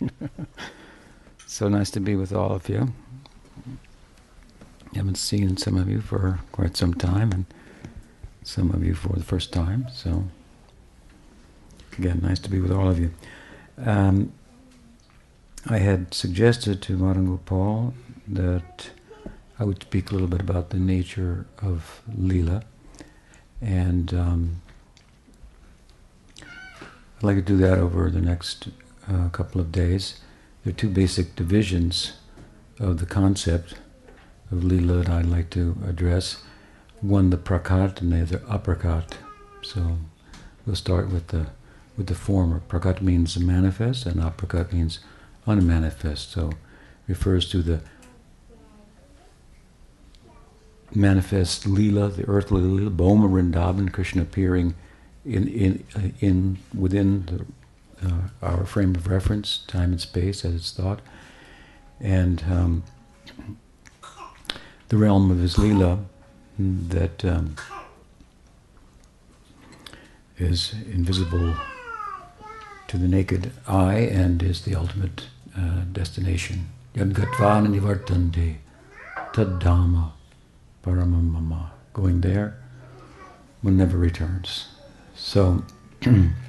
so 1.46 1.68
nice 1.68 1.90
to 1.90 2.00
be 2.00 2.16
with 2.16 2.32
all 2.32 2.52
of 2.52 2.68
you. 2.68 2.92
I 4.92 4.96
haven't 4.96 5.16
seen 5.16 5.56
some 5.56 5.76
of 5.76 5.88
you 5.88 6.00
for 6.00 6.40
quite 6.52 6.76
some 6.76 6.94
time, 6.94 7.32
and 7.32 7.44
some 8.42 8.70
of 8.70 8.82
you 8.82 8.94
for 8.94 9.14
the 9.14 9.24
first 9.24 9.52
time. 9.52 9.86
So, 9.92 10.24
again, 11.98 12.20
nice 12.22 12.38
to 12.40 12.50
be 12.50 12.60
with 12.60 12.72
all 12.72 12.88
of 12.88 12.98
you. 12.98 13.12
Um, 13.78 14.32
I 15.66 15.78
had 15.78 16.14
suggested 16.14 16.80
to 16.82 16.96
Madan 16.96 17.36
Paul 17.38 17.94
that 18.26 18.90
I 19.58 19.64
would 19.64 19.82
speak 19.82 20.10
a 20.10 20.14
little 20.14 20.28
bit 20.28 20.40
about 20.40 20.70
the 20.70 20.78
nature 20.78 21.46
of 21.60 22.00
Leela, 22.10 22.62
and 23.60 24.14
um, 24.14 24.62
I'd 26.40 27.22
like 27.22 27.36
to 27.36 27.42
do 27.42 27.56
that 27.58 27.78
over 27.78 28.10
the 28.10 28.20
next 28.20 28.68
uh, 29.08 29.28
couple 29.30 29.60
of 29.60 29.72
days. 29.72 30.20
There 30.64 30.72
are 30.72 30.76
two 30.76 30.90
basic 30.90 31.34
divisions 31.36 32.12
of 32.78 32.98
the 32.98 33.06
concept 33.06 33.74
of 34.50 34.58
Leela 34.58 35.04
that 35.04 35.08
I'd 35.08 35.26
like 35.26 35.50
to 35.50 35.76
address. 35.86 36.42
One, 37.00 37.30
the 37.30 37.36
prakat, 37.36 38.00
and 38.00 38.12
the 38.12 38.22
other, 38.22 38.38
aprakat. 38.38 39.14
So 39.62 39.98
we'll 40.66 40.76
start 40.76 41.10
with 41.10 41.28
the 41.28 41.46
with 41.96 42.06
the 42.06 42.14
former. 42.14 42.60
Prakat 42.68 43.00
means 43.02 43.36
manifest, 43.38 44.06
and 44.06 44.20
aprakat 44.20 44.72
means 44.72 45.00
unmanifest. 45.46 46.30
So 46.30 46.52
refers 47.06 47.48
to 47.50 47.62
the 47.62 47.80
manifest 50.94 51.64
Leela, 51.64 52.14
the 52.14 52.28
earthly 52.28 52.62
Leela, 52.62 52.94
Bhauma 52.94 53.28
Vrindavan, 53.28 53.92
Krishna 53.92 54.22
appearing 54.22 54.74
in 55.24 55.48
in 55.48 55.84
uh, 55.94 56.08
in 56.20 56.58
within 56.74 57.26
the, 57.26 57.46
uh, 58.04 58.28
our 58.42 58.64
frame 58.64 58.94
of 58.94 59.08
reference, 59.08 59.58
time 59.66 59.92
and 59.92 60.00
space, 60.00 60.44
as 60.44 60.54
it's 60.54 60.72
thought, 60.72 61.00
and 62.00 62.42
um, 62.50 62.82
the 64.88 64.96
realm 64.96 65.30
of 65.30 65.38
his 65.38 65.58
lila 65.58 65.98
that 66.58 67.24
um, 67.24 67.56
is 70.38 70.74
invisible 70.92 71.54
to 72.86 72.96
the 72.96 73.08
naked 73.08 73.52
eye 73.66 73.98
and 73.98 74.42
is 74.42 74.62
the 74.62 74.74
ultimate 74.74 75.26
uh, 75.56 75.82
destination. 75.92 76.68
Yadgatvana 76.94 77.68
nivartante 77.68 78.56
taddhamma 79.32 80.12
paramamama. 80.82 81.70
Going 81.92 82.20
there 82.20 82.56
one 83.62 83.76
never 83.76 83.98
returns. 83.98 84.68
So 85.14 85.64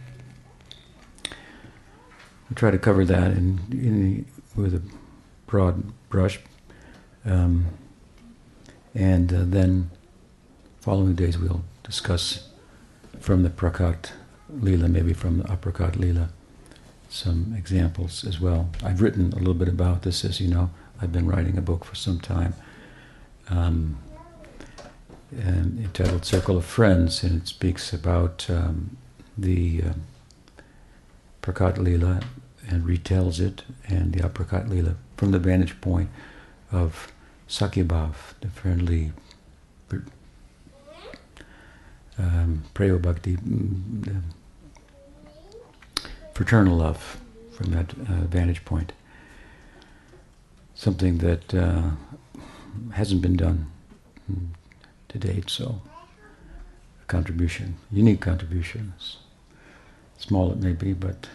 we 2.50 2.55
try 2.55 2.72
to 2.72 2.78
cover 2.78 3.05
that 3.05 3.31
in, 3.31 3.59
in 3.72 4.25
with 4.55 4.73
a 4.73 4.81
broad 5.47 5.83
brush. 6.09 6.39
Um, 7.25 7.67
and 8.95 9.33
uh, 9.33 9.44
then 9.45 9.92
following 10.81 11.16
days 11.16 11.38
we'll 11.38 11.64
discuss 11.83 12.50
from 13.20 13.44
the 13.44 13.50
Prakat 13.50 14.11
Lila, 14.50 14.88
maybe 14.88 15.14
from 15.14 15.38
the 15.38 15.44
Aprakat 15.44 15.95
Lila, 15.97 16.30
some 17.09 17.53
examples 17.58 18.25
as 18.25 18.39
well. 18.39 18.70
I've 18.83 19.02
written 19.02 19.33
a 19.33 19.38
little 19.38 19.53
bit 19.53 19.67
about 19.67 20.02
this, 20.03 20.25
as 20.25 20.39
you 20.39 20.47
know. 20.47 20.72
I've 21.02 21.11
been 21.11 21.27
writing 21.27 21.58
a 21.58 21.61
book 21.61 21.86
for 21.86 21.95
some 21.95 22.20
time. 22.20 22.53
Um, 23.50 23.97
and 25.31 25.80
entitled 25.80 26.25
Circle 26.25 26.58
of 26.58 26.66
Friends, 26.66 27.23
and 27.23 27.42
it 27.42 27.47
speaks 27.47 27.94
about 27.94 28.47
um, 28.50 28.97
the 29.38 29.83
uh, 29.83 29.94
Prakat 31.42 31.78
Lila 31.78 32.22
and 32.68 32.84
retells 32.84 33.40
it, 33.40 33.64
and 33.88 34.14
the 34.14 34.20
Aprakat 34.20 34.70
Lila 34.70 34.95
from 35.18 35.32
the 35.32 35.40
vantage 35.40 35.80
point 35.82 36.09
of 36.72 37.12
Sakyabhav, 37.48 38.14
the 38.42 38.50
friendly 38.50 39.12
um, 42.20 42.64
Bhakti, 42.73 43.38
mm, 43.38 44.22
fraternal 46.33 46.77
love 46.77 47.20
from 47.52 47.71
that 47.71 47.94
uh, 47.94 48.26
vantage 48.26 48.64
point. 48.66 48.92
Something 50.76 51.17
that 51.20 51.54
uh, 51.54 51.92
hasn't 52.94 53.21
been 53.21 53.36
done 53.36 53.71
mm, 54.32 54.48
to 55.10 55.17
date, 55.17 55.50
so 55.50 55.82
a 57.02 57.06
contribution, 57.06 57.77
unique 57.92 58.21
contributions. 58.21 59.17
Small 60.20 60.52
it 60.52 60.60
may 60.60 60.74
be, 60.74 60.94
but 60.94 61.28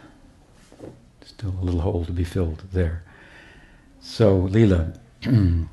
still 1.24 1.54
a 1.60 1.64
little 1.64 1.80
hole 1.80 2.04
to 2.04 2.12
be 2.12 2.22
filled 2.22 2.62
there. 2.72 3.02
So, 4.00 4.42
Leela 4.42 4.98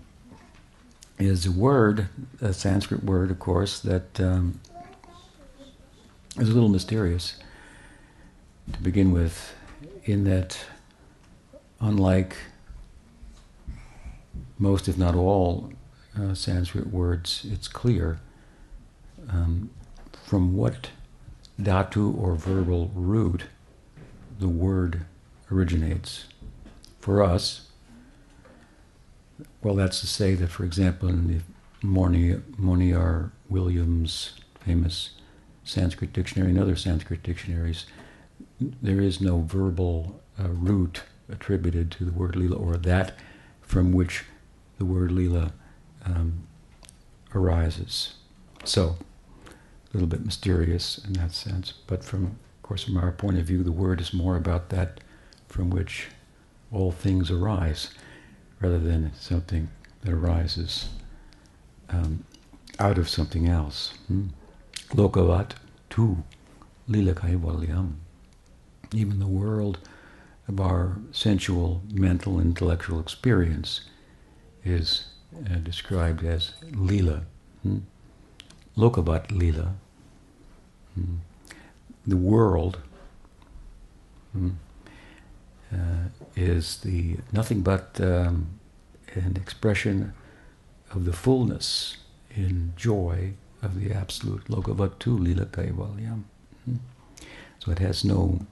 is 1.19 1.45
a 1.45 1.51
word, 1.51 2.07
a 2.39 2.53
Sanskrit 2.53 3.03
word, 3.03 3.29
of 3.29 3.37
course, 3.39 3.79
that 3.81 4.19
um, 4.21 4.61
is 6.37 6.49
a 6.49 6.53
little 6.53 6.69
mysterious 6.69 7.35
to 8.71 8.81
begin 8.81 9.11
with, 9.11 9.53
in 10.05 10.23
that, 10.23 10.57
unlike 11.81 12.37
most, 14.57 14.87
if 14.87 14.97
not 14.97 15.15
all, 15.15 15.73
uh, 16.17 16.33
Sanskrit 16.33 16.87
words, 16.87 17.45
it's 17.51 17.67
clear 17.67 18.19
um, 19.29 19.69
from 20.23 20.55
what 20.55 20.89
dhatu 21.59 22.17
or 22.19 22.35
verbal 22.35 22.91
root 22.93 23.45
the 24.39 24.49
word 24.49 25.05
originates. 25.51 26.25
For 26.99 27.23
us, 27.23 27.67
well, 29.61 29.75
that's 29.75 29.99
to 30.01 30.07
say 30.07 30.35
that, 30.35 30.49
for 30.49 30.63
example, 30.63 31.09
in 31.09 31.27
the 31.27 31.41
Monier 31.83 33.31
Williams 33.49 34.33
famous 34.59 35.11
Sanskrit 35.63 36.13
dictionary 36.13 36.51
and 36.51 36.59
other 36.59 36.75
Sanskrit 36.75 37.23
dictionaries, 37.23 37.85
there 38.59 39.01
is 39.01 39.21
no 39.21 39.41
verbal 39.41 40.21
uh, 40.39 40.49
root 40.49 41.03
attributed 41.29 41.91
to 41.91 42.05
the 42.05 42.11
word 42.11 42.35
lila 42.35 42.55
or 42.55 42.77
that 42.77 43.13
from 43.61 43.91
which 43.91 44.25
the 44.77 44.85
word 44.85 45.11
lila 45.11 45.53
um, 46.05 46.47
arises. 47.33 48.15
So, 48.63 48.97
little 49.93 50.07
bit 50.07 50.25
mysterious 50.25 50.99
in 51.05 51.13
that 51.13 51.33
sense, 51.33 51.73
but 51.87 52.03
from, 52.03 52.25
of 52.25 52.63
course, 52.63 52.83
from 52.83 52.97
our 52.97 53.11
point 53.11 53.37
of 53.37 53.45
view, 53.45 53.63
the 53.63 53.71
word 53.71 53.99
is 53.99 54.13
more 54.13 54.35
about 54.37 54.69
that 54.69 55.01
from 55.47 55.69
which 55.69 56.07
all 56.71 56.91
things 56.91 57.29
arise, 57.29 57.89
rather 58.61 58.79
than 58.79 59.11
something 59.15 59.69
that 60.01 60.13
arises 60.13 60.89
um, 61.89 62.23
out 62.79 62.97
of 62.97 63.09
something 63.09 63.47
else. 63.47 63.93
Hmm? 64.07 64.27
Lokavat 64.91 65.51
tu 65.89 66.23
lila 66.87 67.13
kaivalyam. 67.13 67.95
Even 68.93 69.19
the 69.19 69.27
world 69.27 69.79
of 70.47 70.59
our 70.59 70.97
sensual, 71.11 71.81
mental, 71.91 72.39
intellectual 72.39 72.99
experience 72.99 73.81
is 74.63 75.05
uh, 75.49 75.55
described 75.55 76.23
as 76.23 76.53
lila. 76.71 77.23
Hmm? 77.63 77.79
Lokavat 78.77 79.31
lila. 79.31 79.75
Hmm? 80.95 81.17
The 82.05 82.17
world 82.17 82.79
hmm, 84.31 84.51
uh, 85.71 86.09
is 86.35 86.77
the 86.77 87.17
nothing 87.31 87.61
but 87.61 87.99
um, 88.01 88.59
an 89.13 89.37
expression 89.37 90.13
of 90.91 91.05
the 91.05 91.13
fullness 91.13 91.97
in 92.35 92.73
joy 92.75 93.33
of 93.61 93.79
the 93.79 93.91
absolute 93.91 94.45
lokavatu 94.45 95.19
lila 95.19 95.45
kaivalyam. 95.45 96.23
Hmm? 96.65 96.77
So 97.59 97.71
it 97.71 97.79
has 97.79 98.03
no 98.03 98.45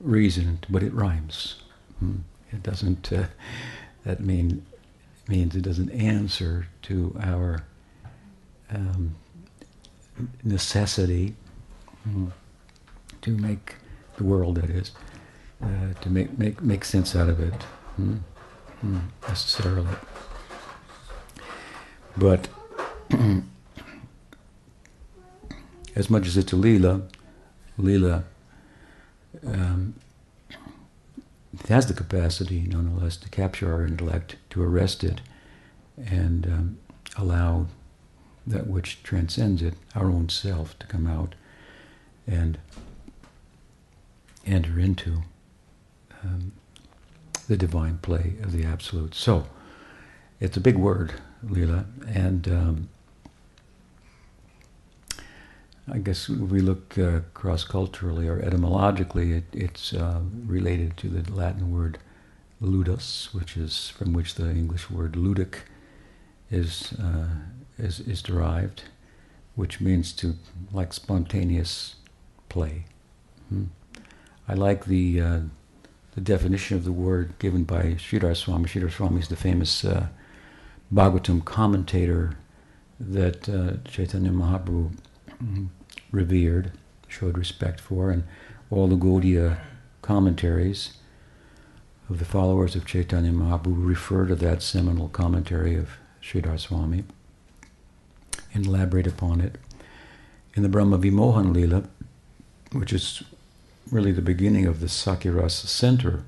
reason, 0.00 0.60
but 0.68 0.82
it 0.82 0.92
rhymes. 0.92 1.56
Hmm? 1.98 2.18
It 2.52 2.62
doesn't. 2.62 3.12
Uh, 3.12 3.26
that 4.04 4.20
mean 4.20 4.64
means 5.28 5.56
it 5.56 5.62
doesn't 5.62 5.90
answer 5.90 6.68
to 6.82 7.16
our 7.20 7.64
um, 8.70 9.16
necessity 10.42 11.34
hmm, 12.04 12.28
to 13.22 13.30
make 13.30 13.74
the 14.16 14.24
world 14.24 14.56
that 14.56 14.70
is 14.70 14.92
uh, 15.62 15.92
to 16.00 16.10
make 16.10 16.38
make 16.38 16.62
make 16.62 16.84
sense 16.84 17.14
out 17.16 17.28
of 17.28 17.40
it 17.40 17.62
hmm, 17.96 18.16
necessarily. 19.28 19.96
But 22.16 22.48
as 25.94 26.08
much 26.10 26.26
as 26.26 26.36
it's 26.36 26.52
a 26.52 26.56
lila, 26.56 27.02
lila 27.78 28.24
um, 29.46 29.94
has 31.68 31.86
the 31.86 31.94
capacity, 31.94 32.60
nonetheless, 32.60 33.16
to 33.18 33.28
capture 33.28 33.72
our 33.72 33.86
intellect, 33.86 34.36
to 34.50 34.62
arrest 34.62 35.04
it, 35.04 35.20
and 35.96 36.46
um, 36.46 36.78
allow 37.16 37.66
that 38.46 38.66
which 38.66 39.02
transcends 39.02 39.62
it, 39.62 39.74
our 39.94 40.06
own 40.06 40.28
self, 40.28 40.78
to 40.78 40.86
come 40.86 41.06
out 41.06 41.34
and 42.26 42.58
enter 44.46 44.78
into 44.78 45.22
um, 46.22 46.52
the 47.48 47.56
divine 47.56 47.98
play 47.98 48.34
of 48.42 48.52
the 48.52 48.64
Absolute. 48.64 49.14
So, 49.14 49.46
it's 50.40 50.56
a 50.56 50.60
big 50.60 50.76
word, 50.76 51.14
Lila, 51.42 51.86
and 52.06 52.46
um, 52.48 52.88
I 55.90 55.98
guess 55.98 56.28
if 56.28 56.38
we 56.38 56.60
look 56.60 56.98
uh, 56.98 57.20
cross-culturally 57.32 58.28
or 58.28 58.40
etymologically, 58.40 59.32
it, 59.32 59.44
it's 59.52 59.92
uh, 59.92 60.20
related 60.44 60.96
to 60.98 61.08
the 61.08 61.32
Latin 61.32 61.72
word 61.72 61.98
ludus, 62.60 63.32
which 63.32 63.56
is 63.56 63.88
from 63.90 64.12
which 64.12 64.34
the 64.34 64.50
English 64.50 64.90
word 64.90 65.12
ludic 65.12 65.60
is 66.50 66.92
uh, 66.94 67.28
is, 67.78 68.00
is 68.00 68.22
derived, 68.22 68.84
which 69.54 69.80
means 69.80 70.12
to 70.14 70.34
like 70.72 70.92
spontaneous 70.92 71.96
play. 72.48 72.84
Hmm. 73.48 73.64
I 74.48 74.54
like 74.54 74.86
the 74.86 75.20
uh, 75.20 75.40
the 76.14 76.20
definition 76.20 76.76
of 76.76 76.84
the 76.84 76.92
word 76.92 77.38
given 77.38 77.64
by 77.64 77.94
Sridhar 77.94 78.36
Swami. 78.36 78.64
Sridhar 78.64 78.90
Swami 78.90 79.20
is 79.20 79.28
the 79.28 79.36
famous 79.36 79.84
uh, 79.84 80.08
Bhagavatam 80.92 81.44
commentator 81.44 82.38
that 82.98 83.48
uh, 83.48 83.76
Chaitanya 83.84 84.30
Mahaprabhu 84.30 84.92
revered, 86.10 86.72
showed 87.08 87.36
respect 87.36 87.80
for, 87.80 88.10
and 88.10 88.24
all 88.70 88.86
the 88.86 88.96
Gaudiya 88.96 89.58
commentaries 90.00 90.94
of 92.08 92.18
the 92.18 92.24
followers 92.24 92.74
of 92.76 92.86
Chaitanya 92.86 93.32
Mahaprabhu 93.32 93.86
refer 93.86 94.26
to 94.26 94.36
that 94.36 94.62
seminal 94.62 95.08
commentary 95.08 95.76
of 95.76 95.90
Sridhar 96.22 96.58
Swami 96.58 97.04
and 98.56 98.66
elaborate 98.66 99.06
upon 99.06 99.40
it. 99.40 99.56
In 100.54 100.62
the 100.62 100.68
Brahma 100.68 100.98
Vimohan 100.98 101.54
Lila, 101.54 101.84
which 102.72 102.92
is 102.92 103.22
really 103.92 104.12
the 104.12 104.22
beginning 104.22 104.66
of 104.66 104.80
the 104.80 104.86
Sakhirasa 104.86 105.66
center 105.66 106.24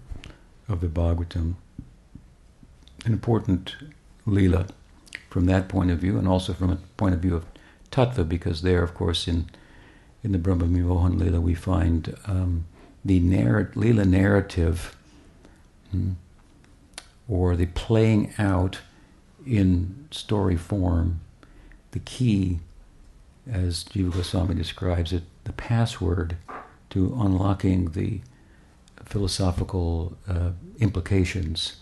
of 0.68 0.80
the 0.80 0.86
Bhagavatam, 0.86 1.54
an 3.04 3.12
important 3.12 3.76
Lila 4.26 4.66
from 5.30 5.46
that 5.46 5.68
point 5.68 5.90
of 5.90 5.98
view, 5.98 6.18
and 6.18 6.28
also 6.28 6.52
from 6.52 6.70
a 6.70 6.76
point 6.98 7.14
of 7.14 7.20
view 7.20 7.34
of 7.34 7.46
Tattva, 7.90 8.28
because 8.28 8.60
there, 8.60 8.82
of 8.82 8.94
course, 8.94 9.26
in 9.26 9.48
in 10.22 10.32
the 10.32 10.38
Brahma 10.38 10.64
Vimohan 10.64 11.18
Lila, 11.18 11.40
we 11.40 11.54
find 11.54 12.14
um, 12.26 12.66
the 13.04 13.20
narr- 13.20 13.70
Lila 13.74 14.04
narrative 14.04 14.96
hmm, 15.90 16.12
or 17.28 17.54
the 17.54 17.66
playing 17.66 18.34
out 18.36 18.80
in 19.46 20.08
story 20.10 20.56
form, 20.56 21.20
the 21.92 21.98
key, 22.00 22.60
as 23.50 23.84
Jiva 23.84 24.12
Goswami 24.12 24.54
describes 24.54 25.12
it, 25.12 25.22
the 25.44 25.52
password 25.52 26.36
to 26.90 27.16
unlocking 27.18 27.92
the 27.92 28.20
philosophical 29.04 30.16
uh, 30.28 30.50
implications 30.78 31.76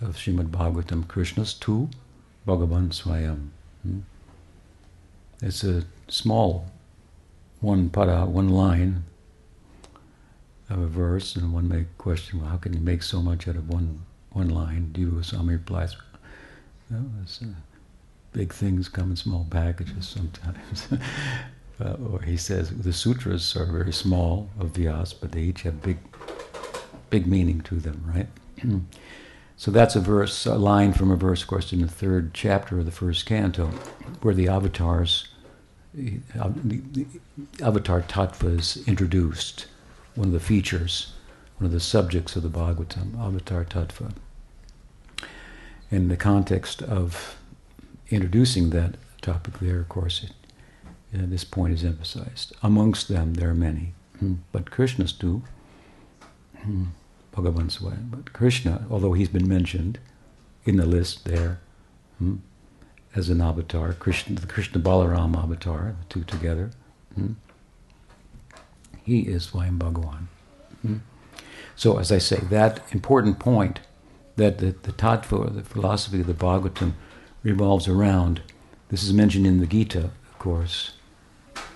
of 0.00 0.16
Srimad 0.16 0.50
Bhagavatam, 0.50 1.06
Krishna's 1.08 1.54
tu 1.54 1.88
Bhagavan 2.46 2.88
Swayam. 2.90 3.48
Hmm? 3.82 4.00
It's 5.42 5.64
a 5.64 5.84
small 6.08 6.70
one 7.60 7.88
pada, 7.90 8.26
one 8.26 8.48
line 8.48 9.04
of 10.68 10.78
a 10.78 10.86
verse, 10.86 11.36
and 11.36 11.52
one 11.52 11.68
may 11.68 11.86
question, 11.98 12.40
well, 12.40 12.50
how 12.50 12.56
can 12.56 12.72
you 12.72 12.80
make 12.80 13.02
so 13.02 13.20
much 13.20 13.48
out 13.48 13.56
of 13.56 13.68
one 13.68 14.02
one 14.32 14.48
line? 14.48 14.90
Jiva 14.92 15.16
Goswami 15.16 15.54
replies, 15.54 15.96
well, 16.90 17.04
uh, 17.22 17.46
big 18.32 18.52
things 18.52 18.88
come 18.88 19.10
in 19.10 19.16
small 19.16 19.46
packages 19.50 20.08
sometimes. 20.08 20.88
uh, 21.80 21.96
or 22.10 22.22
he 22.22 22.36
says, 22.36 22.70
the 22.70 22.92
sutras 22.92 23.56
are 23.56 23.66
very 23.66 23.92
small 23.92 24.48
of 24.58 24.72
Vyas, 24.72 25.14
but 25.18 25.32
they 25.32 25.42
each 25.42 25.62
have 25.62 25.82
big, 25.82 25.98
big 27.10 27.26
meaning 27.26 27.60
to 27.62 27.76
them, 27.76 28.02
right? 28.06 28.28
so 29.56 29.70
that's 29.70 29.96
a 29.96 30.00
verse, 30.00 30.46
a 30.46 30.54
line 30.54 30.92
from 30.92 31.10
a 31.10 31.16
verse, 31.16 31.42
of 31.42 31.48
course, 31.48 31.72
in 31.72 31.80
the 31.80 31.88
third 31.88 32.32
chapter 32.34 32.78
of 32.78 32.84
the 32.84 32.92
first 32.92 33.26
canto, 33.26 33.66
where 34.22 34.34
the 34.34 34.48
avatars 34.48 35.28
the, 35.94 36.20
the 36.92 37.06
Avatar 37.62 38.02
Tattva 38.02 38.58
is 38.58 38.86
introduced, 38.86 39.66
one 40.14 40.28
of 40.28 40.32
the 40.32 40.40
features, 40.40 41.12
one 41.58 41.66
of 41.66 41.72
the 41.72 41.80
subjects 41.80 42.36
of 42.36 42.42
the 42.42 42.48
Bhagavatam, 42.48 43.18
Avatar 43.18 43.64
Tattva. 43.64 44.12
In 45.90 46.08
the 46.08 46.16
context 46.16 46.82
of 46.82 47.39
introducing 48.10 48.70
that 48.70 48.96
topic 49.22 49.58
there, 49.60 49.80
of 49.80 49.88
course, 49.88 50.24
it, 50.24 50.30
uh, 51.18 51.26
this 51.26 51.44
point 51.44 51.74
is 51.74 51.84
emphasized. 51.84 52.54
Amongst 52.62 53.08
them, 53.08 53.34
there 53.34 53.50
are 53.50 53.54
many, 53.54 53.94
hmm. 54.18 54.34
but 54.52 54.70
Krishna's 54.70 55.12
too. 55.12 55.42
Hmm. 56.58 56.86
Bhagavan 57.34 57.70
Swayam. 57.70 58.10
But 58.10 58.32
Krishna, 58.32 58.86
although 58.90 59.12
he's 59.12 59.28
been 59.28 59.48
mentioned 59.48 59.98
in 60.64 60.76
the 60.76 60.86
list 60.86 61.24
there, 61.24 61.60
hmm, 62.18 62.36
as 63.14 63.28
an 63.28 63.40
avatar, 63.40 63.92
Krishna, 63.92 64.38
the 64.38 64.46
Krishna 64.46 64.80
Balaram 64.80 65.36
avatar, 65.36 65.94
the 65.98 66.04
two 66.08 66.24
together. 66.24 66.70
He 69.02 69.22
is 69.22 69.48
Swayam 69.48 69.78
Bhagawan. 69.78 70.26
Hmm? 70.82 70.98
So, 71.74 71.98
as 71.98 72.12
I 72.12 72.18
say, 72.18 72.36
that 72.50 72.80
important 72.92 73.38
point 73.38 73.80
that 74.36 74.58
the, 74.58 74.66
the 74.82 74.92
tattva, 74.92 75.54
the 75.54 75.62
philosophy 75.62 76.20
of 76.20 76.26
the 76.26 76.34
Bhagavatam, 76.34 76.92
revolves 77.42 77.88
around, 77.88 78.42
this 78.88 79.02
is 79.02 79.12
mentioned 79.12 79.46
in 79.46 79.60
the 79.60 79.66
Gita, 79.66 80.04
of 80.04 80.38
course. 80.38 80.92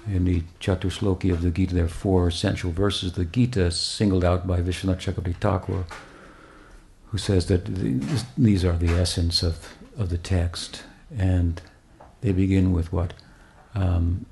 In 0.07 0.25
the 0.25 0.43
Chatusloki 0.61 1.33
of 1.33 1.41
the 1.41 1.51
Gita, 1.51 1.75
there 1.75 1.85
are 1.85 1.89
four 1.89 2.29
essential 2.29 2.71
verses. 2.71 3.11
Of 3.11 3.17
the 3.17 3.25
Gita 3.25 3.71
singled 3.71 4.25
out 4.25 4.47
by 4.47 4.61
Vishwanath 4.61 5.01
Chakravarti 5.01 5.37
Thakur, 5.37 5.85
who 7.07 7.19
says 7.19 7.47
that 7.47 7.65
these 8.37 8.65
are 8.65 8.77
the 8.77 8.91
essence 8.91 9.43
of, 9.43 9.75
of 9.97 10.11
the 10.11 10.19
text 10.19 10.83
and 11.17 11.63
they 12.21 12.33
begin 12.33 12.73
with 12.73 12.93
what? 12.93 13.15
Um, 13.75 14.27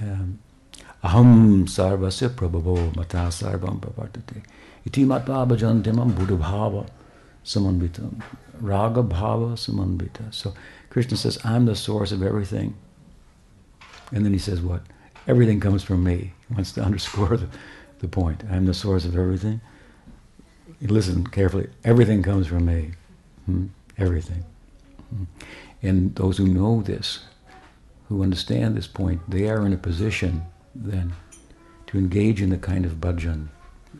um, 0.00 0.38
Aham 1.02 1.64
sarvasya 1.64 2.28
prabhavo 2.28 2.94
mata 2.94 3.28
sarvam. 3.30 3.80
Iti 4.84 5.04
matva 5.04 5.46
bhajantimam 5.48 6.14
buddha 6.14 6.36
samanvitam. 7.44 8.22
Raga 8.60 9.02
bhava 9.02 9.54
samanvita. 9.54 10.32
So 10.32 10.54
Krishna 10.90 11.16
says, 11.16 11.38
I'm 11.44 11.66
the 11.66 11.76
source 11.76 12.12
of 12.12 12.22
everything. 12.22 12.74
And 14.12 14.24
then 14.24 14.32
he 14.32 14.38
says 14.38 14.60
what? 14.60 14.82
Everything 15.26 15.60
comes 15.60 15.82
from 15.82 16.02
me. 16.02 16.32
He 16.48 16.54
wants 16.54 16.72
to 16.72 16.82
underscore 16.88 17.36
the, 17.36 17.48
the 18.00 18.08
point. 18.08 18.42
I'm 18.50 18.66
the 18.66 18.74
source 18.74 19.04
of 19.04 19.16
everything. 19.16 19.60
listen 20.80 21.26
carefully. 21.26 21.68
Everything 21.84 22.22
comes 22.22 22.46
from 22.46 22.66
me. 22.66 22.92
Hmm? 23.46 23.66
Everything. 23.98 24.44
And 25.82 26.14
those 26.14 26.38
who 26.38 26.46
know 26.46 26.82
this, 26.82 27.20
who 28.08 28.22
understand 28.22 28.76
this 28.76 28.86
point, 28.86 29.20
they 29.28 29.48
are 29.48 29.66
in 29.66 29.72
a 29.72 29.78
position 29.78 30.42
then 30.74 31.12
to 31.86 31.98
engage 31.98 32.40
in 32.40 32.50
the 32.50 32.58
kind 32.58 32.84
of 32.84 33.00
bhajan, 33.00 33.48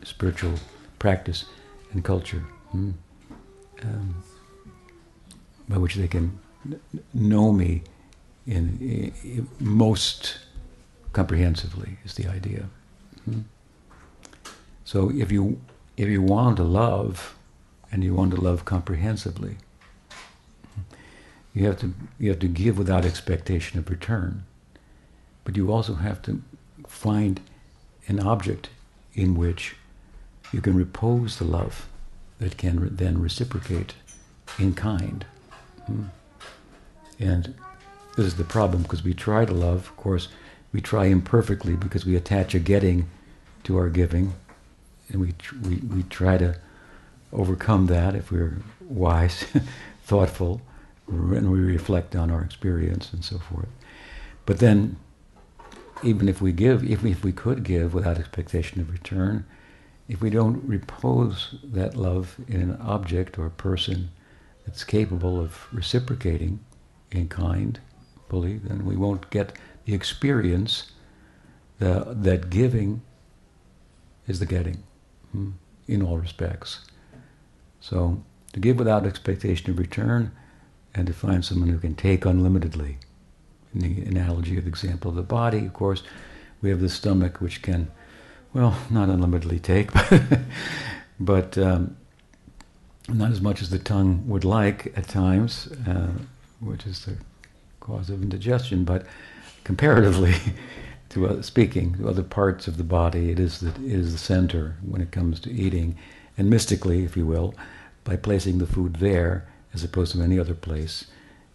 spiritual 0.03 0.53
practice 0.99 1.45
and 1.91 2.03
culture, 2.03 2.43
hmm, 2.71 2.91
um, 3.83 4.23
by 5.67 5.77
which 5.77 5.95
they 5.95 6.07
can 6.07 6.39
know 7.13 7.51
me 7.51 7.83
in, 8.45 9.13
in, 9.23 9.47
most 9.59 10.37
comprehensively 11.13 11.97
is 12.05 12.15
the 12.15 12.27
idea. 12.27 12.65
Hmm. 13.25 13.41
So 14.85 15.11
if 15.11 15.31
you 15.31 15.61
if 15.97 16.09
you 16.09 16.21
want 16.21 16.57
to 16.57 16.63
love, 16.63 17.35
and 17.91 18.03
you 18.03 18.13
want 18.13 18.31
to 18.31 18.39
love 18.39 18.65
comprehensively, 18.65 19.57
you 21.53 21.65
have 21.65 21.77
to 21.79 21.93
you 22.17 22.29
have 22.29 22.39
to 22.39 22.47
give 22.47 22.77
without 22.77 23.05
expectation 23.05 23.77
of 23.79 23.89
return, 23.89 24.43
but 25.43 25.57
you 25.57 25.71
also 25.71 25.95
have 25.95 26.21
to 26.23 26.41
find 26.87 27.41
an 28.07 28.19
object 28.19 28.69
in 29.13 29.35
which 29.35 29.75
you 30.51 30.61
can 30.61 30.75
repose 30.75 31.37
the 31.37 31.45
love 31.45 31.87
that 32.41 32.57
can 32.57 32.79
re- 32.79 32.89
then 32.91 33.21
reciprocate 33.21 33.93
in 34.59 34.73
kind. 34.73 35.25
Hmm. 35.85 36.05
And 37.19 37.53
this 38.17 38.25
is 38.25 38.35
the 38.35 38.43
problem 38.43 38.81
because 38.81 39.03
we 39.03 39.13
try 39.13 39.45
to 39.45 39.53
love, 39.53 39.77
of 39.77 39.95
course, 39.95 40.27
we 40.73 40.81
try 40.81 41.05
imperfectly 41.05 41.75
because 41.75 42.05
we 42.05 42.15
attach 42.15 42.55
a 42.55 42.59
getting 42.59 43.09
to 43.63 43.77
our 43.77 43.89
giving, 43.89 44.33
and 45.09 45.21
we 45.21 45.33
tr- 45.33 45.55
we, 45.61 45.75
we 45.77 46.03
try 46.03 46.37
to 46.37 46.57
overcome 47.31 47.87
that 47.87 48.15
if 48.15 48.31
we're 48.31 48.57
wise, 48.81 49.45
thoughtful, 50.03 50.61
and 51.07 51.51
we 51.51 51.59
reflect 51.59 52.15
on 52.15 52.31
our 52.31 52.41
experience 52.41 53.13
and 53.13 53.23
so 53.23 53.37
forth. 53.37 53.69
But 54.47 54.57
then, 54.57 54.97
even 56.03 56.27
if 56.27 56.41
we 56.41 56.51
give, 56.51 56.83
even 56.83 57.11
if 57.11 57.23
we 57.23 57.31
could 57.31 57.63
give 57.63 57.93
without 57.93 58.17
expectation 58.17 58.81
of 58.81 58.91
return, 58.91 59.45
if 60.11 60.21
we 60.21 60.29
don't 60.29 60.61
repose 60.67 61.55
that 61.63 61.95
love 61.95 62.35
in 62.47 62.61
an 62.61 62.77
object 62.81 63.39
or 63.39 63.49
person 63.49 64.09
that's 64.65 64.83
capable 64.83 65.39
of 65.39 65.67
reciprocating 65.71 66.59
in 67.11 67.27
kind 67.27 67.79
fully, 68.29 68.57
then 68.57 68.85
we 68.85 68.95
won't 68.95 69.29
get 69.29 69.57
the 69.85 69.93
experience 69.93 70.91
the, 71.79 72.05
that 72.09 72.49
giving 72.49 73.01
is 74.27 74.39
the 74.39 74.45
getting. 74.45 74.83
hmm, 75.31 75.51
in 75.87 76.01
all 76.01 76.17
respects. 76.17 76.85
So 77.79 78.23
to 78.53 78.59
give 78.59 78.77
without 78.77 79.05
expectation 79.05 79.71
of 79.71 79.79
return 79.79 80.31
and 80.93 81.07
to 81.07 81.13
find 81.13 81.43
someone 81.43 81.69
who 81.69 81.79
can 81.79 81.95
take 81.95 82.25
unlimitedly. 82.25 82.97
In 83.73 83.79
the 83.79 84.01
analogy 84.03 84.57
of 84.57 84.65
the 84.65 84.69
example 84.69 85.09
of 85.09 85.15
the 85.15 85.23
body, 85.23 85.65
of 85.65 85.73
course, 85.73 86.03
we 86.61 86.69
have 86.69 86.81
the 86.81 86.89
stomach 86.89 87.39
which 87.39 87.61
can, 87.61 87.89
well, 88.53 88.77
not 88.89 89.09
unlimitedly 89.09 89.59
take, 89.59 89.91
but 91.19 91.57
um, 91.57 91.95
not 93.07 93.31
as 93.31 93.41
much 93.41 93.61
as 93.61 93.69
the 93.69 93.79
tongue 93.79 94.27
would 94.27 94.43
like 94.43 94.91
at 94.97 95.07
times, 95.07 95.67
uh, 95.87 96.11
which 96.59 96.85
is 96.85 97.05
the 97.05 97.15
cause 97.79 98.09
of 98.09 98.21
indigestion, 98.21 98.83
but 98.83 99.05
comparatively 99.63 100.35
to 101.09 101.27
uh, 101.27 101.41
speaking 101.41 101.95
to 101.95 102.09
other 102.09 102.23
parts 102.23 102.67
of 102.67 102.77
the 102.77 102.83
body, 102.83 103.31
it 103.31 103.39
is 103.39 103.59
the, 103.59 103.69
it 103.69 103.99
is 103.99 104.11
the 104.11 104.17
center 104.17 104.77
when 104.81 105.01
it 105.01 105.11
comes 105.11 105.39
to 105.39 105.51
eating, 105.51 105.97
and 106.37 106.49
mystically, 106.49 107.03
if 107.03 107.15
you 107.15 107.25
will, 107.25 107.53
by 108.03 108.15
placing 108.15 108.57
the 108.57 108.67
food 108.67 108.95
there 108.95 109.47
as 109.73 109.83
opposed 109.83 110.13
to 110.13 110.21
any 110.21 110.39
other 110.39 110.55
place, 110.55 111.05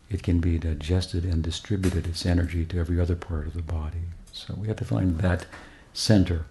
it 0.08 0.22
can 0.22 0.38
be 0.38 0.58
digested 0.58 1.24
and 1.24 1.42
distributed 1.42 2.06
its 2.06 2.24
energy 2.24 2.64
to 2.64 2.78
every 2.78 3.00
other 3.00 3.16
part 3.16 3.46
of 3.46 3.54
the 3.54 3.62
body. 3.62 4.02
So 4.32 4.54
we 4.54 4.68
have 4.68 4.76
to 4.76 4.84
find 4.84 5.18
that 5.18 5.46
center 5.92 6.46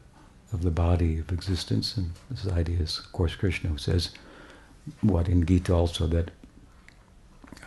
of 0.55 0.63
the 0.63 0.71
body 0.71 1.19
of 1.19 1.31
existence, 1.31 1.97
and 1.97 2.12
this 2.31 2.47
idea 2.47 2.79
is, 2.79 3.00
of 3.00 3.12
course, 3.12 3.35
Krishna 3.35 3.69
who 3.69 3.77
says, 3.77 4.09
what 5.01 5.27
in 5.27 5.45
Gita 5.45 5.74
also 5.74 6.07
that 6.07 6.31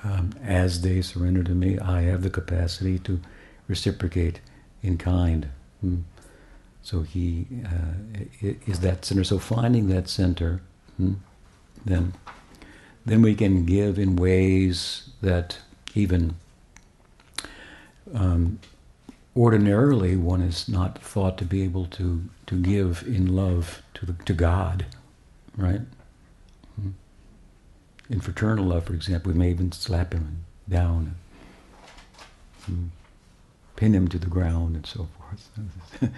um, 0.04 0.32
as 0.42 0.82
they 0.82 1.02
surrender 1.02 1.42
to 1.44 1.54
me, 1.54 1.78
I 1.78 2.02
have 2.02 2.22
the 2.22 2.30
capacity 2.30 2.98
to 3.00 3.20
reciprocate 3.66 4.40
in 4.82 4.96
kind. 4.96 5.48
Mm. 5.84 6.02
So 6.82 7.02
he 7.02 7.46
uh, 7.64 8.24
is 8.40 8.80
that 8.80 9.04
center. 9.04 9.24
So 9.24 9.38
finding 9.38 9.88
that 9.88 10.08
center, 10.08 10.62
mm, 11.00 11.16
then 11.84 12.14
then 13.04 13.22
we 13.22 13.34
can 13.34 13.64
give 13.64 13.98
in 13.98 14.16
ways 14.16 15.10
that 15.22 15.58
even 15.94 16.36
um, 18.14 18.58
ordinarily 19.38 20.16
one 20.16 20.42
is 20.42 20.68
not 20.68 20.98
thought 20.98 21.38
to 21.38 21.44
be 21.44 21.62
able 21.62 21.86
to 21.86 22.24
to 22.46 22.56
give 22.56 23.04
in 23.06 23.34
love 23.34 23.82
to 23.94 24.06
the, 24.06 24.12
to 24.24 24.32
God, 24.32 24.86
right? 25.56 25.82
Hmm. 26.74 26.90
In 28.10 28.20
fraternal 28.20 28.64
love, 28.64 28.84
for 28.84 28.94
example, 28.94 29.32
we 29.32 29.38
may 29.38 29.50
even 29.50 29.70
slap 29.70 30.12
him 30.12 30.44
down, 30.68 31.14
and, 32.66 32.76
hmm, 32.76 32.86
pin 33.76 33.94
him 33.94 34.08
to 34.08 34.18
the 34.18 34.26
ground, 34.26 34.74
and 34.74 34.86
so 34.86 35.08
forth. 35.16 35.50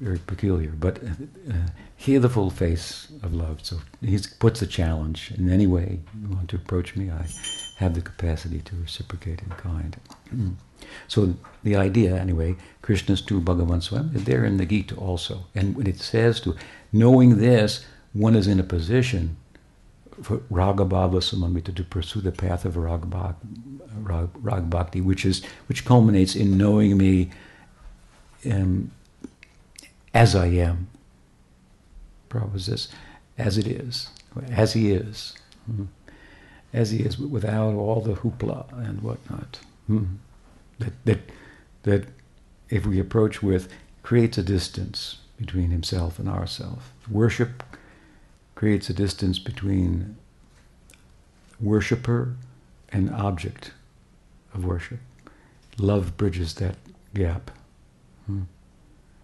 very 0.00 0.18
peculiar. 0.18 0.70
But 0.70 1.02
uh, 1.02 1.54
hear 1.96 2.20
the 2.20 2.28
full 2.28 2.50
face 2.50 3.08
of 3.22 3.34
love. 3.34 3.64
So 3.64 3.80
he 4.00 4.18
puts 4.38 4.60
the 4.60 4.66
challenge. 4.66 5.32
In 5.36 5.50
any 5.50 5.66
way 5.66 6.00
you 6.20 6.28
want 6.28 6.48
to 6.50 6.56
approach 6.56 6.94
me, 6.96 7.10
I 7.10 7.26
have 7.78 7.94
the 7.94 8.00
capacity 8.00 8.60
to 8.60 8.76
reciprocate 8.76 9.42
in 9.42 9.50
kind. 9.50 9.96
So 11.06 11.34
the 11.62 11.76
idea, 11.76 12.16
anyway, 12.16 12.56
Krishna's 12.82 13.20
to 13.22 13.40
Bhagavan 13.40 13.82
Swam, 13.82 14.10
they're 14.12 14.44
in 14.44 14.56
the 14.56 14.66
Gita 14.66 14.94
also. 14.94 15.46
And 15.54 15.76
when 15.76 15.86
it 15.86 16.00
says 16.00 16.40
to, 16.40 16.56
knowing 16.92 17.38
this, 17.38 17.84
one 18.12 18.34
is 18.34 18.46
in 18.46 18.60
a 18.60 18.64
position 18.64 19.36
for 20.22 20.38
Ragabhava 20.50 21.20
Samamita 21.20 21.74
to 21.74 21.84
pursue 21.84 22.20
the 22.20 22.32
path 22.32 22.64
of 22.64 22.76
Rag, 22.76 23.04
Rag 24.02 24.70
Bhakti, 24.70 25.00
which 25.00 25.24
is 25.24 25.44
which 25.66 25.84
culminates 25.84 26.34
in 26.34 26.58
knowing 26.58 26.96
me 26.96 27.30
um, 28.50 28.90
as 30.14 30.34
I 30.34 30.46
am. 30.46 30.88
Prabhupada 32.28 32.66
this, 32.66 32.88
as 33.38 33.56
it 33.56 33.66
is, 33.66 34.10
as 34.50 34.74
he 34.74 34.92
is, 34.92 35.34
mm-hmm. 35.70 35.84
as 36.72 36.90
he 36.90 36.98
is, 36.98 37.18
without 37.18 37.74
all 37.74 38.00
the 38.00 38.14
hoopla 38.14 38.70
and 38.86 39.00
whatnot. 39.02 39.58
Mm-hmm. 39.88 40.16
That 40.78 41.04
that 41.04 41.20
that 41.82 42.04
if 42.68 42.86
we 42.86 43.00
approach 43.00 43.42
with 43.42 43.68
creates 44.02 44.38
a 44.38 44.42
distance 44.42 45.18
between 45.38 45.70
himself 45.70 46.18
and 46.18 46.28
ourself. 46.28 46.92
Worship 47.10 47.62
creates 48.54 48.90
a 48.90 48.92
distance 48.92 49.38
between 49.38 50.16
worshipper 51.60 52.34
and 52.90 53.10
object 53.10 53.72
of 54.52 54.64
worship. 54.64 54.98
Love 55.78 56.16
bridges 56.16 56.54
that 56.54 56.76
gap. 57.14 57.50
Hmm. 58.26 58.42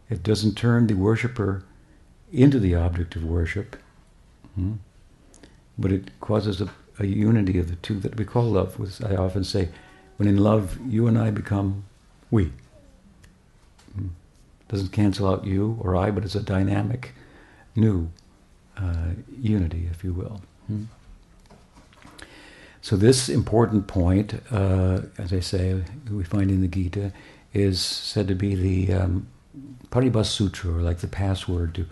It 0.09 0.23
doesn't 0.23 0.55
turn 0.55 0.87
the 0.87 0.95
worshiper 0.95 1.65
into 2.33 2.59
the 2.59 2.75
object 2.75 3.17
of 3.17 3.25
worship, 3.25 3.77
hmm? 4.55 4.75
but 5.79 5.91
it 5.91 6.21
causes 6.21 6.61
a, 6.61 6.69
a, 6.99 7.07
unity 7.07 7.59
of 7.59 7.69
the 7.69 7.77
two 7.77 7.99
that 8.01 8.17
we 8.17 8.25
call 8.25 8.45
love. 8.45 8.79
I 9.05 9.17
often 9.17 9.45
say, 9.45 9.69
when 10.17 10.29
in 10.29 10.39
love, 10.39 10.79
you 10.87 11.07
and 11.07 11.19
I 11.19 11.31
become 11.31 11.85
we. 12.31 12.53
Hmm? 13.95 14.09
Doesn't 14.69 14.93
cancel 14.93 15.29
out 15.29 15.45
you 15.45 15.79
or 15.81 15.97
I, 15.97 16.11
but 16.11 16.25
it's 16.25 16.35
a 16.35 16.43
dynamic, 16.43 17.13
new 17.75 18.11
uh, 18.77 19.11
unity, 19.41 19.89
if 19.91 20.05
you 20.05 20.13
will. 20.13 20.41
Hmm? 20.67 20.85
So 22.81 22.97
this 22.97 23.29
important 23.29 23.87
point, 23.87 24.35
uh, 24.51 25.01
as 25.17 25.33
I 25.33 25.41
say, 25.41 25.83
we 26.11 26.23
find 26.23 26.51
in 26.51 26.61
the 26.61 26.69
Gita, 26.69 27.13
is 27.55 27.81
said 27.81 28.29
to 28.29 28.35
be 28.35 28.55
the 28.55 28.93
um, 28.93 29.27
Paribhasa 29.91 30.27
Sutra, 30.27 30.75
or 30.75 30.83
like 30.83 30.99
the 30.99 31.07
password 31.09 31.75
to 31.77 31.87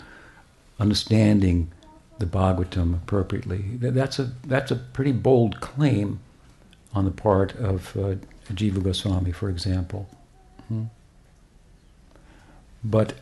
understanding 0.79 1.71
the 2.19 2.27
Bhagavatam 2.27 2.95
appropriately. 2.95 3.63
That's 3.79 4.19
a, 4.19 4.33
that's 4.47 4.71
a 4.71 4.77
pretty 4.77 5.13
bold 5.13 5.61
claim 5.61 6.21
on 6.95 7.05
the 7.05 7.11
part 7.11 7.55
of 7.57 7.97
uh, 7.97 8.15
Jiva 8.53 8.83
Goswami, 8.83 9.33
for 9.33 9.49
example. 9.49 10.09
Hmm. 10.69 10.85
But 12.85 13.15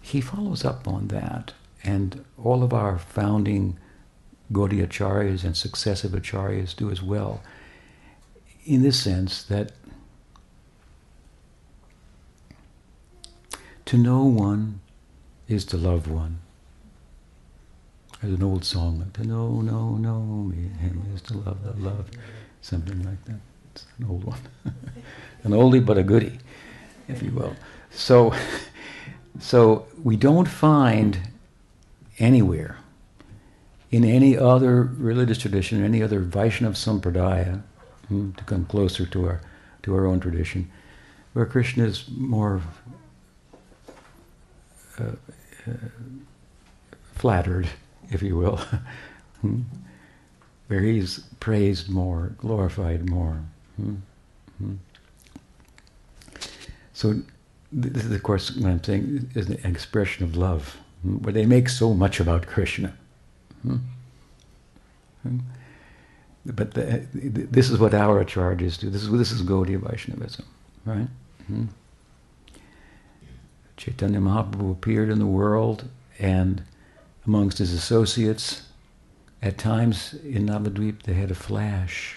he 0.00 0.20
follows 0.20 0.64
up 0.64 0.88
on 0.88 1.08
that, 1.08 1.52
and 1.84 2.24
all 2.42 2.62
of 2.62 2.72
our 2.72 2.98
founding 2.98 3.78
Gaudiya 4.52 4.88
acharyas 4.88 5.44
and 5.44 5.56
successive 5.56 6.12
acharyas 6.12 6.74
do 6.74 6.90
as 6.90 7.02
well, 7.02 7.42
in 8.64 8.82
this 8.82 9.00
sense 9.00 9.42
that 9.44 9.72
To 13.90 13.98
know 13.98 14.22
one 14.22 14.82
is 15.48 15.64
to 15.64 15.76
love 15.76 16.08
one. 16.08 16.38
There's 18.20 18.34
an 18.34 18.42
old 18.42 18.64
song, 18.66 19.10
to 19.14 19.26
No, 19.26 19.62
no, 19.62 19.96
no, 19.96 20.20
me, 20.20 20.66
and 20.66 20.76
him 20.76 21.02
is 21.14 21.22
to 21.22 21.38
love, 21.38 21.64
love, 21.64 21.80
love. 21.80 22.10
Something 22.60 23.02
like 23.02 23.24
that. 23.24 23.40
It's 23.72 23.86
an 23.98 24.06
old 24.10 24.24
one. 24.24 24.40
an 25.42 25.52
oldie 25.52 25.84
but 25.84 25.96
a 25.96 26.02
goodie, 26.02 26.38
if 27.08 27.22
you 27.22 27.30
will. 27.30 27.56
So, 27.90 28.34
so 29.38 29.86
we 30.02 30.16
don't 30.16 30.48
find 30.48 31.18
anywhere 32.18 32.76
in 33.90 34.04
any 34.04 34.36
other 34.36 34.82
religious 34.82 35.38
tradition, 35.38 35.82
any 35.82 36.02
other 36.02 36.20
Vaishnava 36.20 36.74
Sampradaya, 36.74 37.62
hmm, 38.08 38.32
to 38.32 38.44
come 38.44 38.66
closer 38.66 39.06
to 39.06 39.26
our, 39.26 39.40
to 39.82 39.94
our 39.94 40.06
own 40.06 40.20
tradition, 40.20 40.70
where 41.32 41.46
Krishna 41.46 41.84
is 41.84 42.04
more 42.10 42.60
uh, 45.00 45.04
uh, 45.66 45.72
flattered, 47.14 47.70
if 48.10 48.22
you 48.22 48.36
will, 48.36 48.56
hmm? 49.40 49.60
where 50.68 50.80
he's 50.80 51.20
praised 51.40 51.88
more, 51.88 52.32
glorified 52.38 53.08
more. 53.08 53.42
Hmm? 53.76 53.94
Hmm? 54.58 54.74
So 56.92 57.14
this 57.72 58.04
is, 58.04 58.12
of 58.12 58.22
course, 58.22 58.54
what 58.56 58.70
I'm 58.70 58.82
saying 58.82 59.30
is 59.34 59.48
an 59.48 59.60
expression 59.64 60.24
of 60.24 60.36
love, 60.36 60.76
where 61.02 61.32
they 61.32 61.46
make 61.46 61.68
so 61.68 61.94
much 61.94 62.20
about 62.20 62.46
Krishna. 62.46 62.94
But 66.44 66.74
the, 66.74 67.06
this 67.12 67.70
is 67.70 67.78
what 67.78 67.92
acharyas 67.92 68.78
do. 68.78 68.90
This 68.90 69.02
is 69.02 69.10
this 69.10 69.30
is 69.30 69.42
Gaudiya 69.42 69.78
Vaishnavism, 69.78 70.44
right? 70.84 71.06
Chaitanya 73.76 74.20
Mahaprabhu 74.20 74.72
appeared 74.72 75.10
in 75.10 75.18
the 75.18 75.26
world 75.26 75.88
and 76.18 76.62
amongst 77.26 77.58
his 77.58 77.72
associates, 77.72 78.62
at 79.42 79.58
times 79.58 80.14
in 80.24 80.46
Navadvip 80.46 81.02
they 81.02 81.14
had 81.14 81.30
a 81.30 81.34
flash. 81.34 82.16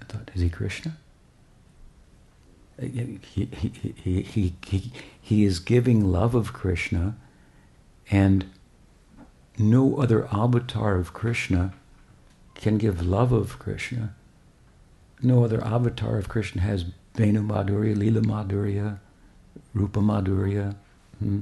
I 0.00 0.04
thought, 0.04 0.30
is 0.34 0.42
he 0.42 0.50
Krishna? 0.50 0.96
He, 2.80 3.18
he, 3.22 3.44
he, 3.46 4.22
he, 4.22 4.54
he, 4.66 4.92
he 5.20 5.44
is 5.44 5.60
giving 5.60 6.04
love 6.04 6.34
of 6.34 6.52
Krishna 6.52 7.16
and 8.10 8.46
no 9.58 9.96
other 9.96 10.26
avatar 10.32 10.96
of 10.96 11.12
Krishna 11.12 11.72
can 12.54 12.78
give 12.78 13.04
love 13.06 13.32
of 13.32 13.58
Krishna. 13.58 14.14
No 15.22 15.44
other 15.44 15.64
avatar 15.64 16.18
of 16.18 16.28
Krishna 16.28 16.62
has 16.62 16.86
Venu 17.14 17.42
Madhurya, 17.42 17.96
Lila 17.96 18.22
Madhurya, 18.22 18.98
Rupa 19.74 20.00
Madhurya, 20.00 20.74
hmm, 21.18 21.40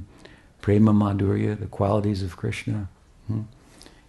prema 0.61 0.93
madhurya, 0.93 1.59
the 1.59 1.65
qualities 1.67 2.23
of 2.23 2.37
Krishna. 2.37 2.87
Hmm? 3.27 3.41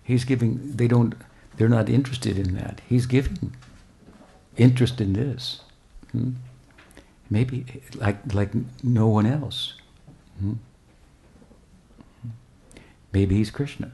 He's 0.02 0.25
giving, 0.25 0.76
they 0.76 0.88
don't, 0.88 1.14
they're 1.56 1.68
not 1.68 1.88
interested 1.88 2.38
in 2.38 2.54
that. 2.54 2.80
He's 2.88 3.06
giving 3.06 3.54
interest 4.56 5.00
in 5.00 5.12
this. 5.14 5.61
Hmm? 6.12 6.32
Maybe 7.30 7.64
like, 7.94 8.35
like 8.35 8.50
no 8.82 9.06
one 9.09 9.26
else. 9.26 9.75
Hmm? 10.38 10.54
Maybe 13.12 13.37
he's 13.37 13.50
Krishna. 13.50 13.92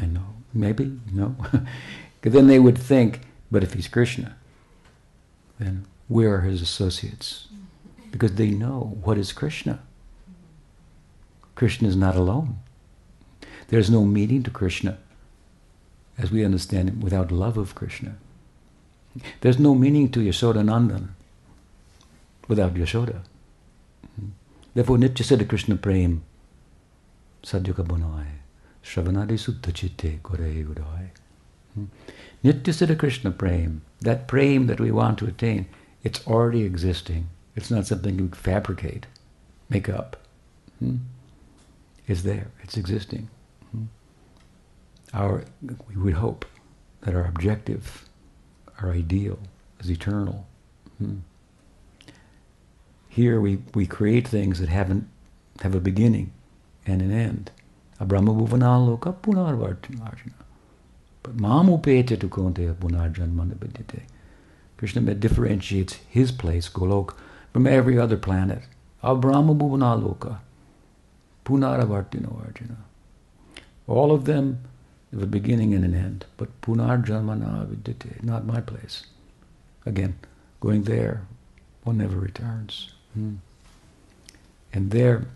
I 0.00 0.06
know. 0.06 0.34
Maybe, 0.52 0.98
no. 1.12 1.36
Then 2.22 2.46
they 2.48 2.58
would 2.58 2.76
think, 2.76 3.20
but 3.50 3.62
if 3.62 3.72
he's 3.74 3.88
Krishna, 3.88 4.36
then 5.58 5.86
where 6.08 6.34
are 6.34 6.40
his 6.42 6.60
associates? 6.60 7.47
Because 8.10 8.34
they 8.34 8.50
know 8.50 8.98
what 9.02 9.18
is 9.18 9.32
Krishna. 9.32 9.80
Krishna 11.54 11.88
is 11.88 11.96
not 11.96 12.16
alone. 12.16 12.58
There's 13.68 13.90
no 13.90 14.04
meaning 14.04 14.42
to 14.44 14.50
Krishna 14.50 14.98
as 16.16 16.30
we 16.30 16.44
understand 16.44 16.88
it 16.88 16.96
without 16.96 17.30
love 17.30 17.56
of 17.56 17.74
Krishna. 17.74 18.16
There's 19.40 19.58
no 19.58 19.74
meaning 19.74 20.10
to 20.12 20.20
Yashoda 20.20 20.62
Nandan 20.62 21.08
without 22.46 22.74
Yashoda. 22.74 23.20
Therefore, 24.74 24.96
Nitya 24.96 25.24
Siddha 25.24 25.48
Krishna 25.48 25.76
Prem 25.76 26.22
Sadhyaka 27.42 27.86
Bonai 27.86 28.26
Shravanadi 28.82 29.38
Suddha 29.38 29.72
Chitte 29.72 30.22
Gore 30.22 30.38
Udai. 30.38 31.08
Nitya 32.44 32.72
Siddha 32.72 32.98
Krishna 32.98 33.30
Prem, 33.30 33.82
that 34.00 34.28
prem 34.28 34.66
that 34.66 34.80
we 34.80 34.90
want 34.90 35.18
to 35.18 35.26
attain, 35.26 35.66
it's 36.02 36.26
already 36.26 36.62
existing. 36.62 37.28
It's 37.58 37.72
not 37.72 37.88
something 37.88 38.16
you 38.16 38.28
fabricate, 38.28 39.06
make 39.68 39.88
up. 39.88 40.16
Hmm? 40.78 40.98
It's 42.06 42.22
there, 42.22 42.52
it's 42.62 42.76
existing. 42.76 43.28
Hmm? 43.72 43.86
Our, 45.12 45.44
we 45.88 45.96
would 45.96 46.14
hope 46.14 46.44
that 47.00 47.16
our 47.16 47.24
objective, 47.24 48.08
our 48.80 48.92
ideal, 48.92 49.40
is 49.80 49.90
eternal. 49.90 50.46
Hmm? 50.98 51.16
Here 53.08 53.40
we, 53.40 53.58
we 53.74 53.86
create 53.86 54.28
things 54.28 54.60
that 54.60 54.68
haven't 54.68 55.08
have 55.62 55.74
a 55.74 55.80
beginning 55.80 56.30
and 56.86 57.02
an 57.02 57.10
end. 57.10 57.50
Abrahma 58.00 58.34
bhuvanaloka 58.36 59.16
punarvartinarjuna. 59.16 60.44
But 61.24 61.36
mamupete 61.36 62.20
tu 62.20 62.28
konteya 62.28 62.74
punarjanmana. 62.74 63.56
Krishna 64.76 65.00
differentiates 65.12 65.98
his 66.08 66.30
place, 66.30 66.68
Golok, 66.68 67.16
from 67.52 67.66
every 67.66 67.98
other 67.98 68.16
planet. 68.16 68.62
Abrahma 69.02 69.54
bhuvanaloka 69.54 70.38
punaravartino 71.44 72.44
arjuna. 72.44 72.76
All 73.86 74.12
of 74.12 74.26
them 74.26 74.58
have 75.12 75.22
a 75.22 75.26
beginning 75.26 75.72
and 75.74 75.84
an 75.84 75.94
end, 75.94 76.26
but 76.36 76.60
punarjanmana 76.60 77.66
vidyate, 77.66 78.22
not 78.22 78.44
my 78.44 78.60
place. 78.60 79.04
Again, 79.86 80.18
going 80.60 80.82
there, 80.82 81.22
one 81.84 81.96
never 81.98 82.18
returns. 82.18 82.92
Hmm. 83.14 83.36
And 84.72 84.90
there, 84.90 85.26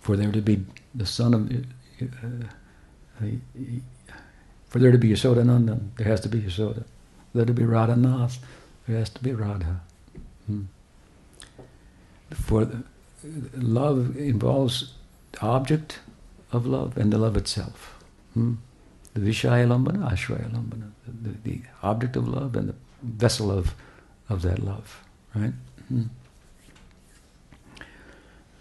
for 0.00 0.16
there 0.16 0.32
to 0.32 0.40
be 0.40 0.64
the 0.94 1.04
son 1.04 1.34
of, 1.34 1.52
uh, 1.52 2.46
uh, 3.20 3.26
for 4.68 4.78
there 4.78 4.92
to 4.92 4.98
be 4.98 5.10
Yashodanandan, 5.10 5.90
there 5.96 6.06
has 6.06 6.20
to 6.20 6.28
be 6.28 6.40
Yashoda. 6.40 6.84
For 6.84 7.34
there 7.34 7.44
to 7.44 7.52
be 7.52 7.64
Radhanath, 7.64 8.38
there 8.86 8.98
has 8.98 9.10
to 9.10 9.22
be 9.22 9.32
Radha. 9.32 9.80
Hmm. 10.46 10.62
For 12.32 12.68
love 13.54 14.16
involves 14.16 14.92
object 15.40 16.00
of 16.52 16.66
love 16.66 16.96
and 16.96 17.12
the 17.12 17.18
love 17.18 17.36
itself. 17.36 18.02
Hmm. 18.34 18.54
The 19.14 19.20
Vishaya 19.20 19.66
Lambana, 19.66 20.10
Ashraya 20.10 20.50
Lambana, 20.50 20.90
the, 21.06 21.30
the, 21.42 21.62
object 21.82 22.16
of 22.16 22.28
love 22.28 22.54
and 22.54 22.68
the 22.68 22.74
vessel 23.02 23.50
of, 23.50 23.74
of 24.28 24.42
that 24.42 24.60
love, 24.60 25.02
right? 25.34 25.52
Hmm. 25.88 26.02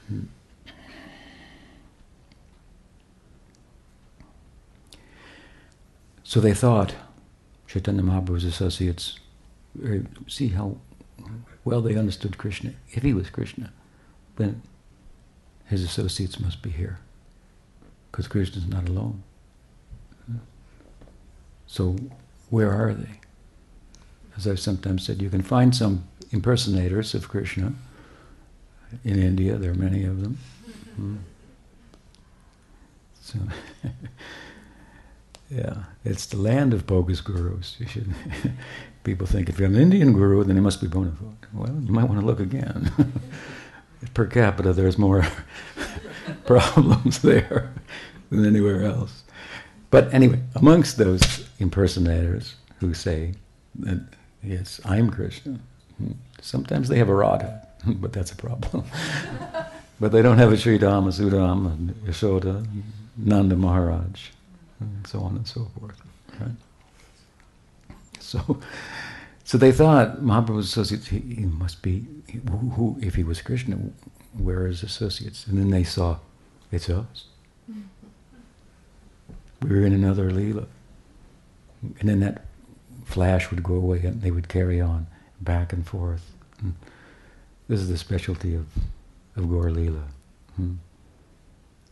hmm. 0.08 0.22
So 6.24 6.40
they 6.40 6.54
thought, 6.54 6.94
Chaitanya 7.68 8.04
Mahaprabhu's 8.04 8.46
associates, 8.46 9.20
see 10.28 10.50
how 10.50 10.78
well 11.64 11.82
they 11.82 11.96
understood 11.96 12.38
Krishna. 12.38 12.74
If 12.92 13.04
he 13.04 13.14
was 13.14 13.30
Krishna, 13.30 13.72
then 14.38 14.62
his 15.66 15.84
associates 15.84 16.40
must 16.40 16.62
be 16.62 16.70
here, 16.70 17.00
because 18.12 18.28
Krishna 18.28 18.62
is 18.62 18.68
not 18.68 18.90
alone. 18.90 19.24
So 21.68 21.96
where 22.50 22.72
are 22.72 22.94
they? 22.94 23.20
As 24.36 24.48
I've 24.48 24.60
sometimes 24.60 25.06
said, 25.06 25.22
you 25.22 25.30
can 25.30 25.44
find 25.44 25.76
some 25.76 26.06
impersonators 26.32 27.14
of 27.14 27.30
Krishna 27.30 27.74
in 29.04 29.20
India. 29.20 29.56
There 29.58 29.72
are 29.72 29.76
many 29.76 30.04
of 30.04 30.22
them. 30.22 30.40
Mm. 31.00 31.18
So 33.22 33.40
Yeah, 35.50 35.84
it's 36.06 36.28
the 36.28 36.38
land 36.38 36.74
of 36.74 36.86
bogus 36.86 37.22
gurus. 37.22 37.76
You 37.80 37.88
should. 37.88 38.14
people 39.04 39.28
think 39.28 39.50
if 39.50 39.60
you're 39.60 39.68
an 39.68 39.76
Indian 39.76 40.14
guru, 40.14 40.44
then 40.44 40.56
he 40.56 40.62
must 40.62 40.82
be 40.82 40.88
bona 40.88 41.12
fide. 41.12 41.48
Well, 41.54 41.82
you 41.82 41.92
might 41.92 42.06
want 42.06 42.20
to 42.20 42.26
look 42.26 42.40
again. 42.40 42.92
per 44.14 44.26
capita, 44.26 44.74
there's 44.74 44.98
more 44.98 45.26
problems 46.46 47.22
there 47.22 47.72
than 48.30 48.46
anywhere 48.46 48.84
else. 48.84 49.24
But 49.90 50.14
anyway, 50.14 50.42
amongst 50.56 50.98
those 50.98 51.48
impersonators 51.60 52.56
who 52.80 52.94
say 52.94 53.34
that 53.76 54.06
yes, 54.44 54.80
I'm 54.86 55.10
Krishna, 55.10 55.60
hmm, 55.98 56.12
sometimes 56.42 56.88
they 56.88 56.98
have 56.98 57.10
a 57.10 57.16
Radha, 57.16 57.68
but 57.86 58.14
that's 58.14 58.32
a 58.32 58.36
problem. 58.36 58.84
but 60.00 60.12
they 60.12 60.22
don't 60.22 60.38
have 60.38 60.52
a 60.52 60.56
Sridama, 60.56 61.10
Sudama, 61.10 61.76
Yashoda, 62.06 62.66
Nanda 63.18 63.56
Maharaj 63.56 64.30
and 64.80 65.08
so 65.08 65.20
on 65.20 65.36
and 65.36 65.48
so 65.48 65.68
forth. 65.78 66.00
Right? 66.40 66.52
So, 68.30 68.60
so 69.44 69.58
they 69.58 69.72
thought 69.72 70.22
Mahaprabhu's 70.22 70.68
associates, 70.68 71.08
he, 71.08 71.20
he 71.20 71.46
must 71.46 71.82
be, 71.82 72.06
who, 72.48 72.58
who, 72.58 73.00
if 73.02 73.16
he 73.16 73.24
was 73.24 73.42
Krishna, 73.42 73.78
where 74.38 74.60
are 74.62 74.68
his 74.68 74.84
associates? 74.84 75.48
And 75.48 75.58
then 75.58 75.72
they 75.72 75.84
saw, 75.84 76.20
it's 76.72 76.90
us. 76.90 77.26
We 79.62 79.70
were 79.70 79.84
in 79.84 79.94
another 79.94 80.30
Leela. 80.30 80.68
And 82.00 82.08
then 82.08 82.20
that 82.20 82.46
flash 83.06 83.50
would 83.50 83.64
go 83.64 83.74
away 83.74 84.02
and 84.02 84.22
they 84.22 84.32
would 84.32 84.48
carry 84.48 84.80
on 84.80 85.08
back 85.42 85.74
and 85.74 85.86
forth. 85.88 86.32
And 86.62 86.76
this 87.68 87.80
is 87.80 87.90
the 87.90 87.98
specialty 87.98 88.54
of, 88.54 88.68
of 89.36 89.50
Gaur 89.50 89.72
Leela. 89.72 90.04
Hmm. 90.56 90.76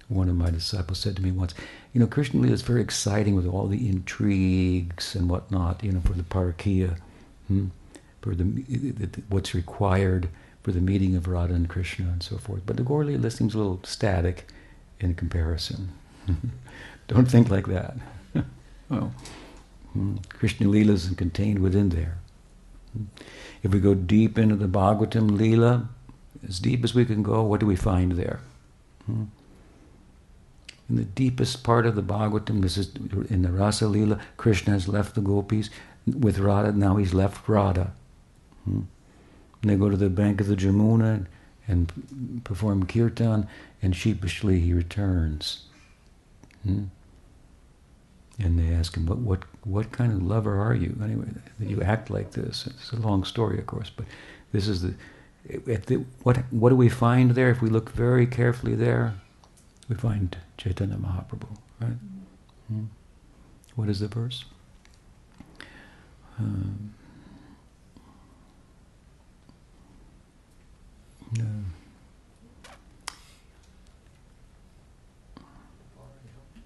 One 0.08 0.30
of 0.30 0.36
my 0.36 0.52
disciples 0.52 1.00
said 1.00 1.16
to 1.16 1.22
me 1.24 1.32
once, 1.32 1.54
you 1.98 2.04
know, 2.04 2.08
Krishna 2.08 2.40
Lila 2.42 2.54
is 2.54 2.62
very 2.62 2.84
exciting 2.84 3.34
with 3.34 3.48
all 3.48 3.66
the 3.66 3.90
intrigues 3.90 5.16
and 5.16 5.28
whatnot, 5.28 5.84
you 5.84 5.92
know, 5.92 6.02
for 6.02 6.14
the 6.14 6.22
parakia, 6.22 7.00
hmm, 7.48 7.70
for 8.22 8.36
the, 8.36 8.44
what's 9.30 9.56
required 9.56 10.30
for 10.62 10.72
the 10.72 10.80
meeting 10.80 11.16
of 11.16 11.28
Radha 11.28 11.56
and 11.56 11.68
Krishna 11.68 12.06
and 12.06 12.22
so 12.22 12.38
forth. 12.38 12.62
But 12.68 12.78
the 12.78 12.84
Gaur 12.84 13.04
Lila 13.04 13.32
seems 13.32 13.56
a 13.56 13.58
little 13.58 13.80
static 13.82 14.48
in 15.00 15.16
comparison. 15.16 15.90
Don't 17.08 17.26
think 17.26 17.50
like 17.50 17.66
that. 17.66 17.98
well, 18.90 19.12
hmm, 19.94 20.18
Krishna 20.30 20.68
Lila 20.68 20.94
is 20.94 21.10
contained 21.18 21.58
within 21.58 21.90
there. 21.90 22.20
Hmm. 22.94 23.06
If 23.64 23.72
we 23.72 23.80
go 23.80 23.96
deep 23.96 24.38
into 24.38 24.56
the 24.56 24.68
Bhagavatam 24.68 25.36
Lila, 25.36 25.90
as 26.48 26.60
deep 26.60 26.84
as 26.84 26.94
we 26.94 27.06
can 27.06 27.24
go, 27.24 27.42
what 27.42 27.60
do 27.60 27.66
we 27.66 27.76
find 27.76 28.12
there? 28.12 28.40
Hmm 29.08 29.24
in 30.90 30.96
the 30.96 31.04
deepest 31.04 31.64
part 31.64 31.86
of 31.86 31.96
the 31.96 32.04
Bhagavatam, 32.04 32.62
this 32.62 32.78
is 32.78 32.96
in 33.30 33.42
the 33.42 33.52
Rasa 33.52 33.86
Leela, 33.86 34.20
Krishna 34.38 34.74
has 34.74 34.88
left 34.88 35.16
the 35.16 35.22
gopis 35.22 35.70
with 36.06 36.40
Radha, 36.40 36.72
now 36.72 36.96
he's 36.96 37.14
left 37.14 37.48
Radha. 37.48 37.92
Hmm. 38.64 38.82
And 39.62 39.72
they 39.72 39.76
go 39.76 39.90
to 39.90 39.98
the 39.98 40.10
bank 40.10 40.40
of 40.40 40.48
the 40.48 40.56
Jamuna 40.56 41.14
and, 41.16 41.28
and 41.68 42.42
perform 42.44 42.86
kirtan, 42.86 43.48
and 43.82 43.96
sheepishly 43.96 44.60
he 44.60 44.74
returns. 44.74 45.66
Hmm. 46.64 46.86
And 48.40 48.58
they 48.58 48.74
ask 48.74 48.96
him, 48.96 49.08
what, 49.08 49.18
what, 49.18 49.44
what 49.64 49.92
kind 49.92 50.14
of 50.14 50.22
lover 50.22 50.62
are 50.62 50.76
you, 50.76 50.96
anyway, 51.04 51.28
that 51.60 51.70
you 51.70 51.82
act 51.82 52.10
like 52.10 52.32
this? 52.32 52.68
It's 52.68 52.92
a 52.92 52.96
long 52.96 53.24
story, 53.24 53.58
of 53.58 53.66
course, 53.66 53.90
but 53.90 54.06
this 54.54 54.68
is 54.68 54.84
the, 54.84 54.94
the 55.48 56.06
what, 56.24 56.38
what 56.52 56.70
do 56.70 56.76
we 56.76 56.88
find 56.88 57.32
there 57.32 57.50
if 57.50 57.62
we 57.62 57.70
look 57.70 57.92
very 57.92 58.28
carefully 58.28 58.76
there? 58.76 59.16
we 59.90 59.96
find 59.96 60.38
Chaitanya 60.58 60.96
Mahaprabhu, 60.96 61.48
right? 61.80 61.92
Mm-hmm. 62.72 62.86
What 63.76 63.90
is 63.90 64.00
the 64.00 64.08
verse? 64.08 64.46
Um, 66.40 66.94
no. 71.38 71.46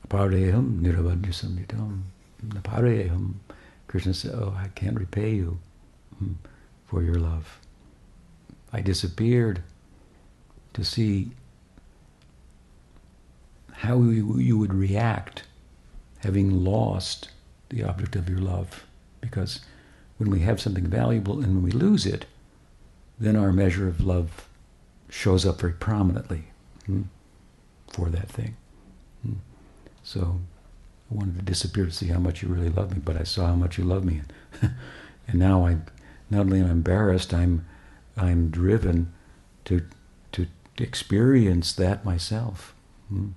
Parayaham 0.10 0.81
niravadya 0.81 1.31
samyitam. 1.31 2.01
Parayaham. 2.63 3.36
Krishna 3.88 4.13
said, 4.13 4.31
Oh, 4.34 4.55
I 4.57 4.67
can't 4.69 4.97
repay 4.97 5.31
you 5.31 5.60
hmm, 6.17 6.34
for 6.88 7.03
your 7.03 7.15
love. 7.15 7.60
I 8.73 8.81
disappeared 8.81 9.63
to 10.73 10.84
see 10.84 11.31
how 13.82 14.00
you, 14.04 14.58
would 14.60 14.76
react 14.76 15.41
having 16.20 16.63
lost 16.63 17.30
the 17.70 17.84
object 17.84 18.15
of 18.15 18.30
your 18.30 18.38
love. 18.38 18.86
Because 19.22 19.62
when 20.17 20.30
we 20.30 20.41
have 20.41 20.62
something 20.62 20.86
valuable 20.86 21.41
and 21.41 21.56
when 21.56 21.63
we 21.63 21.72
lose 21.72 22.06
it, 22.06 22.28
then 23.20 23.36
our 23.36 23.52
measure 23.52 23.88
of 23.88 24.06
love 24.06 24.48
shows 25.10 25.48
up 25.48 25.62
very 25.62 25.74
prominently 25.74 26.44
hmm, 26.86 27.02
for 27.88 28.10
that 28.10 28.30
thing. 28.30 28.56
Hmm. 29.24 29.34
So 30.04 30.39
I 31.10 31.15
wanted 31.15 31.38
to 31.38 31.41
disappear 31.41 31.86
to 31.86 31.91
see 31.91 32.08
how 32.08 32.20
much 32.20 32.44
you 32.44 32.50
really 32.50 32.70
love 32.70 32.94
me, 32.94 33.02
but 33.04 33.17
I 33.17 33.24
saw 33.24 33.48
how 33.48 33.56
much 33.56 33.80
you 33.80 33.84
love 33.84 34.06
me, 34.06 34.22
and 35.28 35.39
now 35.39 35.65
I, 35.65 35.78
not 36.30 36.41
only 36.41 36.60
am 36.60 36.67
I 36.67 36.72
embarrassed, 36.72 37.34
I'm, 37.34 37.65
I'm 38.15 38.52
driven 38.52 39.12
to, 39.65 39.84
to 40.34 40.46
experience 40.78 41.74
that 41.74 42.06
myself. 42.06 42.76
Hmm. 43.10 43.30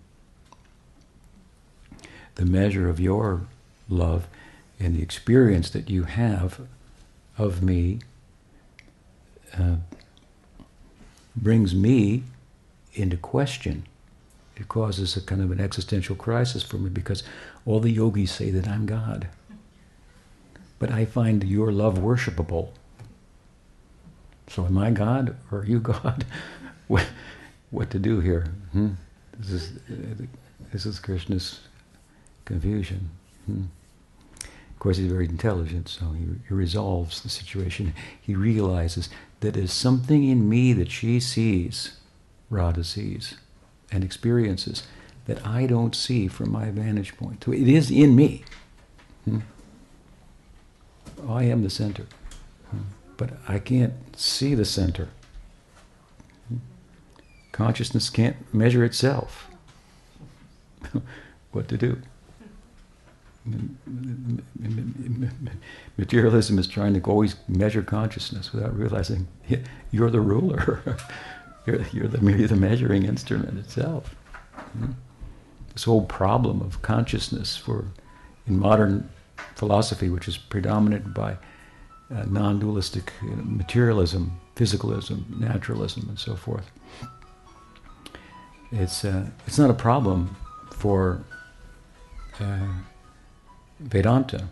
The 2.34 2.44
measure 2.44 2.88
of 2.88 2.98
your 2.98 3.42
love 3.88 4.26
and 4.80 4.96
the 4.96 5.02
experience 5.02 5.70
that 5.70 5.88
you 5.88 6.04
have 6.04 6.60
of 7.38 7.62
me 7.62 8.00
uh, 9.56 9.76
brings 11.36 11.74
me 11.74 12.24
into 12.94 13.16
question. 13.16 13.86
It 14.56 14.68
causes 14.68 15.16
a 15.16 15.20
kind 15.20 15.42
of 15.42 15.50
an 15.50 15.60
existential 15.60 16.14
crisis 16.14 16.62
for 16.62 16.76
me 16.76 16.88
because 16.90 17.22
all 17.66 17.80
the 17.80 17.90
yogis 17.90 18.30
say 18.30 18.50
that 18.50 18.68
I'm 18.68 18.86
God. 18.86 19.28
But 20.78 20.92
I 20.92 21.04
find 21.04 21.42
your 21.42 21.72
love 21.72 21.98
worshipable. 21.98 22.68
So 24.48 24.66
am 24.66 24.78
I 24.78 24.90
God 24.90 25.36
or 25.50 25.60
are 25.60 25.64
you 25.64 25.80
God? 25.80 26.24
what, 26.88 27.90
to 27.90 27.98
do 27.98 28.20
here? 28.20 28.46
Hmm? 28.72 28.90
This 29.38 29.50
is 29.50 29.78
this 30.72 30.86
is 30.86 31.00
Krishna's 31.00 31.60
confusion. 32.44 33.10
Hmm? 33.46 33.64
Of 34.40 34.78
course, 34.78 34.96
he's 34.98 35.10
very 35.10 35.26
intelligent, 35.26 35.88
so 35.88 36.10
he, 36.10 36.26
he 36.48 36.54
resolves 36.54 37.22
the 37.22 37.28
situation. 37.28 37.94
He 38.20 38.34
realizes 38.34 39.08
that 39.40 39.54
there's 39.54 39.72
something 39.72 40.24
in 40.24 40.48
me 40.48 40.72
that 40.74 40.90
she 40.90 41.20
sees, 41.20 41.98
Radha 42.50 42.84
sees, 42.84 43.36
and 43.90 44.04
experiences 44.04 44.82
that 45.26 45.44
I 45.46 45.66
don't 45.66 45.94
see 45.94 46.28
from 46.28 46.50
my 46.50 46.70
vantage 46.70 47.16
point. 47.16 47.44
So 47.44 47.52
it 47.52 47.68
is 47.68 47.90
in 47.90 48.14
me. 48.14 48.44
Hmm? 49.24 49.40
I 51.28 51.44
am 51.44 51.62
the 51.62 51.70
center. 51.70 52.06
Hmm? 52.70 52.78
But 53.16 53.30
I 53.48 53.58
can't 53.58 53.94
see 54.18 54.54
the 54.54 54.66
center. 54.66 55.08
Hmm? 56.48 56.56
Consciousness 57.52 58.10
can't 58.10 58.36
measure 58.52 58.84
itself. 58.84 59.48
what 61.52 61.68
to 61.68 61.78
do? 61.78 62.02
Materialism 65.96 66.58
is 66.58 66.66
trying 66.66 66.94
to 66.94 67.10
always 67.10 67.36
measure 67.46 67.82
consciousness 67.82 68.52
without 68.52 68.76
realizing 68.76 69.28
you're 69.90 70.10
the 70.10 70.20
ruler. 70.20 70.96
you're, 71.66 71.82
you're 71.92 72.08
the, 72.08 72.20
merely 72.20 72.46
the 72.46 72.56
measuring 72.56 73.04
instrument 73.04 73.58
itself. 73.58 74.14
Hmm? 74.54 74.92
This 75.72 75.84
whole 75.84 76.04
problem 76.04 76.60
of 76.62 76.82
consciousness 76.82 77.56
for 77.56 77.86
in 78.46 78.58
modern 78.58 79.08
philosophy, 79.56 80.08
which 80.08 80.28
is 80.28 80.36
predominated 80.36 81.12
by 81.14 81.36
uh, 82.14 82.24
non-dualistic 82.28 83.12
you 83.22 83.30
know, 83.30 83.42
materialism, 83.44 84.38
physicalism, 84.56 85.38
naturalism, 85.38 86.08
and 86.08 86.18
so 86.18 86.36
forth. 86.36 86.70
It's 88.70 89.04
uh, 89.04 89.26
it's 89.46 89.58
not 89.58 89.70
a 89.70 89.74
problem 89.74 90.36
for 90.72 91.24
uh, 92.40 92.68
Vedanta. 93.84 94.48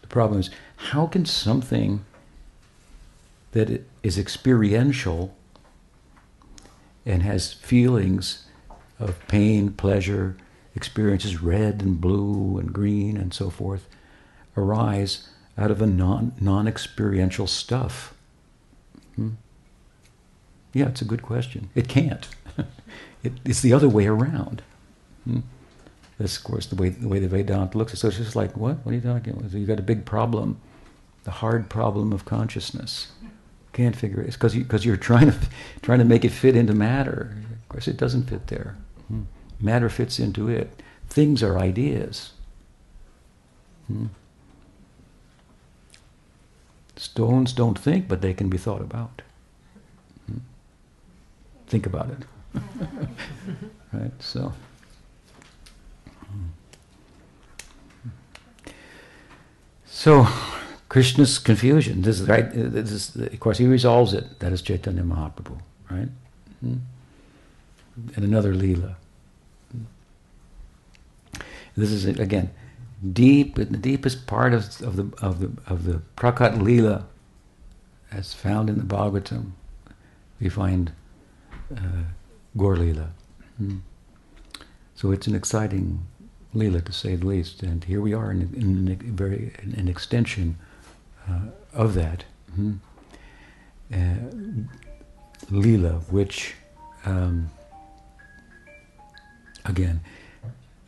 The 0.00 0.06
problem 0.08 0.40
is 0.40 0.50
how 0.76 1.06
can 1.06 1.24
something 1.24 2.04
that 3.52 3.84
is 4.02 4.18
experiential 4.18 5.34
and 7.04 7.22
has 7.22 7.52
feelings 7.52 8.46
of 8.98 9.18
pain, 9.28 9.72
pleasure, 9.72 10.36
experiences 10.74 11.42
red 11.42 11.82
and 11.82 12.00
blue 12.00 12.58
and 12.58 12.72
green 12.72 13.16
and 13.16 13.34
so 13.34 13.50
forth 13.50 13.88
arise 14.56 15.28
out 15.58 15.70
of 15.70 15.82
a 15.82 15.86
non 15.86 16.32
non 16.40 16.68
experiential 16.68 17.46
stuff? 17.46 18.14
Hmm? 19.16 19.30
Yeah, 20.72 20.88
it's 20.88 21.02
a 21.02 21.06
good 21.06 21.22
question. 21.22 21.70
It 21.74 21.88
can't. 21.88 22.28
it, 23.22 23.32
it's 23.44 23.60
the 23.60 23.72
other 23.72 23.88
way 23.88 24.06
around. 24.06 24.62
Hmm? 25.24 25.40
That's 26.22 26.36
of 26.36 26.44
course 26.44 26.66
the 26.66 26.76
way 26.76 26.90
the 26.90 27.08
way 27.08 27.18
the 27.18 27.26
Vedanta 27.26 27.76
looks. 27.76 27.98
So 27.98 28.06
it's 28.06 28.16
just 28.16 28.36
like, 28.36 28.56
what? 28.56 28.76
What 28.86 28.92
are 28.92 28.94
you 28.94 29.00
talking 29.00 29.32
about? 29.32 29.50
You 29.50 29.66
got 29.66 29.80
a 29.80 29.82
big 29.82 30.04
problem, 30.04 30.60
the 31.24 31.32
hard 31.32 31.68
problem 31.68 32.12
of 32.12 32.24
consciousness. 32.24 33.10
Can't 33.72 33.96
figure 33.96 34.20
it. 34.20 34.28
It's 34.28 34.36
because 34.36 34.54
you, 34.54 34.64
cause 34.64 34.84
you're 34.84 34.96
trying 34.96 35.32
to 35.32 35.36
trying 35.82 35.98
to 35.98 36.04
make 36.04 36.24
it 36.24 36.28
fit 36.30 36.54
into 36.54 36.74
matter. 36.74 37.36
Of 37.62 37.68
course, 37.68 37.88
it 37.88 37.96
doesn't 37.96 38.30
fit 38.30 38.46
there. 38.46 38.76
Hmm. 39.08 39.22
Matter 39.58 39.88
fits 39.88 40.20
into 40.20 40.48
it. 40.48 40.80
Things 41.08 41.42
are 41.42 41.58
ideas. 41.58 42.30
Hmm. 43.88 44.06
Stones 46.94 47.52
don't 47.52 47.76
think, 47.76 48.06
but 48.06 48.20
they 48.20 48.32
can 48.32 48.48
be 48.48 48.58
thought 48.58 48.80
about. 48.80 49.22
Hmm. 50.30 50.38
Think 51.66 51.84
about 51.84 52.10
it. 52.10 52.62
right? 53.92 54.12
So. 54.20 54.52
So, 59.92 60.26
Krishna's 60.88 61.38
confusion. 61.38 62.02
This 62.02 62.18
is 62.20 62.28
right. 62.28 62.50
This 62.52 62.90
is, 62.90 63.16
of 63.16 63.40
course, 63.40 63.58
he 63.58 63.66
resolves 63.66 64.14
it. 64.14 64.40
That 64.40 64.52
is 64.52 64.62
Chaitanya 64.62 65.02
Mahaprabhu, 65.02 65.60
right? 65.90 66.08
Hmm? 66.60 66.76
And 68.16 68.24
another 68.24 68.54
lila. 68.54 68.96
This 71.76 71.90
is 71.90 72.04
again 72.06 72.50
deep, 73.12 73.58
in 73.58 73.72
the 73.72 73.78
deepest 73.78 74.26
part 74.26 74.52
of, 74.52 74.80
of 74.82 74.96
the 74.96 75.10
of 75.22 75.40
the 75.40 75.50
of 75.66 75.84
the 75.84 76.02
Prakat 76.16 76.60
lila, 76.60 77.06
as 78.10 78.34
found 78.34 78.68
in 78.68 78.76
the 78.76 78.84
Bhagavatam. 78.84 79.52
We 80.40 80.48
find 80.48 80.92
uh, 81.74 82.04
Gaur 82.56 82.76
lila. 82.76 83.10
Hmm? 83.58 83.78
So 84.94 85.10
it's 85.10 85.26
an 85.26 85.34
exciting 85.34 86.06
Leela, 86.54 86.84
to 86.84 86.92
say 86.92 87.16
the 87.16 87.26
least. 87.26 87.62
And 87.62 87.84
here 87.84 88.00
we 88.00 88.12
are 88.14 88.30
in, 88.30 88.42
in, 88.54 88.88
in 88.88 89.16
very 89.16 89.52
an 89.62 89.88
extension 89.88 90.56
uh, 91.28 91.40
of 91.72 91.94
that. 91.94 92.24
Mm-hmm. 92.52 92.74
Uh, 93.92 94.66
Leela, 95.50 96.02
which, 96.10 96.54
um, 97.04 97.50
again, 99.64 100.00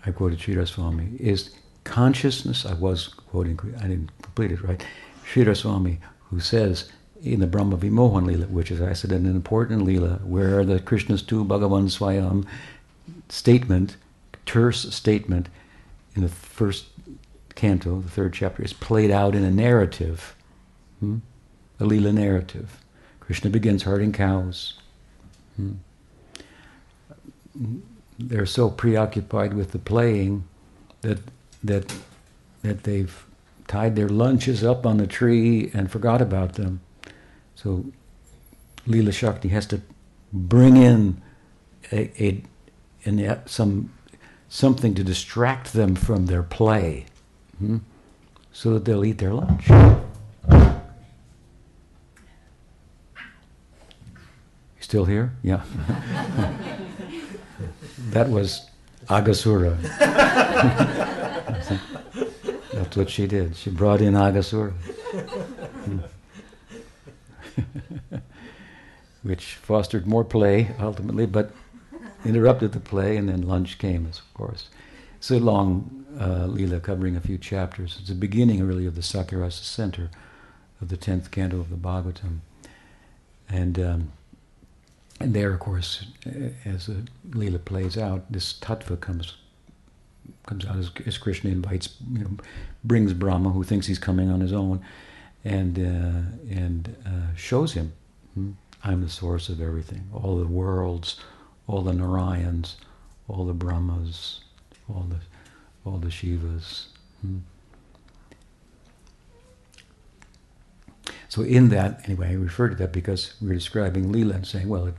I 0.06 0.10
quoted 0.10 0.38
Sridhar 0.38 0.68
Swami, 0.68 1.08
is 1.18 1.54
consciousness. 1.84 2.66
I 2.66 2.74
was 2.74 3.08
quoting, 3.08 3.58
I 3.78 3.88
didn't 3.88 4.10
complete 4.22 4.52
it 4.52 4.62
right. 4.62 4.84
Sridhar 5.26 5.56
Swami, 5.56 5.98
who 6.30 6.40
says 6.40 6.90
in 7.22 7.40
the 7.40 7.46
Brahma 7.46 7.76
Vimohan 7.78 8.26
Leela, 8.26 8.48
which 8.50 8.70
is, 8.70 8.82
I 8.82 8.92
said, 8.92 9.12
an 9.12 9.26
important 9.26 9.86
Leela, 9.86 10.22
where 10.24 10.64
the 10.64 10.78
Krishna's 10.78 11.22
two 11.22 11.44
Bhagavan 11.44 11.88
Swayam 11.90 12.46
statement 13.28 13.96
terse 14.46 14.94
statement 14.94 15.48
in 16.14 16.22
the 16.22 16.28
first 16.28 16.86
canto, 17.54 18.00
the 18.00 18.10
third 18.10 18.32
chapter, 18.32 18.62
is 18.62 18.72
played 18.72 19.10
out 19.10 19.34
in 19.34 19.44
a 19.44 19.50
narrative, 19.50 20.34
hmm? 21.00 21.18
a 21.80 21.84
lila 21.84 22.12
narrative. 22.12 22.80
Krishna 23.20 23.50
begins 23.50 23.84
herding 23.84 24.12
cows. 24.12 24.74
Hmm? 25.56 25.72
They're 28.18 28.46
so 28.46 28.70
preoccupied 28.70 29.54
with 29.54 29.72
the 29.72 29.78
playing 29.78 30.44
that 31.00 31.18
that 31.62 31.94
that 32.62 32.84
they've 32.84 33.24
tied 33.66 33.96
their 33.96 34.08
lunches 34.08 34.62
up 34.62 34.84
on 34.86 34.98
the 34.98 35.06
tree 35.06 35.70
and 35.72 35.90
forgot 35.90 36.20
about 36.20 36.54
them. 36.54 36.80
So 37.54 37.86
Lila 38.86 39.12
Shakti 39.12 39.48
has 39.48 39.66
to 39.66 39.80
bring 40.32 40.76
in 40.76 41.22
a, 41.92 42.10
a, 42.22 42.42
a 43.06 43.40
some 43.46 43.92
something 44.54 44.94
to 44.94 45.02
distract 45.02 45.72
them 45.72 45.96
from 45.96 46.26
their 46.26 46.44
play 46.44 47.06
hmm? 47.58 47.78
so 48.52 48.72
that 48.72 48.84
they'll 48.84 49.04
eat 49.04 49.18
their 49.18 49.34
lunch. 49.34 49.66
Still 54.78 55.06
here? 55.06 55.32
Yeah. 55.42 55.64
that 58.10 58.30
was 58.30 58.70
Aghasura. 59.08 59.76
That's 62.72 62.96
what 62.96 63.10
she 63.10 63.26
did. 63.26 63.56
She 63.56 63.70
brought 63.70 64.00
in 64.00 64.14
Aghasura. 64.14 64.72
Which 69.24 69.56
fostered 69.56 70.06
more 70.06 70.22
play 70.22 70.76
ultimately, 70.78 71.26
but 71.26 71.50
interrupted 72.24 72.72
the 72.72 72.80
play, 72.80 73.16
and 73.16 73.28
then 73.28 73.42
lunch 73.42 73.78
came, 73.78 74.06
of 74.06 74.34
course. 74.34 74.68
It's 75.16 75.30
a 75.30 75.38
long 75.38 76.04
uh, 76.18 76.46
Leela 76.46 76.82
covering 76.82 77.16
a 77.16 77.20
few 77.20 77.38
chapters. 77.38 77.96
It's 77.98 78.08
the 78.08 78.14
beginning, 78.14 78.62
really, 78.66 78.86
of 78.86 78.94
the 78.94 79.00
Sakirasa 79.00 79.64
center 79.64 80.10
of 80.80 80.88
the 80.88 80.96
10th 80.96 81.30
canto 81.30 81.60
of 81.60 81.70
the 81.70 81.76
Bhagavatam. 81.76 82.40
And, 83.48 83.78
um, 83.78 84.12
and 85.20 85.34
there, 85.34 85.52
of 85.52 85.60
course, 85.60 86.06
as 86.64 86.86
the 86.86 87.06
Leela 87.30 87.64
plays 87.64 87.96
out, 87.96 88.30
this 88.30 88.52
tattva 88.54 89.00
comes 89.00 89.34
comes 90.46 90.64
out 90.64 90.76
as, 90.76 90.90
as 91.06 91.18
Krishna 91.18 91.50
invites, 91.50 91.96
you 92.10 92.20
know, 92.20 92.30
brings 92.82 93.12
Brahma, 93.12 93.50
who 93.50 93.62
thinks 93.62 93.86
he's 93.86 93.98
coming 93.98 94.30
on 94.30 94.40
his 94.40 94.52
own, 94.52 94.80
and 95.44 95.78
uh, 95.78 96.54
and 96.54 96.96
uh, 97.06 97.34
shows 97.36 97.74
him, 97.74 97.92
hmm, 98.34 98.52
I'm 98.82 99.02
the 99.02 99.10
source 99.10 99.48
of 99.48 99.60
everything, 99.60 100.08
all 100.12 100.38
the 100.38 100.46
worlds, 100.46 101.20
all 101.66 101.82
the 101.82 101.92
Narayans, 101.92 102.74
all 103.28 103.44
the 103.46 103.54
Brahmas, 103.54 104.40
all 104.88 105.06
the 105.08 105.18
all 105.84 105.98
the 105.98 106.08
Shivas. 106.08 106.86
Hmm. 107.20 107.38
So 111.28 111.42
in 111.42 111.68
that, 111.70 112.00
anyway, 112.04 112.30
I 112.30 112.34
refer 112.34 112.68
to 112.68 112.76
that 112.76 112.92
because 112.92 113.34
we're 113.40 113.54
describing 113.54 114.12
Leela 114.12 114.36
and 114.36 114.46
saying, 114.46 114.68
well, 114.68 114.86
it, 114.86 114.94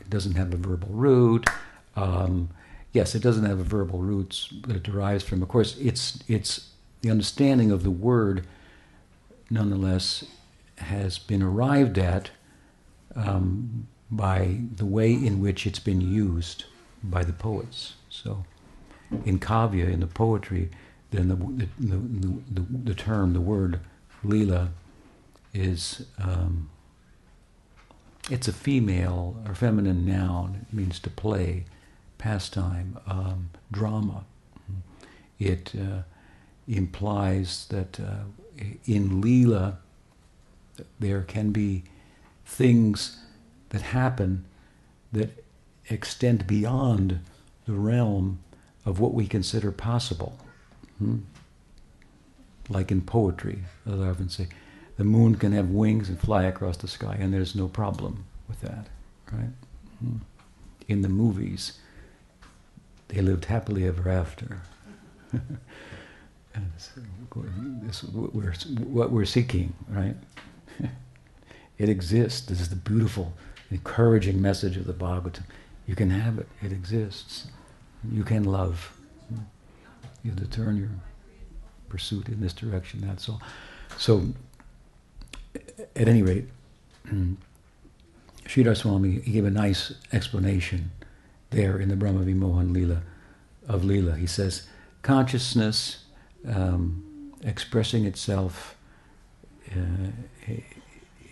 it 0.00 0.10
doesn't 0.10 0.34
have 0.34 0.52
a 0.52 0.56
verbal 0.56 0.88
root. 0.88 1.48
Um, 1.94 2.50
yes, 2.92 3.14
it 3.14 3.22
doesn't 3.22 3.44
have 3.44 3.60
a 3.60 3.64
verbal 3.64 4.00
roots 4.00 4.52
that 4.66 4.74
it 4.74 4.82
derives 4.82 5.22
from. 5.22 5.42
Of 5.42 5.48
course, 5.48 5.76
it's 5.78 6.22
it's 6.26 6.70
the 7.02 7.10
understanding 7.10 7.70
of 7.70 7.84
the 7.84 7.90
word, 7.90 8.46
nonetheless, 9.48 10.24
has 10.78 11.18
been 11.18 11.42
arrived 11.42 11.98
at 11.98 12.30
um, 13.14 13.86
by 14.10 14.58
the 14.76 14.86
way 14.86 15.12
in 15.12 15.40
which 15.40 15.66
it's 15.66 15.78
been 15.78 16.00
used 16.00 16.64
by 17.02 17.24
the 17.24 17.32
poets. 17.32 17.94
So, 18.08 18.44
in 19.24 19.38
kavya, 19.38 19.92
in 19.92 20.00
the 20.00 20.06
poetry, 20.06 20.70
then 21.10 21.28
the 21.28 21.36
the, 21.36 21.68
the, 21.78 22.60
the, 22.60 22.66
the 22.84 22.94
term, 22.94 23.32
the 23.32 23.40
word 23.40 23.80
lila, 24.22 24.70
is 25.54 26.06
um, 26.18 26.68
it's 28.30 28.48
a 28.48 28.52
female 28.52 29.36
or 29.46 29.54
feminine 29.54 30.04
noun. 30.04 30.66
It 30.68 30.74
means 30.74 30.98
to 31.00 31.10
play, 31.10 31.64
pastime, 32.18 32.98
um, 33.06 33.50
drama. 33.70 34.24
It 35.38 35.72
uh, 35.76 36.02
implies 36.66 37.66
that 37.68 38.00
uh, 38.00 38.24
in 38.86 39.20
lila 39.20 39.78
there 40.98 41.22
can 41.22 41.52
be 41.52 41.84
things 42.44 43.18
that 43.70 43.82
happen 43.82 44.44
that 45.12 45.44
extend 45.88 46.46
beyond 46.46 47.20
the 47.66 47.72
realm 47.72 48.40
of 48.84 49.00
what 49.00 49.14
we 49.14 49.26
consider 49.26 49.72
possible. 49.72 50.38
Hmm? 50.98 51.18
Like 52.68 52.90
in 52.90 53.02
poetry, 53.02 53.60
as 53.86 54.00
I 54.00 54.08
often 54.08 54.28
say, 54.28 54.48
the 54.96 55.04
moon 55.04 55.36
can 55.36 55.52
have 55.52 55.70
wings 55.70 56.08
and 56.08 56.18
fly 56.18 56.44
across 56.44 56.78
the 56.78 56.88
sky, 56.88 57.16
and 57.18 57.32
there's 57.32 57.54
no 57.54 57.68
problem 57.68 58.24
with 58.48 58.60
that, 58.62 58.86
right? 59.32 59.50
Hmm. 60.00 60.16
In 60.88 61.02
the 61.02 61.08
movies, 61.08 61.78
they 63.08 63.20
lived 63.20 63.46
happily 63.46 63.86
ever 63.86 64.08
after. 64.08 64.60
this 65.32 65.42
is 68.02 68.10
what 68.10 68.34
we're, 68.34 68.54
what 68.84 69.10
we're 69.10 69.24
seeking, 69.24 69.74
right? 69.88 70.16
it 71.78 71.88
exists. 71.88 72.46
This 72.46 72.60
is 72.60 72.68
the 72.68 72.76
beautiful, 72.76 73.32
encouraging 73.70 74.40
message 74.40 74.76
of 74.76 74.86
the 74.86 74.92
Bhagavatam. 74.92 75.44
You 75.86 75.94
can 75.94 76.10
have 76.10 76.38
it. 76.38 76.48
It 76.62 76.72
exists. 76.72 77.46
You 78.10 78.24
can 78.24 78.44
love. 78.44 78.92
You 80.22 80.30
have 80.30 80.40
to 80.40 80.46
turn 80.46 80.76
your 80.76 80.90
pursuit 81.88 82.28
in 82.28 82.40
this 82.40 82.52
direction. 82.52 83.00
That's 83.06 83.28
all. 83.28 83.40
So, 83.96 84.28
at 85.94 86.08
any 86.08 86.22
rate, 86.22 86.48
Sridhar 88.44 88.76
Swami 88.76 89.20
he 89.20 89.32
gave 89.32 89.44
a 89.44 89.50
nice 89.50 89.92
explanation 90.12 90.90
there 91.50 91.78
in 91.78 91.88
the 91.88 91.96
Brahma 91.96 92.20
Vimohan 92.24 92.74
Leela 92.74 93.02
of 93.68 93.82
Leela. 93.82 94.18
He 94.18 94.26
says, 94.26 94.66
consciousness 95.02 96.04
um, 96.46 97.32
expressing 97.42 98.04
itself 98.04 98.76
uh, 99.70 100.10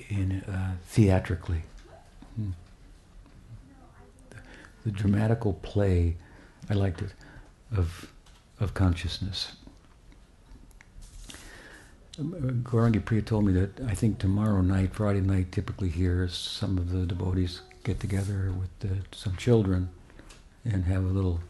in 0.09 0.43
uh, 0.43 0.73
theatrically. 0.85 1.63
Hmm. 2.37 2.51
The, 4.31 4.37
the, 4.85 4.91
dramatical 4.91 5.55
play, 5.55 6.17
I 6.69 6.75
liked 6.75 7.03
it, 7.03 7.15
of, 7.77 8.11
of 8.61 8.75
consciousness. 8.75 9.53
Gaurangi 12.19 13.05
Priya 13.05 13.23
told 13.23 13.45
me 13.45 13.53
that 13.55 13.81
I 13.89 13.95
think 13.95 14.19
tomorrow 14.19 14.61
night, 14.61 14.95
Friday 14.95 15.21
night, 15.21 15.51
typically 15.51 15.89
here, 15.89 16.29
some 16.29 16.79
of 16.79 16.91
the 16.91 17.07
devotees 17.07 17.61
get 17.83 17.99
together 17.99 18.53
with 18.53 18.71
the, 18.79 19.05
some 19.17 19.37
children 19.37 19.91
and 20.65 20.85
have 20.85 21.03
a 21.03 21.09
little 21.09 21.41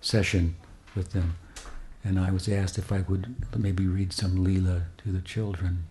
session 0.00 0.56
with 0.94 1.12
them. 1.12 1.36
And 2.04 2.18
I 2.18 2.30
was 2.30 2.48
asked 2.48 2.78
if 2.78 2.90
I 2.90 3.02
would 3.02 3.34
maybe 3.56 3.86
read 3.86 4.12
some 4.12 4.44
Leela 4.44 4.82
to 4.98 5.12
the 5.12 5.20
children. 5.20 5.84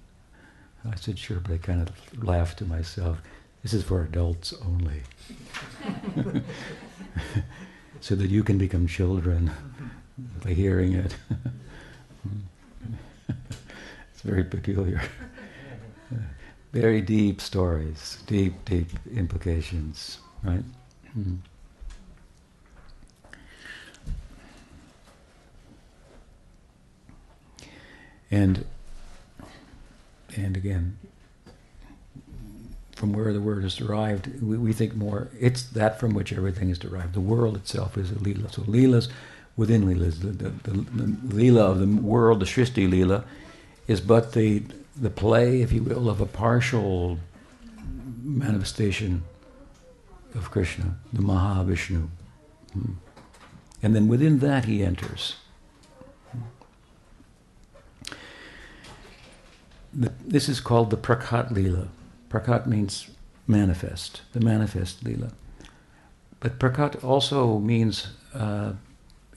I 0.85 0.95
said, 0.95 1.17
sure, 1.17 1.39
but 1.39 1.53
I 1.53 1.57
kind 1.57 1.81
of 1.81 2.23
laughed 2.23 2.59
to 2.59 2.65
myself. 2.65 3.21
This 3.63 3.73
is 3.73 3.83
for 3.83 4.03
adults 4.03 4.53
only. 4.65 5.01
so 8.01 8.15
that 8.15 8.29
you 8.29 8.43
can 8.43 8.57
become 8.57 8.87
children 8.87 9.51
by 10.43 10.53
hearing 10.53 10.93
it. 10.93 11.15
it's 13.29 14.21
very 14.23 14.43
peculiar. 14.43 15.01
very 16.73 17.01
deep 17.01 17.39
stories, 17.39 18.17
deep, 18.25 18.53
deep 18.65 18.87
implications, 19.13 20.17
right? 20.43 20.63
Mm. 21.17 21.37
And 28.31 28.65
and 30.37 30.55
again, 30.55 30.97
from 33.01 33.13
where 33.13 33.33
the 33.33 33.41
word 33.41 33.65
is 33.65 33.75
derived, 33.75 34.41
we, 34.43 34.57
we 34.57 34.71
think 34.71 34.95
more, 34.95 35.29
it's 35.39 35.63
that 35.63 35.99
from 35.99 36.13
which 36.13 36.31
everything 36.31 36.69
is 36.69 36.77
derived. 36.77 37.13
The 37.13 37.19
world 37.19 37.55
itself 37.55 37.97
is 37.97 38.11
a 38.11 38.19
lila. 38.19 38.51
So 38.51 38.61
lilas 38.61 39.09
within 39.57 39.85
lilas, 39.85 40.19
the, 40.21 40.27
the, 40.27 40.49
the, 40.49 40.71
the 40.71 41.35
lila 41.35 41.71
of 41.71 41.79
the 41.79 41.87
world, 41.87 42.39
the 42.41 42.45
Shristi 42.45 42.87
lila, 42.89 43.23
is 43.87 43.99
but 43.99 44.33
the, 44.33 44.61
the 44.95 45.09
play, 45.09 45.63
if 45.63 45.73
you 45.73 45.81
will, 45.81 46.09
of 46.09 46.21
a 46.21 46.27
partial 46.27 47.17
manifestation 48.21 49.23
of 50.35 50.51
Krishna, 50.51 50.95
the 51.11 51.23
Mahavishnu. 51.23 52.07
Hmm. 52.73 52.91
And 53.81 53.95
then 53.95 54.07
within 54.07 54.39
that 54.39 54.65
he 54.65 54.83
enters. 54.83 55.37
the, 59.93 60.13
this 60.25 60.47
is 60.47 60.59
called 60.59 60.89
the 60.89 60.97
Prakat 60.97 61.51
Lila. 61.51 61.87
Prakat 62.31 62.65
means 62.65 63.09
manifest, 63.45 64.21
the 64.31 64.39
manifest 64.39 65.03
Lila. 65.03 65.31
But 66.39 66.59
Prakat 66.59 67.03
also 67.03 67.59
means, 67.59 68.07
uh, 68.33 68.73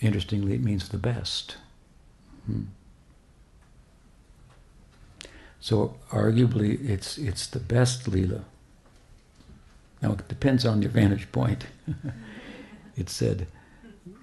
interestingly, 0.00 0.54
it 0.54 0.62
means 0.62 0.88
the 0.88 0.98
best. 0.98 1.56
Hmm. 2.46 2.62
So 5.60 5.96
arguably, 6.10 6.88
it's 6.88 7.18
it's 7.18 7.46
the 7.46 7.58
best 7.58 8.06
lila. 8.06 8.44
Now 10.02 10.12
it 10.12 10.28
depends 10.28 10.66
on 10.66 10.82
your 10.82 10.90
vantage 10.90 11.32
point. 11.32 11.66
it 12.96 13.08
said, 13.08 13.46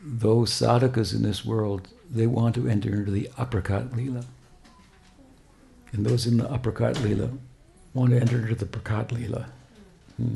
those 0.04 0.52
sadhakas 0.52 1.16
in 1.16 1.24
this 1.24 1.44
world 1.44 1.88
they 2.10 2.28
want 2.28 2.54
to 2.56 2.68
enter 2.68 2.90
into 2.90 3.12
the 3.12 3.30
aprakat 3.38 3.96
lila. 3.96 4.26
And 5.94 6.06
those 6.06 6.26
in 6.26 6.38
the 6.38 6.46
Aprakat 6.46 7.04
Lila 7.04 7.32
want 7.94 8.12
to 8.12 8.20
enter 8.20 8.40
into 8.40 8.56
the 8.56 8.66
Prakat 8.66 9.12
Lila. 9.12 9.48
Hmm. 10.18 10.36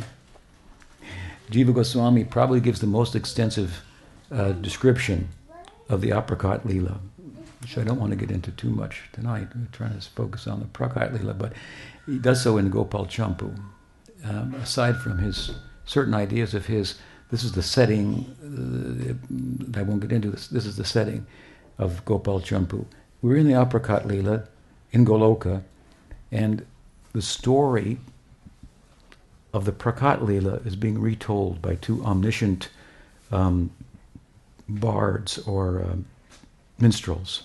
Jiva 1.51 1.73
Goswami 1.73 2.23
probably 2.23 2.59
gives 2.59 2.81
the 2.81 2.87
most 2.87 3.15
extensive 3.15 3.83
uh, 4.31 4.53
description 4.53 5.29
of 5.89 6.01
the 6.01 6.09
Aprakat 6.09 6.65
Lila, 6.65 6.99
which 7.61 7.77
I 7.77 7.83
don't 7.83 7.99
want 7.99 8.11
to 8.11 8.15
get 8.15 8.31
into 8.31 8.51
too 8.51 8.69
much 8.69 9.03
tonight. 9.13 9.47
We're 9.55 9.67
trying 9.71 9.99
to 9.99 10.09
focus 10.09 10.47
on 10.47 10.59
the 10.59 10.65
Prakat 10.65 11.13
Lila, 11.13 11.33
but 11.35 11.53
he 12.05 12.17
does 12.17 12.41
so 12.41 12.57
in 12.57 12.69
Gopal 12.69 13.05
Champu. 13.05 13.55
Um, 14.23 14.55
aside 14.55 14.97
from 14.97 15.19
his 15.19 15.51
certain 15.85 16.15
ideas 16.15 16.55
of 16.55 16.65
his 16.65 16.95
this 17.31 17.43
is 17.43 17.53
the 17.53 17.63
setting. 17.63 18.25
Uh, 18.41 19.79
I 19.79 19.83
won't 19.83 20.01
get 20.01 20.11
into 20.11 20.29
this. 20.29 20.47
This 20.47 20.65
is 20.65 20.77
the 20.77 20.85
setting 20.85 21.25
of 21.77 22.05
Gopal 22.05 22.39
Champu. 22.39 22.85
We're 23.21 23.37
in 23.37 23.47
the 23.47 23.53
Aprakat 23.53 24.05
lila 24.05 24.47
in 24.91 25.05
Goloka, 25.05 25.63
and 26.31 26.65
the 27.15 27.21
story 27.21 27.97
of 29.53 29.63
the 29.63 29.71
Prakat 29.71 30.21
Lila 30.21 30.55
is 30.65 30.75
being 30.75 30.99
retold 30.99 31.61
by 31.61 31.75
two 31.75 32.03
omniscient 32.03 32.67
um, 33.31 33.71
bards 34.67 35.37
or 35.47 35.79
uh, 35.79 35.95
minstrels 36.77 37.43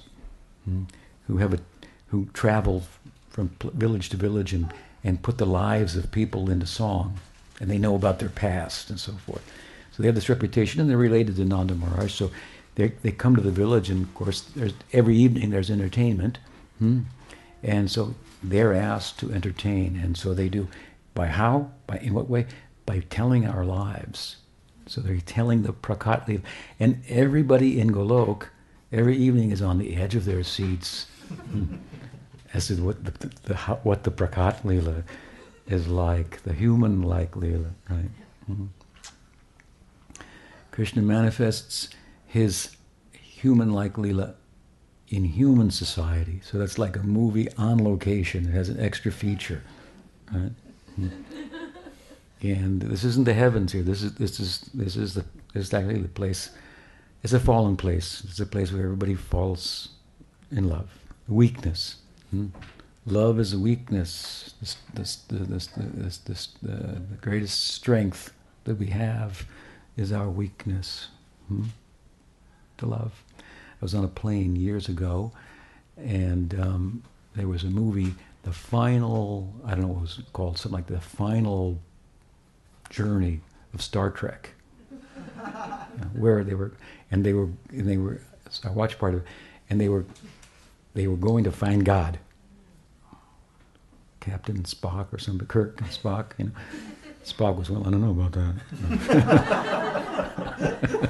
hmm, 0.64 0.82
who 1.28 1.36
have 1.36 1.54
a, 1.54 1.60
who 2.08 2.26
travel 2.32 2.82
from 3.28 3.48
village 3.62 4.08
to 4.08 4.16
village 4.16 4.52
and, 4.52 4.74
and 5.04 5.22
put 5.22 5.38
the 5.38 5.46
lives 5.46 5.94
of 5.94 6.10
people 6.10 6.50
into 6.50 6.66
song, 6.66 7.20
and 7.60 7.70
they 7.70 7.78
know 7.78 7.94
about 7.94 8.18
their 8.18 8.28
past 8.28 8.90
and 8.90 8.98
so 8.98 9.12
forth. 9.12 9.52
So 9.92 10.02
they 10.02 10.08
have 10.08 10.16
this 10.16 10.28
reputation, 10.28 10.80
and 10.80 10.90
they're 10.90 10.96
related 10.96 11.36
to 11.36 11.44
Nanda 11.44 11.76
Maharaj. 11.76 12.12
So 12.12 12.32
they 12.74 12.88
they 13.02 13.12
come 13.12 13.36
to 13.36 13.42
the 13.42 13.52
village, 13.52 13.88
and 13.88 14.02
of 14.02 14.12
course, 14.16 14.40
there's 14.40 14.74
every 14.92 15.16
evening 15.16 15.50
there's 15.50 15.70
entertainment, 15.70 16.38
hmm, 16.80 17.02
and 17.62 17.88
so 17.88 18.16
they're 18.42 18.74
asked 18.74 19.18
to 19.20 19.32
entertain, 19.32 20.00
and 20.02 20.16
so 20.16 20.34
they 20.34 20.48
do. 20.48 20.68
By 21.14 21.26
how? 21.26 21.72
By 21.86 21.98
in 21.98 22.14
what 22.14 22.28
way? 22.30 22.46
By 22.86 23.00
telling 23.10 23.46
our 23.46 23.64
lives. 23.64 24.36
So 24.86 25.00
they're 25.00 25.18
telling 25.18 25.62
the 25.62 25.72
Prakat 25.72 26.42
and 26.80 27.02
everybody 27.08 27.78
in 27.78 27.90
Golok 27.90 28.48
every 28.92 29.16
evening 29.16 29.52
is 29.52 29.62
on 29.62 29.78
the 29.78 29.96
edge 29.96 30.16
of 30.16 30.24
their 30.24 30.42
seats 30.42 31.06
as 32.54 32.66
to 32.68 32.74
what 32.82 33.04
the, 33.04 33.12
the, 33.12 33.34
the 33.44 33.56
what 33.84 34.02
the 34.02 34.10
Prakat 34.10 34.64
Lila 34.64 35.04
is 35.66 35.86
like, 35.86 36.42
the 36.42 36.52
human-like 36.52 37.36
Lila, 37.36 37.70
right? 37.88 38.10
Mm-hmm. 38.50 38.66
Krishna 40.72 41.02
manifests 41.02 41.88
his 42.26 42.76
human-like 43.12 43.96
Lila 43.96 44.34
in 45.10 45.24
human 45.24 45.70
society. 45.70 46.40
So 46.44 46.58
that's 46.58 46.78
like 46.78 46.96
a 46.96 47.02
movie 47.02 47.48
on 47.58 47.82
location. 47.82 48.46
It 48.46 48.52
has 48.52 48.68
an 48.68 48.80
extra 48.80 49.12
feature, 49.12 49.62
right? 50.32 50.52
And 52.42 52.80
this 52.80 53.04
isn't 53.04 53.24
the 53.24 53.34
heavens 53.34 53.72
here. 53.72 53.82
This 53.82 54.02
is 54.02 54.14
this 54.14 54.40
is 54.40 54.60
this 54.72 54.96
is 54.96 55.14
the 55.14 55.24
this 55.52 55.66
is 55.66 55.74
actually 55.74 56.00
the 56.00 56.08
place. 56.08 56.50
It's 57.22 57.34
a 57.34 57.40
fallen 57.40 57.76
place. 57.76 58.24
It's 58.24 58.40
a 58.40 58.46
place 58.46 58.72
where 58.72 58.84
everybody 58.84 59.14
falls 59.14 59.90
in 60.50 60.68
love. 60.68 60.88
Weakness. 61.28 61.96
Hmm? 62.30 62.46
Love 63.04 63.38
is 63.40 63.52
a 63.52 63.58
weakness. 63.58 64.54
This, 64.60 64.76
this, 64.94 65.16
this, 65.28 65.68
this, 65.76 66.18
this, 66.18 66.48
the, 66.62 66.76
the 66.76 67.16
greatest 67.20 67.68
strength 67.68 68.32
that 68.64 68.76
we 68.76 68.86
have 68.86 69.44
is 69.96 70.12
our 70.12 70.30
weakness. 70.30 71.08
Hmm? 71.48 71.64
To 72.78 72.86
love. 72.86 73.22
I 73.80 73.84
was 73.84 73.94
on 73.94 74.04
a 74.04 74.08
plane 74.08 74.56
years 74.56 74.88
ago, 74.88 75.32
and 75.96 76.58
um, 76.60 77.02
there 77.34 77.48
was 77.48 77.64
a 77.64 77.70
movie 77.70 78.14
the 78.42 78.52
final, 78.52 79.52
I 79.66 79.70
don't 79.70 79.82
know 79.82 79.88
what 79.88 79.98
it 79.98 80.02
was 80.02 80.22
called, 80.32 80.58
something 80.58 80.76
like 80.76 80.86
the 80.86 81.00
final 81.00 81.78
journey 82.88 83.40
of 83.74 83.82
Star 83.82 84.10
Trek, 84.10 84.50
where 86.14 86.42
they 86.44 86.54
were, 86.54 86.72
and 87.10 87.24
they 87.24 87.32
were, 87.32 87.48
and 87.70 87.88
they 87.88 87.98
were, 87.98 88.20
so 88.48 88.68
I 88.68 88.72
watched 88.72 88.98
part 88.98 89.14
of 89.14 89.20
it, 89.20 89.26
and 89.68 89.80
they 89.80 89.88
were, 89.88 90.04
they 90.94 91.06
were 91.06 91.16
going 91.16 91.44
to 91.44 91.52
find 91.52 91.84
God. 91.84 92.18
Captain 94.20 94.62
Spock 94.64 95.12
or 95.12 95.18
somebody, 95.18 95.48
Kirk 95.48 95.80
and 95.80 95.88
Spock, 95.90 96.32
you 96.38 96.46
know. 96.46 96.52
Spock 97.24 97.56
was, 97.56 97.70
well, 97.70 97.86
I 97.86 97.90
don't 97.90 98.00
know 98.00 98.10
about 98.10 98.32
that. 98.32 98.54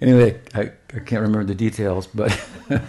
anyway, 0.00 0.40
I, 0.54 0.72
I 0.94 1.00
can't 1.00 1.22
remember 1.22 1.44
the 1.44 1.54
details, 1.54 2.06
but 2.06 2.38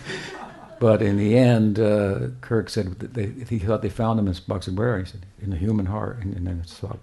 but 0.80 1.02
in 1.02 1.18
the 1.18 1.38
end, 1.38 1.80
uh, 1.80 2.30
Kirk 2.42 2.70
said 2.70 3.00
they, 3.00 3.46
he 3.48 3.60
thought 3.60 3.82
they 3.82 3.90
found 3.90 4.20
him 4.20 4.28
in 4.28 4.34
Spock's 4.34 4.70
where? 4.70 5.00
He 5.00 5.06
said, 5.06 5.26
in 5.42 5.50
the 5.50 5.58
human 5.58 5.86
heart. 5.86 6.20
And, 6.20 6.36
and 6.36 6.48
then 6.48 6.64
Spock, 6.66 7.00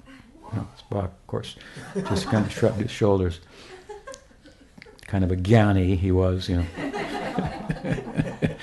you 0.53 0.59
know, 0.59 0.69
Spock, 0.91 1.05
of 1.05 1.27
course, 1.27 1.57
just 1.95 2.27
kind 2.27 2.47
of 2.47 2.53
shrugged 2.53 2.81
his 2.81 2.91
shoulders. 2.91 3.41
Kind 5.07 5.25
of 5.25 5.31
a 5.31 5.37
gyani 5.37 5.97
he 5.97 6.11
was, 6.11 6.49
you 6.49 6.57
know. 6.57 6.67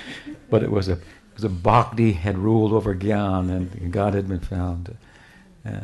but 0.50 0.62
it 0.62 0.70
was 0.70 0.88
a 0.88 0.92
it 0.92 1.38
was 1.38 1.44
a 1.44 1.48
bhakti 1.48 2.12
had 2.12 2.38
ruled 2.38 2.72
over 2.72 2.94
gyan, 2.94 3.50
and 3.50 3.92
God 3.92 4.14
had 4.14 4.28
been 4.28 4.40
found. 4.40 4.96
Uh, 5.66 5.80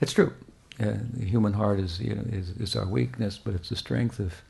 it's 0.00 0.12
true. 0.12 0.32
Uh, 0.80 0.94
the 1.12 1.24
human 1.24 1.52
heart 1.52 1.80
is, 1.80 2.00
you 2.00 2.14
know, 2.14 2.22
is, 2.30 2.50
is 2.52 2.76
our 2.76 2.86
weakness, 2.86 3.36
but 3.36 3.54
it's 3.54 3.68
the 3.68 3.76
strength 3.76 4.20
of, 4.20 4.42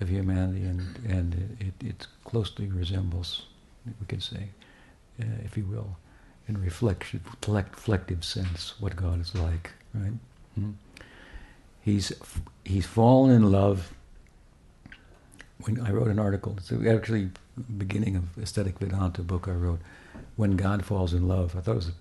of 0.00 0.08
humanity, 0.08 0.62
and, 0.62 0.98
and 1.08 1.56
it, 1.60 1.86
it 1.86 2.06
closely 2.24 2.66
resembles 2.68 3.46
we 3.86 4.06
can 4.06 4.20
say, 4.20 4.50
uh, 5.20 5.24
if 5.44 5.56
you 5.56 5.64
will, 5.64 5.96
in 6.48 6.56
a 6.56 6.58
reflexive, 6.58 7.20
reflective 7.46 8.24
sense, 8.24 8.74
what 8.80 8.96
God 8.96 9.20
is 9.20 9.34
like, 9.34 9.70
right? 9.94 10.12
Mm-hmm. 10.58 10.72
He's 11.82 12.12
he's 12.64 12.86
fallen 12.86 13.30
in 13.30 13.50
love. 13.50 13.92
When 15.62 15.80
I 15.80 15.90
wrote 15.90 16.08
an 16.08 16.18
article, 16.18 16.56
it's 16.56 16.72
actually 16.72 17.30
beginning 17.76 18.16
of 18.16 18.38
aesthetic 18.42 18.78
Vedanta 18.78 19.22
book 19.22 19.48
I 19.48 19.52
wrote, 19.52 19.80
when 20.36 20.56
God 20.56 20.84
falls 20.84 21.12
in 21.12 21.28
love. 21.28 21.56
I 21.56 21.60
thought 21.60 21.72
it 21.72 21.76
was 21.76 21.88
a 21.88 21.94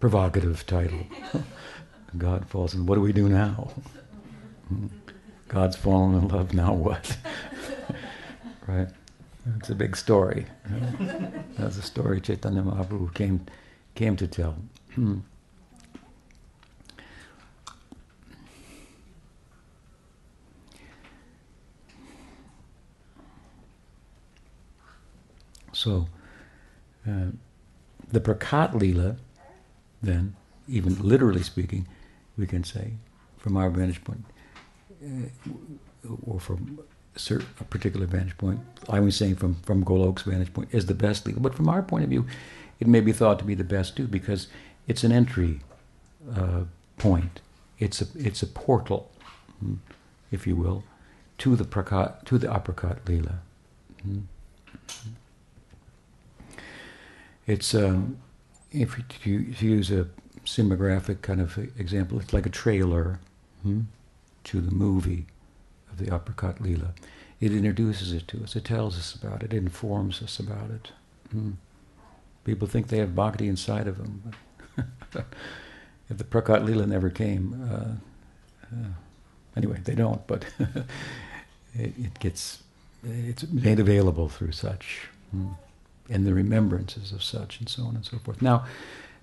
provocative 0.00 0.66
title. 0.66 1.06
God 2.18 2.48
falls 2.48 2.74
in. 2.74 2.86
What 2.86 2.96
do 2.96 3.00
we 3.00 3.12
do 3.12 3.28
now? 3.28 3.72
Hmm. 4.68 4.86
God's 5.52 5.76
fallen 5.76 6.14
in 6.14 6.28
love. 6.28 6.54
Now 6.54 6.72
what? 6.72 7.16
right. 8.66 8.88
It's 9.58 9.68
a 9.68 9.74
big 9.74 9.96
story. 9.96 10.46
That's 11.58 11.76
a 11.76 11.82
story 11.82 12.20
Chaitanya 12.20 12.62
Mahaprabhu 12.62 13.12
came, 13.12 13.44
came 13.94 14.16
to 14.16 14.26
tell. 14.26 14.56
So, 25.74 26.06
uh, 27.08 27.32
the 28.06 28.20
Prakat 28.20 28.74
Lila, 28.74 29.16
then, 30.00 30.36
even 30.68 30.94
literally 31.00 31.42
speaking, 31.42 31.88
we 32.36 32.46
can 32.46 32.62
say, 32.62 32.92
from 33.38 33.56
our 33.56 33.68
vantage 33.70 34.04
point, 34.04 34.24
or 36.26 36.40
from 36.40 36.80
a 37.30 37.64
particular 37.64 38.06
vantage 38.06 38.36
point. 38.38 38.60
I 38.88 39.00
was 39.00 39.16
saying 39.16 39.36
from, 39.36 39.56
from 39.62 39.84
Golok's 39.84 40.22
vantage 40.22 40.52
point 40.52 40.68
is 40.72 40.86
the 40.86 40.94
best 40.94 41.26
legal, 41.26 41.42
but 41.42 41.54
from 41.54 41.68
our 41.68 41.82
point 41.82 42.04
of 42.04 42.10
view, 42.10 42.26
it 42.80 42.86
may 42.86 43.00
be 43.00 43.12
thought 43.12 43.38
to 43.38 43.44
be 43.44 43.54
the 43.54 43.64
best 43.64 43.96
too 43.96 44.06
because 44.06 44.48
it's 44.88 45.04
an 45.04 45.12
entry 45.12 45.60
uh, 46.34 46.62
point. 46.98 47.40
It's 47.78 48.00
a 48.00 48.06
it's 48.14 48.42
a 48.42 48.46
portal, 48.46 49.10
hmm, 49.60 49.74
if 50.30 50.46
you 50.46 50.56
will, 50.56 50.84
to 51.38 51.56
the 51.56 51.64
prakat, 51.64 52.24
to 52.24 52.38
the 52.38 52.46
Aprakat 52.46 53.08
lila. 53.08 53.38
Hmm. 54.02 54.20
It's 57.46 57.74
um, 57.74 58.18
if 58.70 58.98
you, 59.26 59.54
use 59.58 59.90
a 59.90 60.08
cinematographic 60.44 61.22
kind 61.22 61.40
of 61.40 61.58
example, 61.78 62.20
it's 62.20 62.32
like 62.32 62.46
a 62.46 62.50
trailer 62.50 63.20
hmm, 63.62 63.82
to 64.44 64.60
the 64.60 64.70
movie 64.70 65.26
of 65.90 65.98
the 65.98 66.06
Aprakat 66.06 66.60
lila. 66.60 66.94
It 67.40 67.52
introduces 67.52 68.12
it 68.12 68.28
to 68.28 68.42
us. 68.42 68.54
It 68.54 68.64
tells 68.64 68.96
us 68.96 69.14
about 69.14 69.42
it. 69.42 69.52
It 69.52 69.56
informs 69.56 70.22
us 70.22 70.38
about 70.38 70.70
it. 70.70 70.92
Mm. 71.34 71.54
People 72.44 72.68
think 72.68 72.88
they 72.88 72.98
have 72.98 73.14
bhakti 73.14 73.48
inside 73.48 73.86
of 73.86 73.98
them, 73.98 74.32
but 75.12 75.24
if 76.08 76.18
the 76.18 76.24
prakat 76.24 76.64
lila 76.64 76.86
never 76.86 77.08
came, 77.08 77.68
uh, 77.70 78.74
uh, 78.74 78.88
anyway, 79.56 79.78
they 79.84 79.94
don't. 79.94 80.26
But 80.26 80.44
it, 81.74 81.92
it, 81.98 82.18
gets 82.18 82.62
it's 83.04 83.46
made 83.48 83.78
available 83.78 84.28
through 84.28 84.52
such, 84.52 85.08
mm. 85.34 85.56
and 86.10 86.26
the 86.26 86.34
remembrances 86.34 87.12
of 87.12 87.22
such, 87.22 87.60
and 87.60 87.68
so 87.68 87.84
on 87.84 87.94
and 87.94 88.04
so 88.04 88.18
forth. 88.18 88.42
Now, 88.42 88.64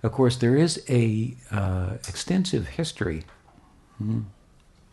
of 0.01 0.13
course, 0.13 0.37
there 0.37 0.55
is 0.55 0.83
a 0.89 1.35
uh, 1.51 1.95
extensive 2.07 2.67
history, 2.67 3.25
mm, 4.01 4.23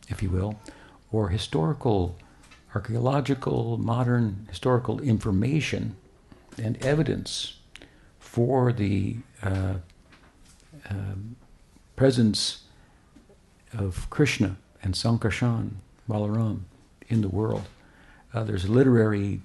if 0.08 0.22
you 0.22 0.30
will, 0.30 0.58
or 1.10 1.28
historical, 1.28 2.16
archaeological, 2.74 3.78
modern 3.78 4.46
historical 4.48 5.00
information 5.00 5.96
and 6.62 6.82
evidence 6.84 7.58
for 8.18 8.72
the 8.72 9.16
uh, 9.42 9.74
uh, 10.88 10.92
presence 11.96 12.62
of 13.72 14.08
Krishna 14.10 14.56
and 14.82 14.94
Sankarshan, 14.94 15.76
Balaram, 16.08 16.62
in 17.08 17.22
the 17.22 17.28
world. 17.28 17.64
Uh, 18.32 18.44
there's 18.44 18.68
literary 18.68 19.40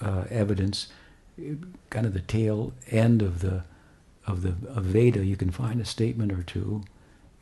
uh, 0.00 0.24
evidence, 0.30 0.88
kind 1.90 2.06
of 2.06 2.12
the 2.12 2.20
tail 2.20 2.72
end 2.90 3.22
of 3.22 3.40
the 3.40 3.64
of 4.26 4.42
the 4.42 4.54
of 4.68 4.84
Veda. 4.84 5.24
You 5.24 5.36
can 5.36 5.50
find 5.50 5.80
a 5.80 5.84
statement 5.84 6.32
or 6.32 6.42
two 6.42 6.82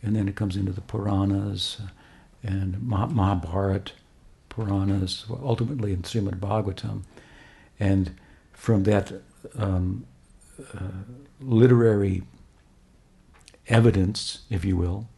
and 0.05 0.15
then 0.15 0.29
it 0.29 0.37
comes 0.37 0.57
into 0.57 0.73
the 0.73 0.83
Puranas 0.83 1.79
uh, 1.83 1.89
and 2.43 2.81
Mahabharata, 2.83 3.93
Puranas, 4.51 5.25
ultimately 5.43 5.93
in 5.93 6.03
Srimad 6.03 6.39
Bhagavatam. 6.39 7.03
And 7.81 8.15
from 8.53 8.85
that 8.85 9.13
um, 9.57 10.05
uh, 10.75 11.05
literary 11.41 12.23
evidence, 13.69 14.41
if 14.51 14.65
you 14.65 14.77
will, 14.77 15.09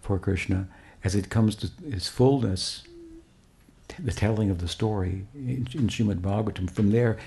for 0.00 0.18
Krishna, 0.18 0.68
as 1.04 1.14
it 1.14 1.28
comes 1.28 1.54
to 1.56 1.70
its 1.86 2.08
fullness, 2.08 2.82
the 3.98 4.12
telling 4.12 4.50
of 4.50 4.58
the 4.60 4.68
story 4.68 5.26
in, 5.34 5.68
in 5.74 5.88
Srimad 5.88 6.20
Bhagavatam, 6.20 6.70
from 6.70 6.90
there 6.90 7.18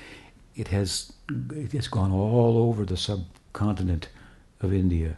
it 0.56 0.70
has 0.70 1.14
it 1.54 1.72
has 1.74 1.88
gone 1.88 2.12
all 2.12 2.58
over 2.58 2.86
the 2.86 2.97
subcontinent 2.97 4.10
of 4.62 4.74
India 4.74 5.16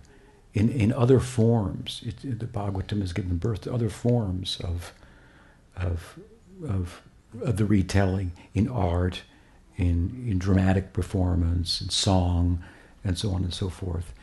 in, 0.54 0.70
in 0.70 0.92
other 0.92 1.20
forms. 1.20 2.02
It, 2.06 2.40
the 2.40 2.46
Bhagavatam 2.46 3.02
has 3.02 3.14
given 3.14 3.38
birth 3.38 3.62
to 3.62 3.74
other 3.74 3.90
forms 3.90 4.60
of, 4.64 4.94
of, 5.76 6.20
of, 6.68 7.02
of 7.42 7.58
the 7.58 7.66
retelling 7.66 8.32
in 8.54 8.68
art, 8.68 9.24
in, 9.78 10.26
in 10.28 10.40
dramatic 10.40 10.94
performance, 10.94 11.82
in 11.82 11.90
song, 11.90 12.64
and 13.04 13.18
so 13.18 13.32
on 13.32 13.44
and 13.44 13.54
so 13.54 13.70
forth. 13.70 14.14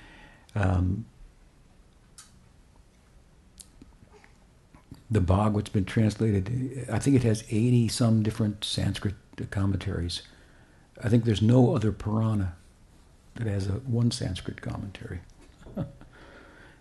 Um, 0.54 1.06
the 5.10 5.20
Bhagavata's 5.20 5.70
been 5.70 5.86
translated, 5.86 6.86
I 6.92 6.98
think 6.98 7.16
it 7.16 7.22
has 7.22 7.44
80 7.50 7.88
some 7.88 8.22
different 8.22 8.64
Sanskrit 8.64 9.14
commentaries. 9.50 10.22
I 11.02 11.08
think 11.08 11.24
there's 11.24 11.42
no 11.42 11.74
other 11.74 11.92
Purana 11.92 12.56
that 13.36 13.46
has 13.46 13.68
a 13.68 13.72
one 13.72 14.10
Sanskrit 14.10 14.60
commentary. 14.60 15.20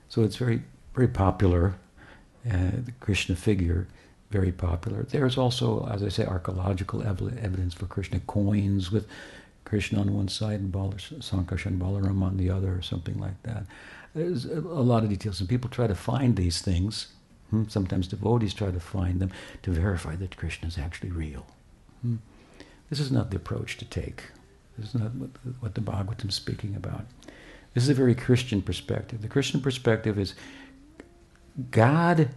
so 0.10 0.24
it's 0.24 0.36
very, 0.36 0.62
very 0.96 1.08
popular. 1.08 1.76
Uh, 2.46 2.72
the 2.86 2.94
Krishna 3.00 3.36
figure, 3.36 3.88
very 4.32 4.52
popular. 4.52 5.04
There's 5.04 5.38
also, 5.38 5.86
as 5.92 6.02
I 6.04 6.10
say, 6.10 6.26
archaeological 6.26 7.04
ev- 7.04 7.38
evidence 7.38 7.74
for 7.74 7.88
Krishna 7.88 8.20
coins 8.22 8.92
with 8.92 9.06
Krishna 9.66 10.00
on 10.00 10.14
one 10.14 10.30
side 10.30 10.62
and 10.62 10.72
Bal- 10.72 10.94
Sankarshan 10.94 11.66
and 11.66 11.82
Balaram 11.82 12.22
on 12.24 12.38
the 12.38 12.50
other, 12.50 12.74
or 12.74 12.82
something 12.82 13.20
like 13.20 13.42
that. 13.44 13.66
There's 14.16 14.46
a, 14.46 14.62
lot 14.62 15.04
of 15.04 15.10
details, 15.10 15.40
and 15.42 15.50
people 15.50 15.70
try 15.70 15.88
to 15.88 15.96
find 15.96 16.36
these 16.36 16.62
things. 16.62 17.08
Hmm? 17.50 17.64
Sometimes 17.68 18.08
devotees 18.08 18.54
try 18.54 18.72
to 18.72 18.80
find 18.80 19.20
them 19.20 19.32
to 19.64 19.72
verify 19.72 20.16
that 20.16 20.38
Krishna 20.38 20.70
is 20.70 20.78
actually 20.78 21.12
real. 21.12 21.46
Hmm? 22.02 22.16
This 22.90 23.00
is 23.00 23.12
not 23.12 23.30
the 23.30 23.38
approach 23.38 23.78
to 23.78 23.86
take. 23.86 24.24
This 24.78 24.90
is 24.90 24.96
not 24.96 25.14
what, 25.16 25.30
what 25.60 25.76
the 25.76 25.82
Bhagavatam 25.82 26.30
is 26.30 26.36
speaking 26.36 26.76
about. 26.76 27.06
This 27.78 27.84
is 27.84 27.90
a 27.90 27.94
very 27.94 28.16
Christian 28.16 28.64
perspective. 28.64 29.22
The 29.22 29.28
Christian 29.28 29.62
perspective 29.62 30.18
is 30.18 30.34
God, 31.70 32.30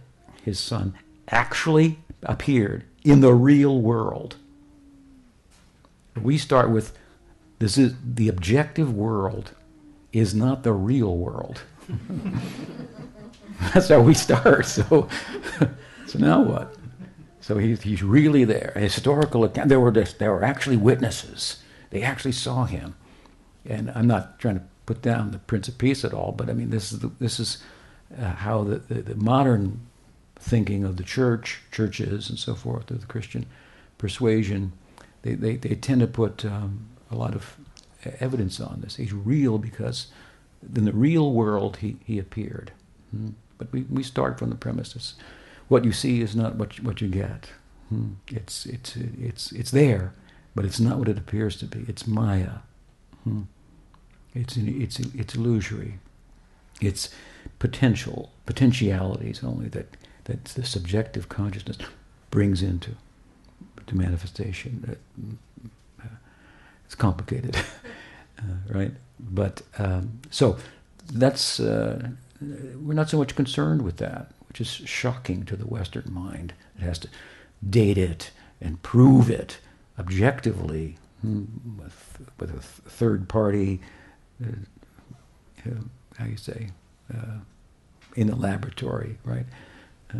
his 0.43 0.59
Son, 0.59 0.93
actually 1.29 1.97
appeared 2.21 2.83
in 3.03 3.21
the 3.21 3.33
real 3.33 3.81
world. 3.81 4.35
We 6.15 6.37
start 6.37 6.69
with 6.69 6.95
this 7.57 7.75
is 7.75 7.95
the 8.05 8.27
objective 8.27 8.93
world 8.93 9.53
is 10.13 10.35
not 10.35 10.61
the 10.61 10.73
real 10.73 11.17
world. 11.17 11.63
That's 13.73 13.89
how 13.89 14.01
we 14.01 14.13
start. 14.13 14.67
So, 14.67 15.09
so 16.05 16.19
now 16.19 16.43
what? 16.43 16.75
So 17.39 17.57
he's, 17.57 17.81
he's 17.81 18.03
really 18.03 18.43
there. 18.43 18.73
historical 18.75 19.43
account. 19.43 19.69
There 19.69 19.79
were 19.79 19.89
this, 19.89 20.13
there 20.13 20.33
were 20.33 20.43
actually 20.43 20.77
witnesses. 20.77 21.63
They 21.89 22.03
actually 22.03 22.33
saw 22.33 22.65
him. 22.65 22.93
And 23.65 23.91
I'm 23.95 24.05
not 24.05 24.37
trying 24.37 24.59
to 24.59 24.65
put 24.85 25.01
down 25.01 25.31
the 25.31 25.39
Prince 25.39 25.67
of 25.67 25.77
Peace 25.77 26.03
at 26.03 26.13
all, 26.13 26.31
but 26.31 26.49
I 26.49 26.53
mean 26.53 26.69
this 26.69 26.91
is 26.91 26.99
the, 26.99 27.11
this 27.19 27.39
is 27.39 27.63
uh, 28.19 28.33
how 28.33 28.63
the, 28.63 28.79
the, 28.79 29.01
the, 29.01 29.15
modern 29.15 29.81
thinking 30.37 30.83
of 30.83 30.97
the 30.97 31.03
church, 31.03 31.61
churches, 31.71 32.29
and 32.29 32.37
so 32.37 32.55
forth, 32.55 32.91
of 32.91 32.99
the 32.99 33.07
Christian 33.07 33.45
persuasion, 33.97 34.73
they, 35.21 35.35
they, 35.35 35.55
they 35.55 35.75
tend 35.75 36.01
to 36.01 36.07
put 36.07 36.43
um, 36.43 36.87
a 37.09 37.15
lot 37.15 37.33
of 37.33 37.55
evidence 38.19 38.59
on 38.59 38.81
this. 38.81 38.97
He's 38.97 39.13
real 39.13 39.59
because 39.59 40.07
in 40.75 40.85
the 40.85 40.91
real 40.91 41.31
world 41.31 41.77
he, 41.77 41.97
he 42.03 42.19
appeared. 42.19 42.71
Hmm. 43.11 43.29
But 43.57 43.71
we, 43.71 43.83
we 43.83 44.03
start 44.03 44.39
from 44.39 44.49
the 44.49 44.55
premises 44.55 45.13
what 45.71 45.85
you 45.85 45.93
see 45.93 46.19
is 46.19 46.35
not 46.35 46.57
what 46.57 46.77
you, 46.77 46.83
what 46.83 46.99
you 46.99 47.07
get. 47.07 47.47
Hmm. 47.87 48.15
It's 48.27 48.65
it's 48.65 48.97
it's 48.97 49.53
it's 49.53 49.71
there, 49.71 50.13
but 50.53 50.65
it's 50.65 50.81
not 50.81 50.97
what 50.99 51.07
it 51.07 51.17
appears 51.17 51.55
to 51.57 51.65
be. 51.65 51.85
It's 51.87 52.05
Maya. 52.05 52.59
Hmm. 53.23 53.43
It's 54.33 54.57
it's 54.57 54.99
it's 54.99 55.35
illusory. 55.35 55.99
It's 56.79 57.09
potential 57.59 58.31
potentialities 58.45 59.43
only 59.43 59.67
that 59.69 59.97
that 60.25 60.45
the 60.45 60.65
subjective 60.65 61.29
consciousness 61.29 61.77
brings 62.29 62.61
into 62.61 62.91
to 63.87 63.97
manifestation. 63.97 64.97
Uh, 66.01 66.05
it's 66.85 66.95
complicated, 66.95 67.55
uh, 68.39 68.41
right? 68.69 68.91
But 69.19 69.61
um, 69.77 70.19
so 70.29 70.57
that's 71.13 71.59
uh, 71.59 72.09
we're 72.41 72.93
not 72.93 73.09
so 73.09 73.17
much 73.17 73.35
concerned 73.35 73.81
with 73.81 73.97
that 73.97 74.31
which 74.51 74.59
is 74.59 74.67
shocking 74.67 75.45
to 75.45 75.55
the 75.55 75.65
Western 75.65 76.11
mind. 76.13 76.51
It 76.77 76.81
has 76.81 76.99
to 76.99 77.07
date 77.69 77.97
it 77.97 78.31
and 78.59 78.83
prove 78.83 79.29
it 79.29 79.59
objectively 79.97 80.97
hmm, 81.21 81.45
with, 81.77 82.19
with 82.37 82.53
a 82.53 82.59
third 82.59 83.29
party, 83.29 83.79
how 86.17 86.25
you 86.25 86.37
say, 86.37 86.69
uh, 87.13 87.37
in 88.15 88.27
the 88.27 88.35
laboratory, 88.35 89.17
right? 89.23 89.45
Uh, 90.13 90.17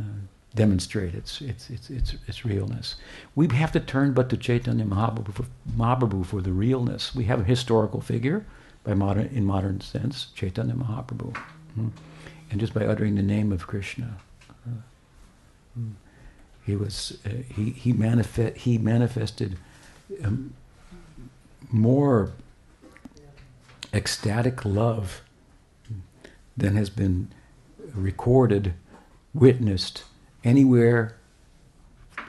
demonstrate 0.53 1.15
its, 1.15 1.39
its, 1.41 1.69
its, 1.69 1.89
its, 1.89 2.15
its 2.27 2.45
realness. 2.45 2.95
We 3.35 3.47
have 3.49 3.71
to 3.71 3.79
turn 3.79 4.13
but 4.13 4.29
to 4.29 4.37
Chaitanya 4.37 4.85
Mahaprabhu 4.85 5.33
for, 5.33 5.45
Mahaprabhu 5.77 6.25
for 6.25 6.41
the 6.41 6.51
realness. 6.51 7.15
We 7.15 7.23
have 7.25 7.41
a 7.41 7.43
historical 7.43 8.01
figure 8.01 8.45
by 8.83 8.93
modern, 8.93 9.27
in 9.27 9.45
modern 9.45 9.79
sense, 9.79 10.27
Chaitanya 10.35 10.73
Mahaprabhu. 10.73 11.35
Hmm 11.75 11.89
and 12.51 12.59
just 12.59 12.73
by 12.73 12.85
uttering 12.85 13.15
the 13.15 13.23
name 13.23 13.51
of 13.51 13.65
Krishna, 13.65 14.17
uh, 14.67 15.81
he 16.65 16.75
was 16.75 17.17
uh, 17.25 17.29
he 17.29 17.71
he, 17.71 17.93
manifest, 17.93 18.57
he 18.57 18.77
manifested 18.77 19.57
um, 20.23 20.53
more 21.71 22.31
ecstatic 23.93 24.63
love 24.65 25.21
than 26.55 26.75
has 26.75 26.89
been 26.89 27.31
recorded, 27.93 28.73
witnessed 29.33 30.03
anywhere 30.43 31.17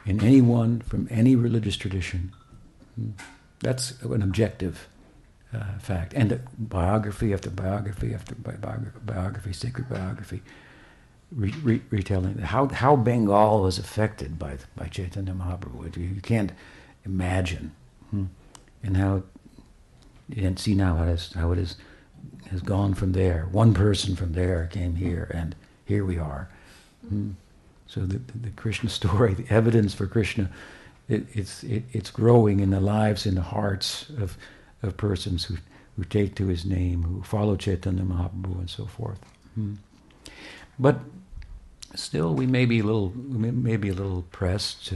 in 0.05 0.23
anyone 0.23 0.81
from 0.81 1.09
any 1.11 1.37
religious 1.37 1.77
tradition. 1.77 2.33
That's 3.61 4.01
an 4.03 4.23
objective 4.23 4.89
uh, 5.55 5.79
fact. 5.79 6.15
And 6.15 6.41
biography 6.59 7.33
after 7.33 7.51
biography 7.51 8.15
after 8.15 8.35
biography, 8.35 8.99
biography 9.05 9.53
sacred 9.53 9.89
biography, 9.89 10.43
re- 11.31 11.55
re- 11.63 11.83
retelling 11.91 12.39
how 12.39 12.69
how 12.69 12.97
Bengal 12.97 13.63
was 13.63 13.79
affected 13.79 14.39
by 14.39 14.59
by 14.77 14.87
Chaitanya 14.87 15.33
Mahaprabhu. 15.33 15.97
You 15.97 16.21
can't 16.21 16.53
imagine, 17.05 17.73
hmm? 18.11 18.25
and 18.83 18.97
how 18.97 19.23
and 20.37 20.59
see 20.59 20.75
now 20.75 20.97
how 20.97 21.05
it, 21.05 21.13
is, 21.13 21.33
how 21.33 21.53
it 21.53 21.59
is 21.59 21.77
has 22.51 22.61
gone 22.61 22.95
from 22.95 23.13
there. 23.13 23.49
One 23.51 23.75
person 23.75 24.15
from 24.15 24.33
there 24.33 24.69
came 24.71 24.97
here, 24.97 25.31
and 25.35 25.55
here 25.85 26.05
we 26.05 26.19
are. 26.19 26.49
Hmm? 27.09 27.31
So 27.87 28.01
the, 28.01 28.21
the 28.35 28.51
Krishna 28.51 28.89
story, 28.91 29.35
the 29.35 29.53
evidence 29.53 29.95
for 29.95 30.07
Krishna, 30.07 30.51
it, 31.09 31.27
it's 31.33 31.63
it, 31.65 31.83
it's 31.93 32.11
growing 32.11 32.61
in 32.61 32.71
the 32.71 32.81
lives, 32.81 33.27
in 33.27 33.35
the 33.35 33.43
hearts 33.43 34.09
of 34.19 34.37
of 34.83 34.97
persons 34.97 35.45
who, 35.45 35.57
who 35.97 36.05
take 36.05 36.35
to 36.37 36.47
his 36.47 36.65
name, 36.65 37.03
who 37.03 37.23
follow 37.23 37.57
Chaitanya 37.57 38.03
Mahaprabhu 38.03 38.59
and 38.59 38.71
so 38.71 38.87
forth. 38.87 39.19
Hmm. 39.55 39.75
But 40.79 41.01
still, 41.95 42.35
we 42.35 42.47
may 42.47 42.65
be 42.65 42.81
a 42.81 42.83
little, 42.83 43.13
may 43.17 43.77
be 43.77 43.91
a 43.91 43.95
little 43.95 44.23
pressed. 44.33 44.93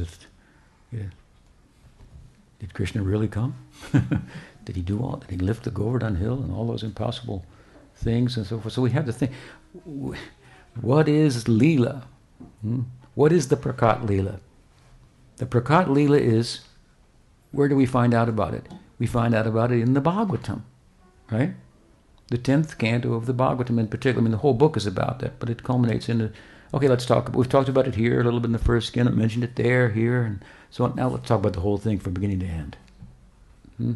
Yeah. 0.93 1.03
Did 2.59 2.73
Krishna 2.75 3.03
really 3.03 3.29
come? 3.29 3.55
did 4.67 4.77
he 4.77 4.83
do 4.83 5.01
all? 5.01 5.17
Did 5.17 5.31
he 5.31 5.39
lift 5.39 5.63
the 5.65 5.71
Govardhan 5.71 6.17
hill 6.17 6.43
and 6.43 6.53
all 6.53 6.67
those 6.67 6.83
impossible 6.83 7.47
things 7.95 8.37
and 8.37 8.47
so 8.47 8.59
forth? 8.61 8.75
So 8.75 8.83
we 8.83 8.91
have 8.91 9.07
to 9.07 9.13
think: 9.13 9.33
what 10.81 11.09
is 11.09 11.45
Leela? 11.45 12.03
Hmm? 12.61 12.83
What 13.15 13.33
is 13.33 13.49
the 13.49 13.57
Prakat 13.57 14.05
Leela? 14.05 14.41
The 15.39 15.47
Prakat 15.47 15.87
Leela 15.87 16.21
is 16.21 16.61
where 17.53 17.69
do 17.69 17.77
we 17.77 17.87
find 17.87 18.13
out 18.13 18.29
about 18.29 18.55
it? 18.55 18.69
We 18.99 19.07
find 19.07 19.35
out 19.35 19.47
about 19.47 19.73
it 19.73 19.81
in 19.81 19.95
the 19.95 20.01
Bhagavatam, 20.01 20.63
right? 21.31 21.55
The 22.29 22.39
tenth 22.39 22.77
canto 22.77 23.15
of 23.15 23.27
the 23.27 23.35
Bhagavatam 23.35 23.79
in 23.79 23.89
particular. 23.89 24.21
I 24.21 24.25
mean, 24.25 24.33
the 24.33 24.39
whole 24.39 24.55
book 24.55 24.77
is 24.77 24.87
about 24.87 25.21
that, 25.21 25.39
but 25.39 25.49
it 25.49 25.63
culminates 25.63 26.09
in 26.09 26.19
the. 26.19 26.33
Okay, 26.75 26.89
let's 26.89 27.07
talk. 27.07 27.31
We've 27.33 27.49
talked 27.49 27.69
about 27.69 27.87
it 27.87 27.95
here 27.95 28.21
a 28.21 28.25
little 28.25 28.41
bit 28.41 28.49
in 28.49 28.53
the 28.53 28.59
first 28.59 28.89
skin. 28.89 29.07
I 29.07 29.13
mentioned 29.13 29.45
it 29.45 29.55
there, 29.55 29.91
here, 29.91 30.23
and 30.23 30.45
so 30.71 30.85
on. 30.85 30.97
Now 30.97 31.09
let's 31.09 31.29
talk 31.29 31.39
about 31.39 31.53
the 31.53 31.61
whole 31.61 31.79
thing 31.79 32.01
from 32.01 32.15
beginning 32.15 32.41
to 32.41 32.47
end. 32.47 32.77
Hmm? 33.77 33.93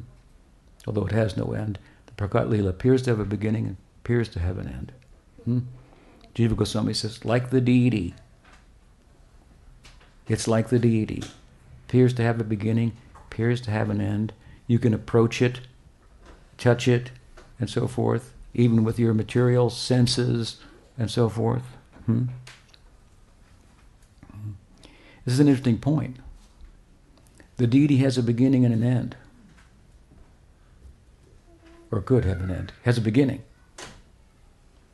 Although 0.86 1.06
it 1.06 1.12
has 1.12 1.36
no 1.36 1.52
end, 1.52 1.78
the 2.06 2.12
Prakat 2.12 2.68
appears 2.68 3.02
to 3.02 3.10
have 3.10 3.20
a 3.20 3.24
beginning 3.24 3.66
and 3.66 3.76
appears 4.02 4.28
to 4.30 4.40
have 4.40 4.58
an 4.58 4.68
end. 4.68 4.92
Hmm? 5.44 5.58
Jiva 6.34 6.56
Goswami 6.56 6.94
says, 6.94 7.24
like 7.24 7.50
the 7.50 7.60
deity. 7.60 8.14
It's 10.28 10.46
like 10.46 10.68
the 10.68 10.78
deity. 10.78 11.24
Appears 11.88 12.14
to 12.14 12.22
have 12.22 12.40
a 12.40 12.44
beginning, 12.44 12.92
appears 13.26 13.60
to 13.62 13.70
have 13.70 13.90
an 13.90 14.00
end. 14.00 14.32
You 14.66 14.78
can 14.78 14.94
approach 14.94 15.42
it, 15.42 15.60
touch 16.56 16.86
it, 16.86 17.10
and 17.58 17.68
so 17.68 17.86
forth, 17.86 18.32
even 18.54 18.84
with 18.84 18.98
your 18.98 19.12
material 19.12 19.70
senses 19.70 20.60
and 20.96 21.10
so 21.10 21.28
forth. 21.28 21.64
Hmm? 22.06 22.26
This 25.24 25.34
is 25.34 25.40
an 25.40 25.48
interesting 25.48 25.78
point. 25.78 26.16
The 27.56 27.66
deity 27.66 27.98
has 27.98 28.16
a 28.16 28.22
beginning 28.22 28.64
and 28.64 28.72
an 28.72 28.82
end. 28.82 29.16
Or 31.90 32.00
could 32.00 32.24
have 32.24 32.40
an 32.40 32.50
end. 32.50 32.72
Has 32.84 32.98
a 32.98 33.00
beginning. 33.00 33.42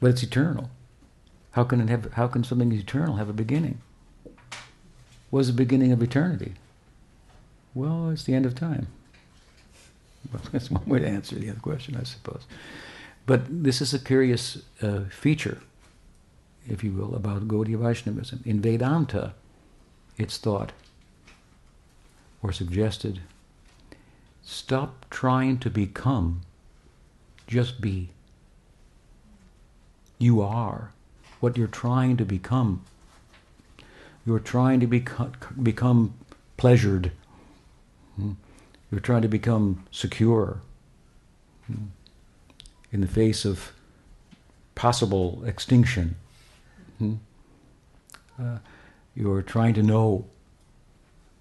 But 0.00 0.10
it's 0.10 0.22
eternal. 0.22 0.70
How 1.52 1.64
can 1.64 1.80
it 1.80 1.88
have 1.88 2.12
how 2.14 2.26
can 2.28 2.44
something 2.44 2.72
eternal 2.72 3.16
have 3.16 3.28
a 3.28 3.32
beginning? 3.32 3.80
What 5.30 5.40
is 5.40 5.46
the 5.48 5.52
beginning 5.52 5.92
of 5.92 6.02
eternity? 6.02 6.54
Well, 7.74 8.10
it's 8.10 8.24
the 8.24 8.34
end 8.34 8.46
of 8.46 8.54
time. 8.54 8.88
Well, 10.32 10.42
that's 10.52 10.70
one 10.70 10.86
way 10.86 11.00
to 11.00 11.06
answer 11.06 11.36
the 11.36 11.50
other 11.50 11.60
question, 11.60 11.96
I 11.96 12.04
suppose. 12.04 12.44
But 13.26 13.42
this 13.64 13.80
is 13.80 13.92
a 13.92 13.98
curious 13.98 14.62
uh, 14.80 15.04
feature, 15.10 15.58
if 16.68 16.84
you 16.84 16.92
will, 16.92 17.14
about 17.14 17.48
Gaudiya 17.48 17.78
Vaishnavism. 17.78 18.42
In 18.44 18.60
Vedanta, 18.60 19.34
it's 20.16 20.38
thought 20.38 20.72
or 22.42 22.52
suggested 22.52 23.20
stop 24.42 25.06
trying 25.10 25.58
to 25.58 25.68
become, 25.68 26.42
just 27.46 27.80
be. 27.80 28.10
You 30.18 30.40
are 30.42 30.92
what 31.40 31.56
you're 31.56 31.66
trying 31.66 32.16
to 32.16 32.24
become. 32.24 32.84
You're 34.24 34.40
trying 34.40 34.80
to 34.80 34.86
become, 34.86 35.32
become 35.62 36.14
pleasured. 36.56 37.12
Hmm? 38.16 38.32
You're 38.90 39.00
trying 39.00 39.22
to 39.22 39.28
become 39.28 39.84
secure 39.90 40.60
hmm? 41.66 41.86
in 42.92 43.00
the 43.00 43.06
face 43.06 43.44
of 43.44 43.72
possible 44.74 45.44
extinction. 45.44 46.16
Hmm? 46.98 47.14
Uh, 48.40 48.58
you're 49.14 49.42
trying 49.42 49.74
to 49.74 49.82
know 49.82 50.26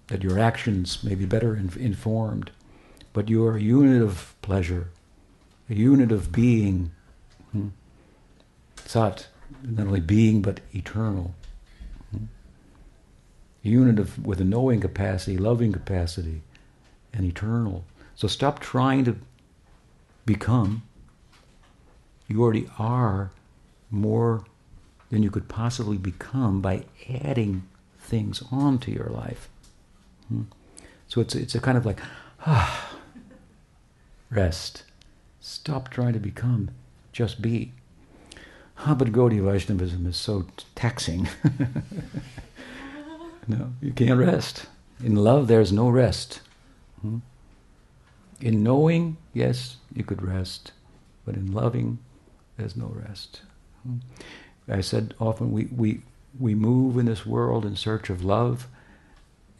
that 0.08 0.22
your 0.22 0.38
actions 0.38 1.02
may 1.02 1.14
be 1.14 1.26
better 1.26 1.56
in, 1.56 1.70
informed, 1.78 2.50
but 3.12 3.28
you're 3.28 3.56
a 3.56 3.60
unit 3.60 4.02
of 4.02 4.34
pleasure, 4.42 4.88
a 5.68 5.74
unit 5.74 6.12
of 6.12 6.32
being. 6.32 6.92
Hmm? 7.52 7.68
Sat, 8.84 9.26
not 9.62 9.86
only 9.86 10.00
being 10.00 10.42
but 10.42 10.60
eternal. 10.72 11.34
Hmm? 12.10 12.24
A 13.64 13.68
unit 13.68 13.98
of 13.98 14.24
with 14.24 14.40
a 14.40 14.44
knowing 14.44 14.80
capacity, 14.80 15.36
loving 15.36 15.72
capacity, 15.72 16.42
and 17.12 17.24
eternal. 17.24 17.84
So 18.14 18.28
stop 18.28 18.60
trying 18.60 19.04
to 19.04 19.16
become. 20.24 20.82
You 22.28 22.42
already 22.42 22.68
are 22.78 23.30
more 23.90 24.44
than 25.10 25.22
you 25.22 25.30
could 25.30 25.48
possibly 25.48 25.96
become 25.96 26.60
by 26.60 26.84
adding 27.08 27.62
things 27.98 28.42
onto 28.50 28.90
your 28.90 29.08
life. 29.08 29.48
Hmm? 30.28 30.42
So 31.08 31.20
it's 31.20 31.34
it's 31.34 31.54
a 31.54 31.60
kind 31.60 31.78
of 31.78 31.86
like 31.86 32.00
ah, 32.46 32.96
rest. 34.30 34.82
Stop 35.48 35.90
trying 35.90 36.12
to 36.12 36.18
become, 36.18 36.70
just 37.12 37.40
be. 37.40 37.72
Ah, 38.78 38.94
but 38.94 39.12
Gaudiya 39.12 39.44
Vaishnavism 39.44 40.04
is 40.04 40.16
so 40.16 40.44
taxing. 40.74 41.28
no, 43.46 43.72
you 43.80 43.92
can't 43.92 44.18
rest. 44.18 44.66
In 45.04 45.14
love, 45.14 45.46
there's 45.46 45.72
no 45.72 45.88
rest. 45.88 46.40
Hmm? 47.00 47.18
In 48.40 48.64
knowing, 48.64 49.18
yes, 49.32 49.76
you 49.94 50.02
could 50.02 50.20
rest, 50.20 50.72
but 51.24 51.36
in 51.36 51.52
loving, 51.52 52.00
there's 52.56 52.74
no 52.74 52.88
rest. 52.88 53.42
Hmm? 53.84 53.98
I 54.68 54.80
said 54.80 55.14
often 55.20 55.52
we, 55.52 55.66
we, 55.66 56.00
we 56.40 56.56
move 56.56 56.98
in 56.98 57.06
this 57.06 57.24
world 57.24 57.64
in 57.64 57.76
search 57.76 58.10
of 58.10 58.24
love, 58.24 58.66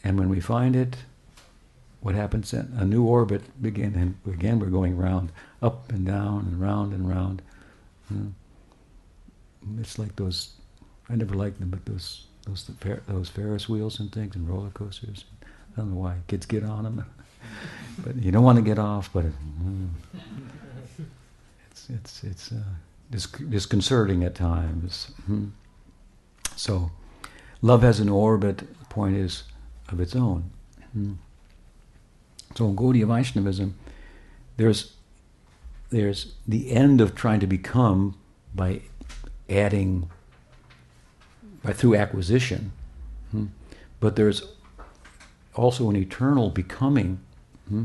and 0.03 0.19
when 0.19 0.31
we 0.31 0.41
find 0.41 0.75
it, 0.75 0.97
what 2.07 2.15
happens 2.15 2.53
then? 2.53 2.73
A 2.79 2.85
new 2.85 3.03
orbit 3.03 3.43
begin, 3.61 3.97
and 3.97 4.33
again 4.33 4.61
we're 4.61 4.67
going 4.67 4.97
round, 4.97 5.33
up 5.61 5.91
and 5.91 6.07
down 6.07 6.43
and 6.43 6.61
round 6.61 6.93
and 6.93 7.09
round. 7.09 7.43
Hmm. 8.07 8.29
It's 9.81 9.99
like 9.99 10.15
those. 10.15 10.53
I 11.11 11.17
never 11.17 11.35
liked 11.35 11.59
them, 11.59 11.71
but 11.71 11.85
those 11.85 12.27
those 12.47 12.71
those 13.09 13.29
Ferris 13.29 13.69
wheels 13.69 13.99
and 13.99 14.13
things 14.13 14.37
and 14.37 14.49
roller 14.49 14.71
coasters. 14.71 15.25
I 15.43 15.79
don't 15.79 15.95
know 15.95 16.01
why 16.01 16.19
kids 16.29 16.47
get 16.47 16.63
on 16.63 16.85
them, 16.85 17.05
but 18.05 18.15
you 18.15 18.31
don't 18.31 18.45
want 18.45 18.59
to 18.59 18.63
get 18.63 18.79
off. 18.79 19.11
But 19.13 19.25
it, 19.25 19.33
mm, 19.61 19.89
it's 21.73 21.91
it's 21.91 22.23
it's. 22.23 22.53
Uh, 22.53 22.63
disconcerting 23.11 24.23
at 24.25 24.35
times. 24.37 25.13
Hmm. 25.27 25.47
So, 26.55 26.91
love 27.63 27.83
has 27.83 28.01
an 28.01 28.09
orbit, 28.09 28.59
the 28.59 28.85
point 28.87 29.17
is, 29.17 29.45
of 29.89 30.01
its 30.01 30.17
own. 30.17 30.51
So 32.55 32.69
in 32.69 32.77
Gaudiya 32.77 33.07
Vaishnavism, 33.07 33.77
there's, 34.57 34.95
there's 35.91 36.35
the 36.47 36.71
end 36.73 37.01
of 37.01 37.15
trying 37.15 37.41
to 37.41 37.47
become 37.47 38.17
by 38.55 38.83
adding, 39.49 40.11
by 41.63 41.73
through 41.73 41.97
acquisition, 41.97 42.73
hmm. 43.31 43.47
but 44.01 44.17
there's 44.17 44.43
also 45.55 45.91
an 45.91 45.97
eternal 45.97 46.51
becoming 46.51 47.21
hmm, 47.69 47.85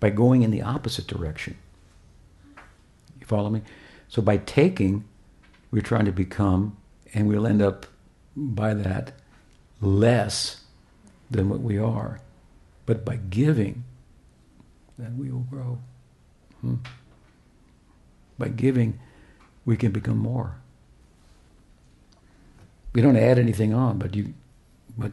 by 0.00 0.10
going 0.10 0.42
in 0.42 0.50
the 0.50 0.62
opposite 0.62 1.06
direction. 1.06 1.56
You 3.20 3.26
follow 3.26 3.50
me? 3.50 3.62
So 4.08 4.22
by 4.22 4.38
taking, 4.38 5.04
we're 5.70 5.82
trying 5.82 6.06
to 6.06 6.12
become, 6.12 6.76
and 7.12 7.28
we'll 7.28 7.46
end 7.46 7.62
up 7.62 7.86
by 8.36 8.74
that 8.74 9.12
less 9.80 10.62
than 11.30 11.48
what 11.48 11.60
we 11.60 11.78
are. 11.78 12.20
But 12.88 13.04
by 13.04 13.16
giving, 13.16 13.84
then 14.96 15.18
we 15.18 15.30
will 15.30 15.40
grow. 15.50 15.78
Hmm. 16.62 16.76
By 18.38 18.48
giving, 18.48 18.98
we 19.66 19.76
can 19.76 19.92
become 19.92 20.16
more. 20.16 20.56
We 22.94 23.02
don't 23.02 23.18
add 23.18 23.38
anything 23.38 23.74
on, 23.74 23.98
but 23.98 24.16
you, 24.16 24.32
but 24.96 25.12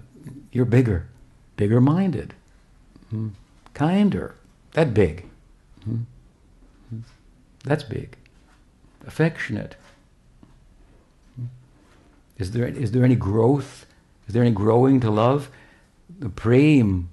you're 0.54 0.64
bigger, 0.64 1.10
bigger 1.58 1.82
minded, 1.82 2.34
hmm. 3.10 3.32
kinder. 3.74 4.36
That 4.72 4.94
big. 4.94 5.26
Hmm. 5.84 6.04
hmm. 6.90 7.00
That's 7.66 7.84
big 7.84 8.16
affectionate. 9.06 9.76
Is 12.38 12.52
there, 12.52 12.66
is 12.66 12.94
there 12.94 13.04
any 13.04 13.16
growth? 13.16 13.86
Is 14.30 14.34
there 14.34 14.44
any 14.44 14.56
growing 14.56 15.02
to 15.02 15.12
love? 15.12 15.50
The 16.20 16.30
prem 16.30 17.10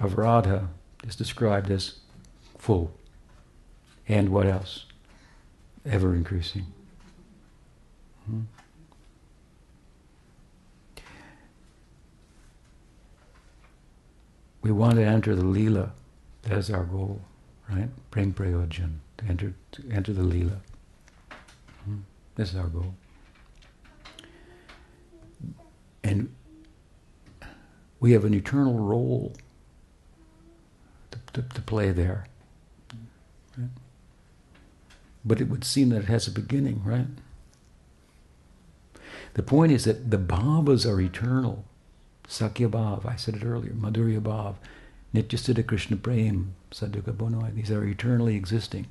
of 0.00 0.16
Radha 0.18 0.68
is 1.06 1.16
described 1.16 1.70
as 1.70 1.98
full. 2.56 2.92
And 4.06 4.30
what 4.30 4.46
else? 4.46 4.86
Ever 5.84 6.14
increasing. 6.14 6.66
Hmm? 8.26 8.40
We 14.62 14.72
want 14.72 14.96
to 14.96 15.04
enter 15.04 15.34
the 15.34 15.42
Leela. 15.42 15.90
That 16.42 16.58
is 16.58 16.70
our 16.70 16.84
goal, 16.84 17.20
right? 17.70 17.88
Prem 18.10 18.32
Prayojan, 18.32 18.96
to 19.18 19.24
enter, 19.26 19.54
to 19.72 19.90
enter 19.90 20.12
the 20.12 20.22
Leela. 20.22 20.58
This 22.38 22.50
is 22.50 22.56
our 22.56 22.68
goal. 22.68 22.94
And 26.04 26.32
we 27.98 28.12
have 28.12 28.24
an 28.24 28.32
eternal 28.32 28.78
role 28.78 29.34
to, 31.42 31.54
to, 31.54 31.62
play 31.62 31.90
there. 31.90 32.26
Right? 33.56 33.68
But 35.24 35.40
it 35.40 35.48
would 35.48 35.64
seem 35.64 35.90
that 35.90 36.02
it 36.02 36.08
has 36.08 36.26
a 36.26 36.32
beginning, 36.32 36.82
right? 36.84 37.06
The 39.34 39.42
point 39.42 39.72
is 39.72 39.84
that 39.84 40.10
the 40.10 40.18
bhavas 40.18 40.86
are 40.86 41.00
eternal. 41.00 41.64
Sakhya 42.28 42.68
bhav, 42.68 43.06
I 43.06 43.16
said 43.16 43.36
it 43.36 43.44
earlier, 43.44 43.72
Madhurya 43.72 44.20
bhav, 44.20 44.56
Nityasiddha 45.14 45.66
Krishna 45.66 45.96
Prem, 45.96 46.54
Sadhuka 46.70 47.14
Bonoi, 47.14 47.54
these 47.54 47.70
are 47.70 47.84
eternally 47.84 48.36
existing. 48.36 48.86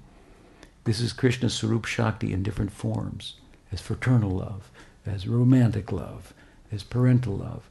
This 0.86 1.00
is 1.00 1.14
Krishna's 1.14 1.54
Swarup 1.54 1.86
Shakti 1.86 2.34
in 2.34 2.44
different 2.44 2.72
forms, 2.72 3.36
as 3.72 3.82
fraternal 3.82 4.32
love, 4.32 4.72
as 5.06 5.28
romantic 5.28 5.92
love, 5.92 6.34
as 6.72 6.84
parental 6.84 7.38
love. 7.38 7.70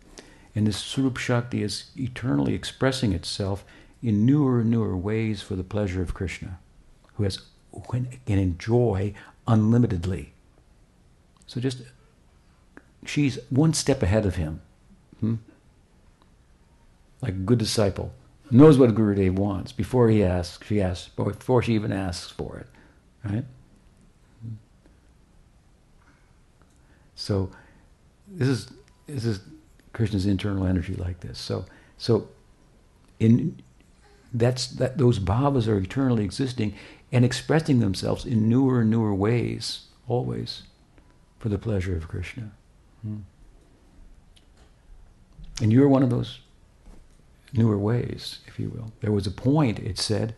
And 0.55 0.67
this 0.67 0.79
Swarup 0.79 1.17
Shakti 1.17 1.63
is 1.63 1.91
eternally 1.97 2.55
expressing 2.55 3.13
itself 3.13 3.65
in 4.03 4.27
newer 4.27 4.61
and 4.61 4.71
newer 4.71 4.97
ways 4.97 5.43
for 5.43 5.57
the 5.57 5.65
pleasure 5.65 6.03
of 6.03 6.15
Krishna, 6.15 6.59
who 7.15 7.25
has 7.25 7.41
who 7.73 7.81
can, 7.83 8.09
enjoy 8.27 9.13
unlimitedly. 9.47 10.33
So 11.47 11.61
just 11.61 11.83
she's 13.05 13.39
one 13.51 13.73
step 13.75 14.03
ahead 14.03 14.27
of 14.27 14.37
him. 14.37 14.61
Hmm? 15.21 15.35
Like 17.23 17.35
a 17.35 17.39
good 17.39 17.59
disciple. 17.59 18.13
Knows 18.51 18.79
what 18.79 18.95
Gurudev 18.95 19.35
wants 19.35 19.73
before 19.73 20.09
he 20.09 20.23
asks, 20.23 20.65
she 20.69 20.81
asks, 20.81 21.09
before 21.09 21.63
she 21.63 21.75
even 21.75 21.93
asks 21.93 22.31
for 22.31 22.59
it. 22.59 22.67
Right? 23.29 23.45
So 27.17 27.51
this 28.29 28.47
is 28.47 28.71
this 29.07 29.25
is 29.25 29.41
Krishna's 29.93 30.27
internal 30.27 30.67
energy 30.67 30.95
like 30.95 31.21
this. 31.21 31.39
So 31.39 31.65
so 31.97 32.29
in 33.19 33.61
that's 34.33 34.67
that 34.67 34.99
those 34.99 35.19
bhavas 35.19 35.69
are 35.69 35.79
eternally 35.79 36.25
existing 36.25 36.75
and 37.13 37.25
expressing 37.25 37.79
themselves 37.81 38.25
in 38.25 38.49
newer 38.49 38.81
and 38.81 38.91
newer 38.91 39.15
ways, 39.15 39.87
always, 40.09 40.63
for 41.39 41.49
the 41.49 41.59
pleasure 41.59 41.97
of 41.97 42.09
Krishna. 42.09 42.51
Hmm. 43.03 43.19
And 45.63 45.73
you're 45.73 45.89
one 45.89 46.03
of 46.03 46.11
those 46.11 46.41
newer 47.53 47.79
ways, 47.79 48.41
if 48.47 48.59
you 48.59 48.69
will. 48.69 48.93
There 49.01 49.13
was 49.13 49.27
a 49.27 49.31
point, 49.31 49.79
it 49.79 49.99
said, 49.99 50.35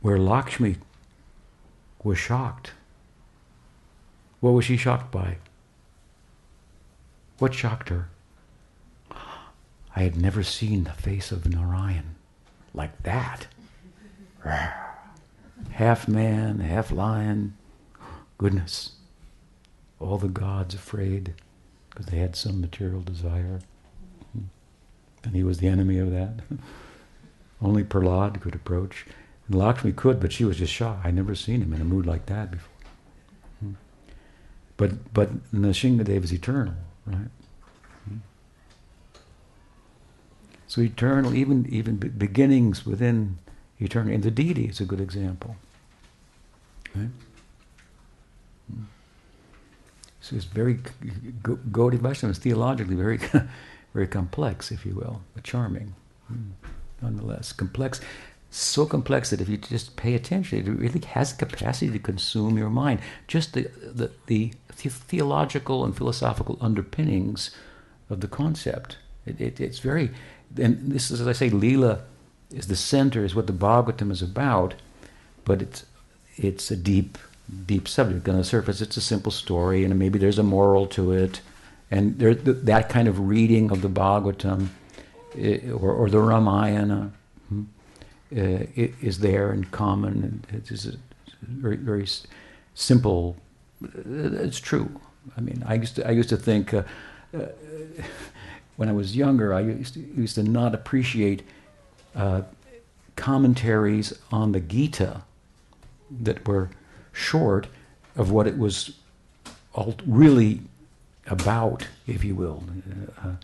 where 0.00 0.18
Lakshmi 0.18 0.76
was 2.02 2.18
shocked. 2.18 2.72
What 4.40 4.50
was 4.50 4.64
she 4.64 4.76
shocked 4.76 5.10
by? 5.10 5.38
What 7.38 7.54
shocked 7.54 7.88
her? 7.88 8.08
I 9.96 10.02
had 10.02 10.16
never 10.16 10.42
seen 10.42 10.84
the 10.84 10.92
face 10.92 11.30
of 11.30 11.48
Narayan 11.48 12.16
like 12.72 13.02
that. 13.04 13.46
half 15.70 16.08
man, 16.08 16.58
half 16.60 16.90
lion. 16.90 17.56
Goodness. 18.38 18.92
All 20.00 20.18
the 20.18 20.28
gods 20.28 20.74
afraid 20.74 21.34
because 21.90 22.06
they 22.06 22.18
had 22.18 22.34
some 22.34 22.60
material 22.60 23.00
desire. 23.00 23.60
And 25.22 25.34
he 25.34 25.44
was 25.44 25.58
the 25.58 25.68
enemy 25.68 25.98
of 25.98 26.10
that. 26.10 26.40
Only 27.62 27.84
Prahlad 27.84 28.40
could 28.40 28.54
approach. 28.54 29.06
And 29.46 29.56
Lakshmi 29.56 29.92
could, 29.92 30.20
but 30.20 30.32
she 30.32 30.44
was 30.44 30.58
just 30.58 30.72
shocked. 30.72 31.06
I'd 31.06 31.14
never 31.14 31.34
seen 31.34 31.62
him 31.62 31.72
in 31.72 31.80
a 31.80 31.84
mood 31.84 32.04
like 32.04 32.26
that 32.26 32.50
before. 32.50 32.68
Hmm. 33.60 33.72
But 34.76 35.14
but 35.14 35.52
Nrsingadev 35.52 36.24
is 36.24 36.32
eternal, 36.32 36.74
right? 37.06 37.28
So 40.74 40.82
eternal, 40.82 41.36
even 41.36 41.68
even 41.70 41.98
beginnings 41.98 42.84
within 42.84 43.38
eternity, 43.78 44.16
and 44.16 44.24
the 44.24 44.30
deity 44.32 44.64
is 44.64 44.80
a 44.80 44.84
good 44.84 45.00
example. 45.00 45.54
Right? 46.96 47.10
So 50.20 50.34
it's 50.34 50.46
very 50.46 50.80
Gaudiya 51.44 52.00
Vaishnava 52.00 52.32
is 52.32 52.38
theologically 52.38 52.96
very 52.96 53.20
very 53.94 54.08
complex, 54.08 54.72
if 54.72 54.84
you 54.84 54.96
will, 54.96 55.22
but 55.32 55.44
charming, 55.44 55.94
hmm, 56.26 56.50
nonetheless 57.00 57.52
complex. 57.52 58.00
So 58.50 58.84
complex 58.84 59.30
that 59.30 59.40
if 59.40 59.48
you 59.48 59.58
just 59.58 59.94
pay 59.94 60.14
attention, 60.14 60.58
it 60.58 60.68
really 60.68 61.06
has 61.06 61.32
capacity 61.32 61.92
to 61.92 62.00
consume 62.00 62.58
your 62.58 62.70
mind. 62.70 62.98
Just 63.28 63.52
the 63.52 63.70
the, 64.00 64.10
the 64.26 64.52
theological 64.72 65.84
and 65.84 65.96
philosophical 65.96 66.58
underpinnings 66.60 67.52
of 68.10 68.22
the 68.22 68.28
concept. 68.28 68.98
It, 69.24 69.40
it, 69.40 69.60
it's 69.60 69.78
very 69.78 70.10
and 70.56 70.92
this 70.92 71.10
is, 71.10 71.20
as 71.20 71.26
I 71.26 71.32
say, 71.32 71.50
Leela 71.50 72.00
is 72.52 72.68
the 72.68 72.76
center, 72.76 73.24
is 73.24 73.34
what 73.34 73.46
the 73.46 73.52
Bhagavatam 73.52 74.10
is 74.10 74.22
about, 74.22 74.74
but 75.44 75.62
it's 75.62 75.84
it's 76.36 76.70
a 76.70 76.76
deep, 76.76 77.16
deep 77.66 77.86
subject. 77.86 78.28
On 78.28 78.36
the 78.36 78.44
surface, 78.44 78.80
it's 78.80 78.96
a 78.96 79.00
simple 79.00 79.32
story, 79.32 79.84
and 79.84 79.98
maybe 79.98 80.18
there's 80.18 80.38
a 80.38 80.42
moral 80.42 80.86
to 80.88 81.12
it, 81.12 81.40
and 81.90 82.18
there, 82.18 82.34
that 82.34 82.88
kind 82.88 83.08
of 83.08 83.28
reading 83.28 83.70
of 83.70 83.82
the 83.82 83.88
Bhagavatam 83.88 84.68
eh, 85.38 85.70
or, 85.70 85.92
or 85.92 86.10
the 86.10 86.20
Ramayana 86.20 87.12
uh, 87.52 87.58
is 88.32 89.20
there 89.20 89.52
in 89.52 89.64
common. 89.64 90.12
And 90.24 90.46
It 90.52 90.70
is 90.70 90.86
a 90.86 90.96
very, 91.42 91.76
very 91.76 92.06
simple. 92.74 93.36
It's 93.82 94.58
true. 94.58 95.00
I 95.36 95.40
mean, 95.40 95.62
I 95.66 95.74
used 95.74 95.96
to, 95.96 96.06
I 96.06 96.10
used 96.10 96.30
to 96.30 96.36
think. 96.36 96.74
Uh, 96.74 96.82
uh, 97.36 97.46
when 98.76 98.88
I 98.88 98.92
was 98.92 99.16
younger, 99.16 99.54
I 99.54 99.60
used 99.60 99.94
to, 99.94 100.00
used 100.00 100.34
to 100.36 100.42
not 100.42 100.74
appreciate 100.74 101.42
uh, 102.14 102.42
commentaries 103.16 104.12
on 104.32 104.52
the 104.52 104.60
Gita 104.60 105.22
that 106.22 106.46
were 106.46 106.70
short 107.12 107.68
of 108.16 108.30
what 108.30 108.46
it 108.46 108.58
was 108.58 108.96
all 109.74 109.94
really 110.06 110.60
about, 111.26 111.86
if 112.06 112.24
you 112.24 112.34
will. 112.34 112.62
Uh, 113.22 113.34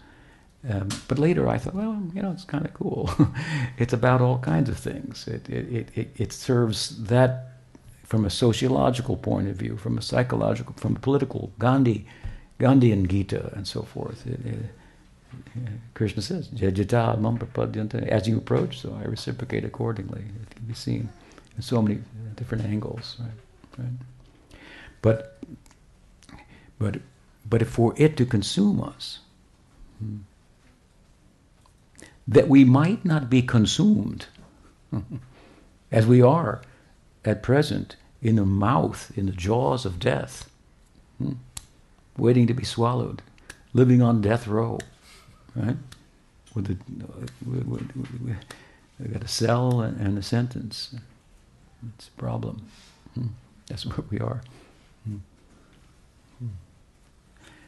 um, 0.69 0.89
but 1.09 1.19
later 1.19 1.49
I 1.49 1.59
thought, 1.59 1.75
well, 1.75 2.03
you 2.13 2.23
know, 2.23 2.33
it's 2.33 2.45
kind 2.45 2.65
of 2.65 2.75
cool. 2.75 3.11
it's 3.79 3.93
about 3.93 4.21
all 4.21 4.39
kinds 4.39 4.69
of 4.69 4.79
things. 4.79 5.27
It, 5.27 5.49
it, 5.49 5.89
it, 5.95 6.11
it 6.17 6.33
serves 6.33 7.03
that 7.05 7.47
from 8.05 8.25
a 8.25 8.31
sociological 8.31 9.17
point 9.17 9.49
of 9.49 9.57
view, 9.57 9.77
from 9.77 9.97
a 9.97 10.03
psychological, 10.03 10.75
from 10.77 10.97
a 10.97 10.99
political, 10.99 11.53
Gandhi, 11.59 12.07
Gandhian 12.59 13.09
Gita, 13.09 13.53
and 13.55 13.67
so 13.67 13.83
forth. 13.83 14.27
It, 14.27 14.45
it, 14.45 14.59
Krishna 15.95 16.23
says, 16.23 16.49
Jajata 16.49 17.21
mam. 17.21 18.09
As 18.09 18.29
you 18.29 18.39
approach, 18.39 18.81
so 18.81 18.97
I 19.01 19.05
reciprocate 19.05 19.65
accordingly. 19.65 20.21
It 20.21 20.57
can 20.57 20.67
be 20.67 20.75
seen 20.75 21.09
in 21.57 21.63
so 21.63 21.83
many 21.83 22.01
different 22.37 22.65
angles, 22.65 23.17
right? 23.21 23.31
right? 23.79 23.93
But, 25.03 25.39
but, 26.79 27.01
but 27.49 27.67
for 27.67 27.95
it 27.97 28.17
to 28.17 28.27
consume 28.27 28.83
us, 28.83 29.21
hmm, 29.99 30.19
that 32.29 32.49
we 32.49 32.65
might 32.65 33.05
not 33.05 33.29
be 33.29 33.43
consumed, 33.43 34.27
as 35.93 36.07
we 36.07 36.23
are 36.23 36.63
at 37.25 37.43
present, 37.43 37.97
in 38.23 38.37
the 38.37 38.45
mouth, 38.45 39.11
in 39.17 39.27
the 39.27 39.33
jaws 39.33 39.85
of 39.85 39.99
death, 39.99 40.51
hmm, 41.19 41.33
waiting 42.17 42.47
to 42.47 42.55
be 42.55 42.65
swallowed, 42.65 43.23
living 43.73 44.03
on 44.03 44.21
death 44.21 44.47
row 44.47 44.79
right? 45.55 45.77
With 46.55 46.67
the, 46.67 46.77
we, 47.47 47.59
we, 47.59 47.81
we, 48.25 48.35
we 48.99 49.09
got 49.09 49.23
a 49.23 49.29
cell 49.29 49.81
and 49.81 50.19
a 50.19 50.23
sentence. 50.23 50.95
It's 51.97 52.09
a 52.09 52.21
problem. 52.21 52.67
Hmm. 53.15 53.29
That's 53.67 53.87
where 53.87 54.05
we 54.11 54.19
are. 54.19 54.43
Hmm. 55.05 55.17
Hmm. 56.39 56.47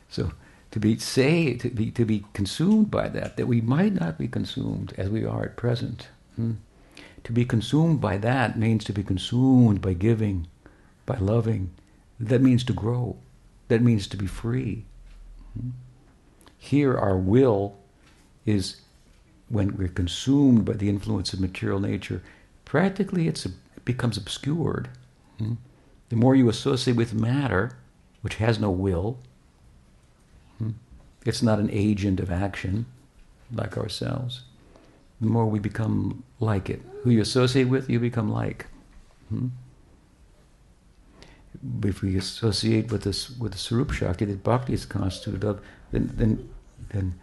So 0.09 0.33
to 0.73 0.81
be 0.81 0.99
say 0.99 1.55
to 1.55 1.71
be 1.71 1.91
to 1.93 2.05
be 2.05 2.25
consumed 2.33 2.91
by 2.91 3.09
that, 3.09 3.37
that 3.37 3.47
we 3.47 3.61
might 3.61 3.93
not 3.93 4.19
be 4.19 4.29
consumed 4.29 4.95
as 4.99 5.09
we 5.09 5.25
are 5.25 5.45
at 5.45 5.57
present. 5.57 6.09
Hmm. 6.37 6.53
To 7.25 7.33
be 7.33 7.45
consumed 7.45 8.01
by 8.01 8.19
that 8.19 8.59
means 8.59 8.85
to 8.85 8.93
be 8.93 9.05
consumed 9.05 9.81
by 9.81 9.93
giving, 9.93 10.49
by 11.07 11.17
loving. 11.19 11.71
That 12.19 12.43
means 12.43 12.65
to 12.65 12.73
grow. 12.73 13.17
That 13.69 13.81
means 13.81 14.07
to 14.09 14.17
be 14.17 14.27
free. 14.27 14.85
Here, 16.63 16.97
our 16.97 17.17
will 17.17 17.77
is 18.47 18.77
when 19.49 19.77
we're 19.77 19.89
consumed 19.89 20.65
by 20.65 20.75
the 20.75 20.89
influence 20.89 21.33
of 21.33 21.41
material 21.41 21.81
nature, 21.81 22.23
practically 22.65 23.27
it 23.27 23.45
becomes 23.85 24.17
obscured. 24.17 24.89
Hmm? 25.39 25.55
The 26.09 26.15
more 26.15 26.37
you 26.37 26.49
associate 26.49 26.97
with 26.97 27.15
matter, 27.15 27.73
which 28.21 28.37
has 28.37 28.61
no 28.61 28.71
will, 28.71 29.19
hmm? 30.59 30.71
it's 31.27 31.43
not 31.43 31.59
an 31.59 31.69
agent 31.73 32.21
of 32.21 32.31
action 32.31 32.87
like 33.53 33.77
ourselves, 33.77 34.43
the 35.21 35.27
more 35.27 35.47
we 35.47 35.59
become 35.59 36.23
like 36.39 36.71
it. 36.71 36.81
Who 37.03 37.11
you 37.11 37.21
associate 37.21 37.65
with, 37.65 37.91
you 37.91 37.99
become 37.99 38.31
like. 38.31 38.67
Hmm? 39.31 39.49
If 41.83 42.03
we 42.03 42.17
associate 42.17 42.93
with 42.93 43.03
this 43.03 43.37
with 43.37 43.53
the 43.53 43.59
Swarup 43.59 43.91
Shakti 43.91 44.25
that 44.27 44.45
Bhakti 44.45 44.73
is 44.73 44.87
constituted 44.87 45.45
of, 45.45 45.61
then 45.91 46.11
then 46.15 46.49
then 46.93 47.19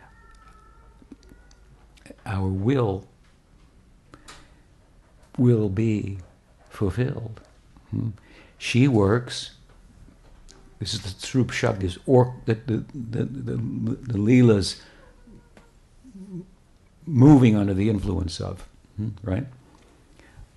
our 2.26 2.48
will 2.48 3.08
will 5.38 5.70
be 5.70 6.20
fulfilled. 6.70 7.42
Hmm? 7.92 8.10
She 8.58 8.88
works. 8.88 9.52
This 10.80 10.94
is 10.94 11.02
the 11.02 11.26
Srup 11.26 11.52
or 12.06 12.36
the 12.46 12.56
the 12.56 12.86
the, 12.94 13.24
the, 13.26 13.56
the 13.56 14.18
Leela's 14.18 14.82
moving 17.06 17.56
under 17.56 17.74
the 17.74 17.90
influence 17.90 18.40
of, 18.40 18.68
hmm? 18.98 19.10
right? 19.24 19.48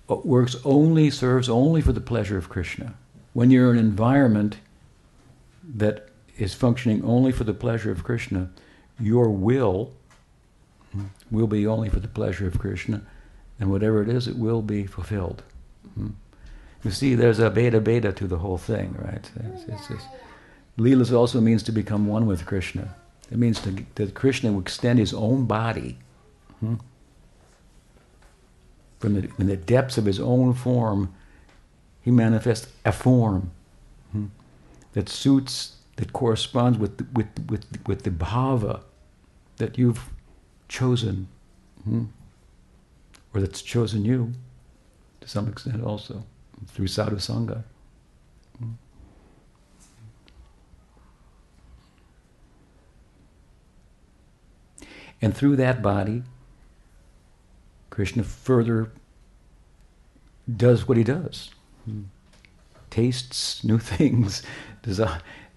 But 0.07 0.25
works 0.25 0.55
only 0.63 1.09
serves 1.09 1.49
only 1.49 1.81
for 1.81 1.93
the 1.93 2.01
pleasure 2.01 2.37
of 2.37 2.49
Krishna. 2.49 2.95
When 3.33 3.49
you're 3.49 3.71
in 3.71 3.79
an 3.79 3.85
environment 3.85 4.57
that 5.63 6.09
is 6.37 6.53
functioning 6.53 7.03
only 7.03 7.31
for 7.31 7.45
the 7.45 7.53
pleasure 7.53 7.91
of 7.91 8.03
Krishna, 8.03 8.49
your 8.99 9.29
will 9.29 9.91
will 11.31 11.47
be 11.47 11.65
only 11.65 11.89
for 11.89 11.99
the 11.99 12.07
pleasure 12.07 12.47
of 12.47 12.59
Krishna, 12.59 13.01
and 13.59 13.71
whatever 13.71 14.01
it 14.01 14.09
is, 14.09 14.27
it 14.27 14.37
will 14.37 14.61
be 14.61 14.85
fulfilled. 14.85 15.43
Hmm? 15.95 16.11
You 16.83 16.91
see, 16.91 17.15
there's 17.15 17.39
a 17.39 17.49
beta 17.49 17.79
beta 17.79 18.11
to 18.11 18.27
the 18.27 18.37
whole 18.37 18.57
thing, 18.57 18.95
right? 18.99 19.29
It's, 19.53 19.63
it's, 19.67 19.89
it's, 19.89 20.03
Leelas 20.77 21.13
also 21.13 21.39
means 21.39 21.63
to 21.63 21.71
become 21.71 22.07
one 22.07 22.25
with 22.25 22.45
Krishna. 22.45 22.93
It 23.31 23.37
means 23.37 23.59
to, 23.61 23.85
that 23.95 24.13
Krishna 24.13 24.51
will 24.51 24.61
extend 24.61 24.99
his 24.99 25.13
own 25.13 25.45
body 25.45 25.97
hmm, 26.59 26.75
from 28.99 29.13
the, 29.13 29.29
in 29.39 29.47
the 29.47 29.57
depths 29.57 29.97
of 29.97 30.05
his 30.05 30.19
own 30.19 30.53
form. 30.53 31.13
He 32.01 32.11
manifests 32.11 32.67
a 32.83 32.91
form 32.91 33.51
hmm, 34.11 34.25
that 34.91 35.07
suits, 35.09 35.77
that 35.97 36.13
corresponds 36.13 36.77
with 36.77 36.97
the, 36.97 37.07
with 37.13 37.27
with 37.49 37.65
with 37.87 38.03
the 38.03 38.09
bhava 38.11 38.81
that 39.57 39.77
you've 39.77 40.09
chosen, 40.67 41.27
hmm, 41.83 42.05
or 43.33 43.41
that's 43.41 43.61
chosen 43.61 44.05
you 44.05 44.33
to 45.21 45.27
some 45.27 45.47
extent 45.47 45.83
also 45.83 46.25
through 46.67 46.87
sadhu 46.87 47.17
sangha. 47.17 47.63
And 55.23 55.33
through 55.33 55.55
that 55.55 55.81
body, 55.81 56.23
Krishna 57.89 58.23
further 58.23 58.91
does 60.53 60.85
what 60.85 60.97
he 60.97 61.05
does. 61.05 61.49
Hmm. 61.85 62.03
Tastes 62.89 63.63
new 63.63 63.79
things, 63.93 64.43
does 64.81 64.99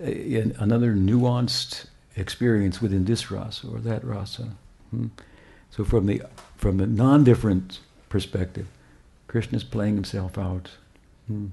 a, 0.01 0.53
another 0.59 0.95
nuanced 0.95 1.87
experience 2.17 2.81
within 2.81 3.05
this 3.05 3.31
rasa 3.31 3.69
or 3.69 3.79
that 3.79 4.05
rasa. 4.05 4.51
Hmm. 4.91 5.07
So 5.71 5.85
from 5.85 6.07
the 6.07 6.23
from 6.57 6.79
the 6.79 6.87
non-different 6.87 7.81
perspective, 8.09 8.67
Krishna 9.29 9.57
is 9.57 9.65
playing 9.65 9.95
himself 9.95 10.39
out 10.39 10.71
hmm, 11.27 11.49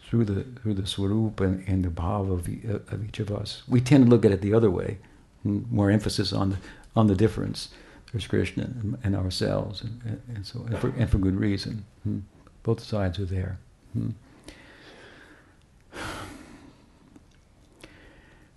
through 0.00 0.24
the 0.24 0.44
through 0.60 0.74
the 0.74 0.86
swarup 0.86 1.40
and, 1.40 1.66
and 1.66 1.84
the 1.84 1.88
bhava 1.88 2.32
of, 2.32 2.92
of, 2.92 3.04
each 3.04 3.18
of 3.18 3.30
us. 3.30 3.62
We 3.66 3.80
tend 3.80 4.04
to 4.04 4.10
look 4.10 4.24
at 4.24 4.32
it 4.32 4.40
the 4.40 4.54
other 4.54 4.70
way, 4.70 4.98
hmm, 5.42 5.62
more 5.70 5.90
emphasis 5.90 6.32
on 6.32 6.50
the 6.50 6.56
on 6.94 7.06
the 7.06 7.16
difference. 7.16 7.70
There's 8.12 8.26
Krishna 8.26 8.64
and, 8.64 8.98
and 9.04 9.14
ourselves, 9.14 9.82
and, 9.82 10.22
and, 10.34 10.46
so 10.46 10.60
and 10.60 10.78
for, 10.78 10.88
and 10.96 11.10
for, 11.10 11.18
good 11.18 11.36
reason. 11.36 11.84
Hmm. 12.04 12.20
Both 12.62 12.82
sides 12.82 13.18
are 13.18 13.26
there. 13.26 13.58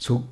So 0.02 0.28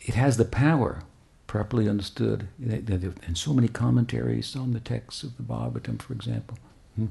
it 0.00 0.14
has 0.14 0.36
the 0.36 0.44
power, 0.44 1.04
properly 1.46 1.88
understood, 1.88 2.48
and 2.58 3.38
so 3.38 3.54
many 3.54 3.68
commentaries 3.68 4.56
on 4.56 4.72
the 4.72 4.80
texts 4.80 5.22
of 5.22 5.36
the 5.36 5.44
Bhagavatam, 5.44 6.02
for 6.02 6.12
example, 6.12 6.58
hmm, 6.96 7.06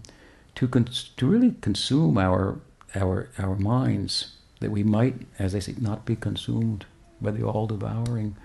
to 0.56 0.68
cons- 0.68 1.10
to 1.16 1.26
really 1.26 1.56
consume 1.62 2.18
our 2.18 2.60
our 2.94 3.30
our 3.40 3.56
minds 3.56 4.36
that 4.60 4.72
we 4.72 4.84
might, 4.84 5.16
as 5.40 5.56
I 5.56 5.60
say, 5.60 5.76
not 5.80 6.06
be 6.06 6.18
consumed 6.18 6.86
by 7.22 7.32
the 7.32 7.44
all-devouring 7.44 8.36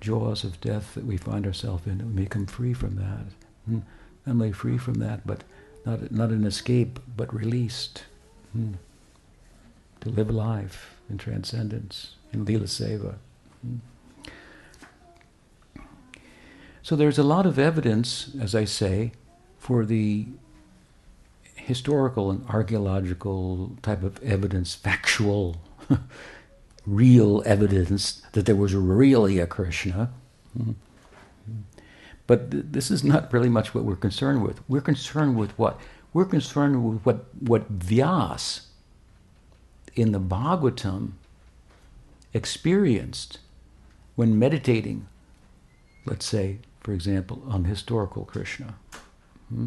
jaws 0.00 0.44
of 0.44 0.60
death 0.60 0.94
that 0.94 1.04
we 1.04 1.16
find 1.16 1.46
ourselves 1.46 1.84
in, 1.84 2.00
and 2.00 2.14
we 2.14 2.22
become 2.22 2.46
free 2.46 2.74
from 2.74 2.94
that. 2.94 3.26
Hmm. 3.66 3.80
Not 4.24 4.34
only 4.34 4.52
free 4.52 4.78
from 4.78 4.94
that, 4.94 5.26
but 5.26 5.42
not 5.84 6.12
not 6.12 6.30
an 6.30 6.44
escape, 6.44 7.00
but 7.16 7.34
released. 7.34 8.04
Hmm. 8.52 8.74
To 10.02 10.08
live 10.10 10.30
life 10.30 10.91
in 11.08 11.18
transcendence, 11.18 12.16
in 12.32 12.44
Lila 12.44 12.66
Seva. 12.66 13.16
Hmm. 13.62 13.76
So 16.82 16.96
there's 16.96 17.18
a 17.18 17.22
lot 17.22 17.46
of 17.46 17.58
evidence, 17.58 18.30
as 18.40 18.54
I 18.54 18.64
say, 18.64 19.12
for 19.58 19.84
the 19.84 20.26
historical 21.54 22.30
and 22.30 22.44
archaeological 22.48 23.76
type 23.82 24.02
of 24.02 24.20
evidence, 24.22 24.74
factual, 24.74 25.62
real 26.86 27.42
evidence 27.46 28.22
that 28.32 28.46
there 28.46 28.56
was 28.56 28.74
really 28.74 29.38
a 29.38 29.46
Krishna. 29.46 30.10
But 32.26 32.50
th- 32.50 32.64
this 32.70 32.90
is 32.90 33.04
not 33.04 33.32
really 33.32 33.48
much 33.48 33.74
what 33.74 33.84
we're 33.84 33.94
concerned 33.94 34.42
with. 34.42 34.60
We're 34.68 34.80
concerned 34.80 35.36
with 35.36 35.56
what? 35.56 35.80
We're 36.12 36.24
concerned 36.24 36.84
with 36.84 37.02
what, 37.06 37.26
what 37.40 37.78
Vyas 37.78 38.62
in 39.94 40.12
the 40.12 40.20
Bhagavatam 40.20 41.12
experienced 42.32 43.38
when 44.14 44.38
meditating, 44.38 45.06
let's 46.04 46.26
say, 46.26 46.58
for 46.80 46.92
example, 46.92 47.42
on 47.46 47.64
historical 47.64 48.24
Krishna. 48.24 48.74
Hmm? 49.48 49.66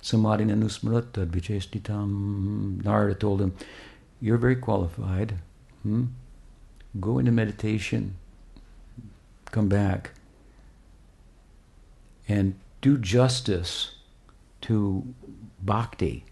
Samadhi 0.00 0.44
nanusmrata 0.44 1.26
vichestitam. 1.26 2.84
Narada 2.84 3.14
told 3.14 3.40
him, 3.40 3.54
You're 4.20 4.38
very 4.38 4.56
qualified. 4.56 5.38
Hmm? 5.82 6.04
Go 7.00 7.18
into 7.18 7.32
meditation, 7.32 8.16
come 9.50 9.68
back, 9.68 10.12
and 12.28 12.54
do 12.80 12.96
justice 12.96 13.96
to 14.62 15.14
bhakti 15.62 16.24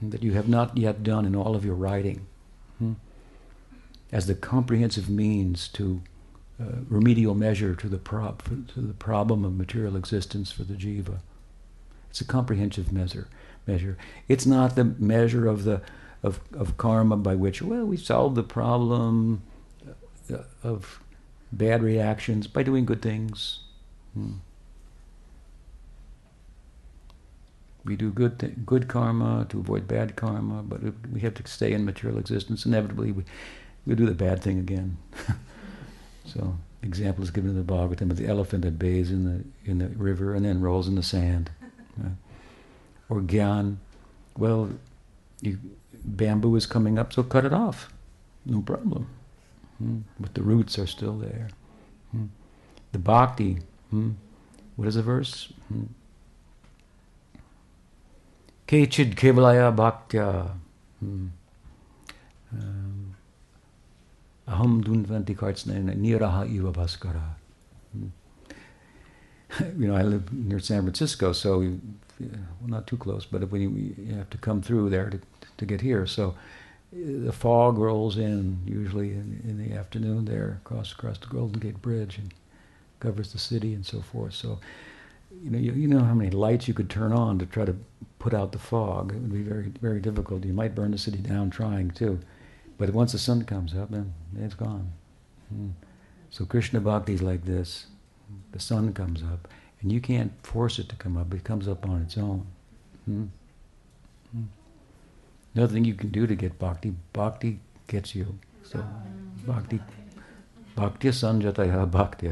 that 0.00 0.22
you 0.22 0.32
have 0.32 0.48
not 0.48 0.76
yet 0.76 1.02
done 1.02 1.24
in 1.24 1.34
all 1.34 1.54
of 1.54 1.64
your 1.64 1.74
writing 1.74 2.26
hmm? 2.82 2.92
as 4.10 4.26
the 4.26 4.34
comprehensive 4.34 5.08
means 5.08 5.68
to 5.68 6.02
uh, 6.60 6.64
remedial 6.88 7.34
measure 7.34 7.74
to 7.74 7.88
the, 7.88 7.98
to 7.98 8.80
the 8.80 8.94
problem 8.94 9.44
of 9.44 9.56
material 9.56 9.96
existence 9.96 10.52
for 10.52 10.64
the 10.64 10.74
jiva. 10.74 11.20
It's 12.10 12.20
a 12.20 12.26
comprehensive 12.26 12.92
measure. 12.92 13.28
Measure. 13.66 13.96
It's 14.28 14.44
not 14.44 14.74
the 14.76 14.84
measure 14.84 15.46
of 15.46 15.64
the 15.64 15.80
of, 16.22 16.40
of 16.52 16.76
karma 16.76 17.16
by 17.16 17.34
which 17.34 17.62
well 17.62 17.84
we 17.84 17.96
solve 17.96 18.34
the 18.34 18.42
problem 18.42 19.42
uh, 20.32 20.38
of 20.62 21.00
bad 21.50 21.82
reactions 21.82 22.46
by 22.46 22.62
doing 22.62 22.84
good 22.84 23.02
things. 23.02 23.60
Hmm. 24.14 24.34
We 27.84 27.96
do 27.96 28.10
good 28.10 28.38
th- 28.38 28.52
good 28.64 28.88
karma 28.88 29.46
to 29.48 29.58
avoid 29.58 29.88
bad 29.88 30.14
karma, 30.16 30.62
but 30.62 30.80
we 31.12 31.20
have 31.20 31.34
to 31.34 31.46
stay 31.46 31.72
in 31.72 31.84
material 31.84 32.18
existence. 32.18 32.64
Inevitably, 32.64 33.12
we 33.12 33.24
we 33.86 33.94
do 33.94 34.06
the 34.06 34.14
bad 34.14 34.42
thing 34.42 34.58
again. 34.58 34.98
So 36.24 36.56
example 36.82 37.24
is 37.24 37.30
given 37.30 37.50
in 37.50 37.56
the 37.56 37.62
Bhagavatam 37.72 38.10
of 38.10 38.16
the 38.16 38.26
elephant 38.26 38.62
that 38.62 38.78
bathes 38.78 39.10
in 39.10 39.24
the 39.24 39.70
in 39.70 39.78
the 39.78 39.88
river 39.88 40.34
and 40.34 40.44
then 40.44 40.60
rolls 40.60 40.88
in 40.88 40.94
the 40.94 41.02
sand. 41.02 41.50
Right? 41.96 42.12
Or 43.08 43.20
gyan, 43.20 43.76
well, 44.36 44.70
you, 45.40 45.58
bamboo 46.04 46.56
is 46.56 46.66
coming 46.66 46.98
up, 46.98 47.12
so 47.12 47.22
cut 47.22 47.44
it 47.44 47.52
off. 47.52 47.92
No 48.46 48.62
problem. 48.62 49.08
Hmm. 49.78 50.00
But 50.18 50.34
the 50.34 50.42
roots 50.42 50.78
are 50.78 50.86
still 50.86 51.18
there. 51.18 51.48
Hmm. 52.12 52.26
The 52.92 52.98
bhakti, 52.98 53.58
hmm. 53.90 54.12
what 54.76 54.88
is 54.88 54.94
the 54.94 55.02
verse? 55.02 55.52
Kechid 58.72 59.16
kevalaya 59.16 59.70
bhaktya. 59.76 60.48
Aham 64.48 64.82
dunvanti 64.82 65.36
kartsnena 65.36 65.94
niraha 65.94 66.50
iva 66.50 66.72
bhaskara. 66.72 67.34
You 69.78 69.88
know, 69.88 69.94
I 69.94 70.02
live 70.02 70.32
near 70.32 70.58
San 70.58 70.84
Francisco, 70.84 71.34
so 71.34 71.58
we, 71.58 71.68
well, 72.18 72.68
not 72.68 72.86
too 72.86 72.96
close, 72.96 73.26
but 73.26 73.46
we, 73.50 73.66
you 73.66 74.14
have 74.14 74.30
to 74.30 74.38
come 74.38 74.62
through 74.62 74.88
there 74.88 75.10
to, 75.10 75.20
to 75.58 75.66
get 75.66 75.82
here. 75.82 76.06
So 76.06 76.34
the 76.94 77.30
fog 77.30 77.76
rolls 77.76 78.16
in 78.16 78.62
usually 78.64 79.10
in, 79.10 79.42
in 79.44 79.58
the 79.58 79.76
afternoon 79.76 80.24
there 80.24 80.62
across 80.64 80.92
across 80.92 81.18
the 81.18 81.26
Golden 81.26 81.60
Gate 81.60 81.82
Bridge 81.82 82.16
and 82.16 82.32
covers 83.00 83.34
the 83.34 83.38
city 83.38 83.74
and 83.74 83.84
so 83.84 84.00
forth. 84.00 84.32
So 84.32 84.60
you 85.44 85.50
know 85.50 85.58
you, 85.58 85.72
you 85.72 85.88
know 85.88 86.00
how 86.00 86.14
many 86.14 86.30
lights 86.30 86.66
you 86.68 86.72
could 86.72 86.88
turn 86.88 87.12
on 87.12 87.38
to 87.38 87.44
try 87.44 87.66
to 87.66 87.76
put 88.22 88.32
out 88.32 88.52
the 88.52 88.58
fog. 88.58 89.12
It 89.12 89.20
would 89.20 89.32
be 89.32 89.42
very 89.42 89.68
very 89.86 90.00
difficult. 90.00 90.44
You 90.44 90.52
might 90.52 90.76
burn 90.76 90.92
the 90.92 90.98
city 90.98 91.18
down 91.18 91.50
trying 91.50 91.90
too. 91.90 92.20
But 92.78 92.90
once 92.90 93.12
the 93.12 93.18
sun 93.18 93.42
comes 93.52 93.74
up, 93.74 93.90
then 93.90 94.14
it's 94.38 94.54
gone. 94.54 94.92
Hmm. 95.48 95.70
So 96.30 96.44
Krishna 96.44 96.80
Bhakti 96.80 97.14
is 97.14 97.22
like 97.22 97.44
this. 97.44 97.86
The 98.52 98.60
sun 98.60 98.92
comes 98.94 99.22
up, 99.22 99.48
and 99.80 99.92
you 99.92 100.00
can't 100.00 100.32
force 100.52 100.78
it 100.78 100.88
to 100.90 100.96
come 100.96 101.16
up. 101.16 101.34
It 101.34 101.42
comes 101.42 101.66
up 101.66 101.88
on 101.88 102.02
its 102.02 102.16
own. 102.16 102.46
Hmm. 103.06 103.24
Hmm. 104.30 104.44
Nothing 105.54 105.84
you 105.84 105.94
can 105.94 106.10
do 106.10 106.26
to 106.26 106.36
get 106.36 106.58
bhakti. 106.60 106.94
Bhakti 107.12 107.58
gets 107.88 108.14
you. 108.14 108.38
So 108.62 108.84
bhakti, 109.46 109.80
bhakti 110.76 111.08
sanjataya 111.08 111.90
bhakti. 111.90 112.30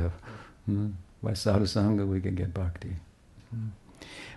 By 1.23 1.33
sadhusanga 1.33 2.07
we 2.07 2.21
can 2.21 2.37
get 2.37 2.55
bhakti. 2.55 2.97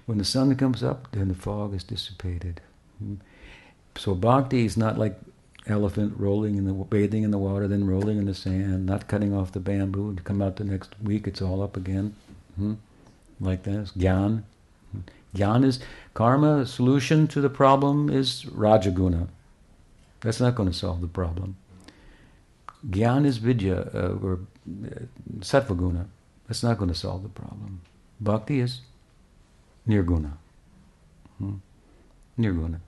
Hmm. 0.06 0.12
When 0.12 0.18
the 0.18 0.26
sun 0.26 0.56
comes 0.56 0.84
up, 0.84 1.12
then 1.12 1.28
the 1.28 1.36
fog 1.36 1.74
is 1.74 1.84
dissipated. 1.84 2.62
Hmm. 3.00 3.16
So 3.96 4.16
bhakti 4.16 4.66
is 4.66 4.78
not 4.78 4.98
like 4.98 5.20
elephant 5.68 6.16
rolling 6.18 6.56
in 6.56 6.66
the 6.66 6.74
bathing 6.74 7.24
in 7.24 7.32
the 7.32 7.38
water, 7.38 7.68
then 7.68 7.88
rolling 7.88 8.18
in 8.18 8.26
the 8.26 8.34
sand, 8.34 8.86
not 8.86 9.08
cutting 9.08 9.34
off 9.34 9.52
the 9.52 9.60
bamboo, 9.60 10.10
and 10.10 10.24
come 10.24 10.42
out 10.42 10.58
the 10.58 10.64
next 10.64 10.94
week, 11.02 11.28
it's 11.28 11.42
all 11.42 11.62
up 11.62 11.78
again. 11.78 12.16
Hmm? 12.56 12.74
Like 13.40 13.64
that. 13.64 13.80
It's 13.80 13.92
gyan. 13.92 14.44
Gyan 15.36 15.66
is 15.66 15.80
karma. 16.14 16.66
Solution 16.66 17.28
to 17.28 17.42
the 17.42 17.50
problem 17.50 18.10
is 18.10 18.46
rajaguna. 18.46 19.28
That's 20.22 20.40
not 20.40 20.56
going 20.56 20.70
to 20.70 20.76
solve 20.76 21.02
the 21.02 21.08
problem. 21.08 21.58
Gyan 22.90 23.26
is 23.26 23.38
vidya 23.38 23.90
uh, 23.94 24.18
or 24.22 24.40
uh, 24.68 24.90
sattva 25.40 26.06
That's 26.48 26.64
not 26.64 26.78
going 26.78 26.90
to 26.90 26.96
solve 26.96 27.24
the 27.24 27.30
problem. 27.30 27.82
Bhakti 28.22 28.60
is 28.60 28.82
nirguna. 29.88 30.34
Hmm? 31.38 31.56
Nirguna. 32.40 32.80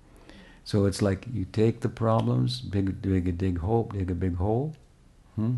So 0.64 0.86
it's 0.86 1.02
like 1.02 1.28
you 1.32 1.46
take 1.46 1.82
the 1.82 1.89
problems, 1.89 2.60
big, 2.60 3.02
dig 3.02 3.28
a 3.28 3.32
dig 3.32 3.60
hole, 3.60 3.91
dig 3.93 4.10
a 4.10 4.16
big 4.16 4.36
hole. 4.38 4.74
Hmm? 5.36 5.56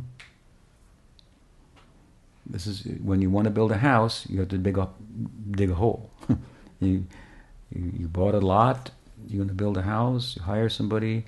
This 2.45 2.67
is 2.67 2.83
when 3.01 3.21
you 3.21 3.29
want 3.29 3.45
to 3.45 3.51
build 3.51 3.71
a 3.71 3.77
house, 3.77 4.25
you 4.29 4.39
have 4.39 4.49
to 4.49 4.57
dig 4.57 4.77
up, 4.77 4.95
dig 5.51 5.69
a 5.69 5.75
hole. 5.75 6.09
you, 6.79 7.05
you, 7.73 7.91
you 7.99 8.07
bought 8.07 8.35
a 8.35 8.39
lot, 8.39 8.91
you're 9.27 9.37
going 9.37 9.49
to 9.49 9.55
build 9.55 9.77
a 9.77 9.81
house, 9.81 10.35
you 10.35 10.43
hire 10.43 10.69
somebody, 10.69 11.25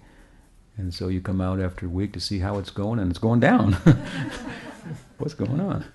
and 0.78 0.93
so 0.93 1.10
you 1.10 1.20
come 1.20 1.41
out 1.41 1.60
after 1.60 1.86
a 1.86 1.89
week 1.89 2.14
to 2.14 2.20
see 2.20 2.39
how 2.39 2.57
it's 2.57 2.70
going, 2.70 2.99
and 2.99 3.10
it's 3.10 3.20
going 3.20 3.39
down. 3.39 3.74
What's 5.18 5.34
going 5.34 5.60
on? 5.60 5.86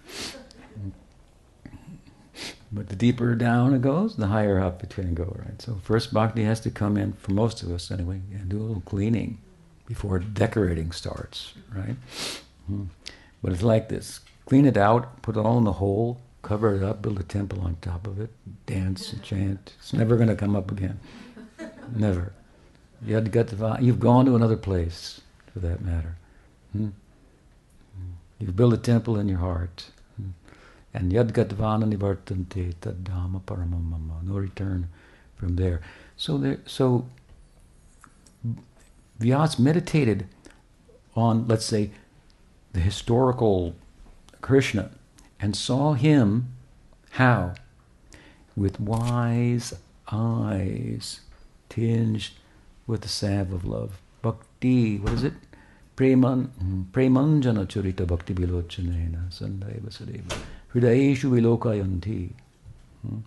But 2.74 2.88
the 2.88 2.96
deeper 2.96 3.36
down 3.36 3.72
it 3.72 3.82
goes, 3.82 4.16
the 4.16 4.26
higher 4.26 4.60
up 4.60 4.82
it 4.82 4.90
can 4.90 5.14
go, 5.14 5.36
right? 5.38 5.62
So 5.62 5.78
first 5.84 6.12
bhakti 6.12 6.42
has 6.42 6.58
to 6.60 6.70
come 6.70 6.96
in, 6.96 7.12
for 7.12 7.30
most 7.32 7.62
of 7.62 7.70
us 7.70 7.90
anyway, 7.90 8.20
and 8.32 8.48
do 8.48 8.58
a 8.58 8.64
little 8.64 8.82
cleaning 8.82 9.38
before 9.86 10.18
decorating 10.18 10.90
starts, 10.90 11.54
right? 11.72 11.94
Hmm. 12.66 12.84
But 13.42 13.52
it's 13.52 13.62
like 13.62 13.88
this. 13.88 14.20
Clean 14.46 14.66
it 14.66 14.76
out, 14.76 15.22
put 15.22 15.36
it 15.36 15.40
all 15.40 15.56
in 15.58 15.64
the 15.64 15.74
hole, 15.74 16.20
cover 16.42 16.74
it 16.74 16.82
up, 16.82 17.00
build 17.00 17.20
a 17.20 17.22
temple 17.22 17.60
on 17.60 17.76
top 17.80 18.08
of 18.08 18.20
it, 18.20 18.30
dance 18.66 19.12
and 19.12 19.22
chant. 19.28 19.74
It's 19.78 19.92
never 19.92 20.16
going 20.16 20.28
to 20.28 20.36
come 20.36 20.56
up 20.56 20.72
again. 20.72 20.98
Never. 21.94 22.32
You 23.06 23.14
had 23.14 23.24
to 23.24 23.30
get 23.30 23.48
the, 23.48 23.78
you've 23.80 24.00
gone 24.00 24.26
to 24.26 24.34
another 24.34 24.56
place, 24.56 25.20
for 25.52 25.60
that 25.60 25.80
matter. 25.80 26.16
Hmm? 26.72 26.88
You've 28.40 28.56
built 28.56 28.74
a 28.74 28.78
temple 28.78 29.16
in 29.16 29.28
your 29.28 29.38
heart. 29.38 29.90
Hmm? 30.94 30.98
And 30.98 31.12
yadgatvana 31.12 31.92
nivartante 31.92 32.74
taddhamma 32.80 33.42
paramamama. 33.42 34.22
No 34.22 34.34
return 34.34 34.88
from 35.36 35.56
there. 35.56 35.80
So 36.16 36.38
there, 36.38 36.60
so 36.66 37.06
Vyas 39.20 39.58
meditated 39.58 40.26
on, 41.16 41.46
let's 41.46 41.64
say, 41.64 41.90
the 42.72 42.80
historical 42.80 43.74
Krishna 44.40 44.90
and 45.40 45.56
saw 45.56 45.94
him 45.94 46.48
how? 47.12 47.54
With 48.56 48.80
wise 48.80 49.74
eyes 50.10 51.20
tinged 51.68 52.30
with 52.86 53.02
the 53.02 53.08
salve 53.08 53.52
of 53.52 53.64
love. 53.64 54.00
Bhakti, 54.22 54.98
what 54.98 55.12
is 55.12 55.24
it? 55.24 55.34
Preman, 55.96 56.48
premanjana 56.90 57.66
charita 57.66 58.06
bhakti 58.06 58.34
vilochanena 58.34 59.30
sandaiva 59.30 59.90
sadeva. 59.90 60.36
Hridayeshu 60.74 61.30
vilokayanti. 61.30 62.32
Hmm? 63.06 63.18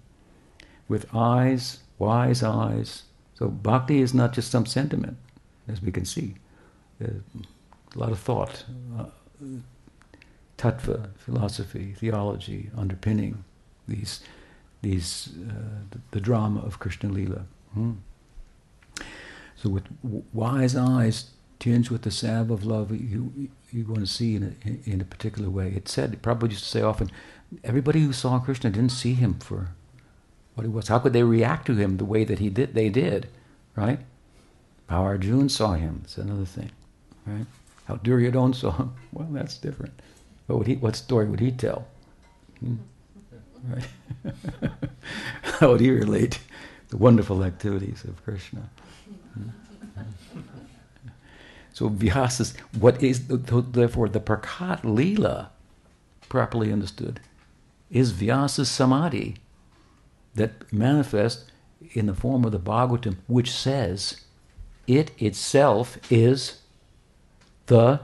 With 0.87 1.13
eyes, 1.13 1.79
wise 1.97 2.43
eyes. 2.43 3.03
So 3.35 3.49
bhakti 3.49 4.01
is 4.01 4.13
not 4.13 4.33
just 4.33 4.51
some 4.51 4.65
sentiment, 4.65 5.17
as 5.67 5.81
we 5.81 5.91
can 5.91 6.05
see. 6.05 6.35
There's 6.99 7.21
a 7.95 7.99
lot 7.99 8.11
of 8.11 8.19
thought, 8.19 8.65
uh, 8.97 9.05
tattva, 10.57 11.09
philosophy, 11.17 11.93
theology 11.97 12.69
underpinning 12.75 13.43
these, 13.87 14.21
these, 14.81 15.29
uh, 15.47 15.53
the, 15.91 15.99
the, 16.11 16.19
drama 16.19 16.61
of 16.61 16.79
Krishna 16.79 17.09
Lila. 17.09 17.45
Hmm? 17.73 17.93
So 19.55 19.69
with 19.69 19.83
wise 20.33 20.75
eyes 20.75 21.31
tinged 21.59 21.89
with 21.89 22.03
the 22.03 22.11
salve 22.11 22.51
of 22.51 22.63
love, 22.63 22.91
you, 22.91 23.49
you're 23.71 23.85
going 23.85 24.01
to 24.01 24.07
see 24.07 24.35
in 24.35 24.55
a, 24.63 24.89
in 24.89 25.01
a 25.01 25.05
particular 25.05 25.49
way. 25.49 25.73
It 25.75 25.87
said, 25.87 26.21
probably 26.21 26.49
used 26.49 26.63
to 26.63 26.69
say 26.69 26.81
often, 26.81 27.11
everybody 27.63 28.01
who 28.01 28.13
saw 28.13 28.39
Krishna 28.39 28.69
didn't 28.69 28.91
see 28.91 29.13
him 29.13 29.35
for 29.35 29.69
what 30.55 30.63
he 30.63 30.69
was. 30.69 30.87
How 30.87 30.99
could 30.99 31.13
they 31.13 31.23
react 31.23 31.65
to 31.67 31.75
him 31.75 31.97
the 31.97 32.05
way 32.05 32.23
that 32.23 32.39
he 32.39 32.49
did? 32.49 32.73
They 32.73 32.89
did, 32.89 33.29
right? 33.75 33.99
How 34.89 35.03
Arjuna 35.03 35.49
saw 35.49 35.73
him, 35.73 36.01
it's 36.03 36.17
another 36.17 36.45
thing, 36.45 36.71
right? 37.25 37.45
How 37.85 37.95
Duryodhana 37.97 38.53
saw 38.53 38.71
him, 38.71 38.93
well, 39.11 39.27
that's 39.31 39.57
different. 39.57 39.93
What 40.47 40.59
would 40.59 40.67
he? 40.67 40.75
What 40.75 40.95
story 40.95 41.25
would 41.25 41.41
he 41.41 41.51
tell? 41.51 41.87
Hmm? 42.59 42.75
Right? 43.67 43.87
How 45.41 45.71
would 45.71 45.81
he 45.81 45.91
relate 45.91 46.39
the 46.89 46.97
wonderful 46.97 47.43
activities 47.43 48.03
of 48.03 48.23
Krishna? 48.23 48.69
So 51.73 51.89
Vyasa, 51.89 52.57
what 52.79 53.03
is 53.03 53.27
therefore 53.27 54.09
the 54.09 54.19
Prakat 54.19 54.81
Leela, 54.81 55.49
properly 56.27 56.73
understood, 56.73 57.19
is 57.89 58.13
Vyasa's 58.13 58.69
samadhi 58.69 59.35
that 60.35 60.71
manifests 60.71 61.45
in 61.93 62.05
the 62.05 62.13
form 62.13 62.43
of 62.45 62.51
the 62.51 62.59
Bhagavatam, 62.59 63.17
which 63.27 63.51
says 63.51 64.21
it 64.87 65.11
itself 65.21 65.97
is 66.11 66.61
the 67.67 67.99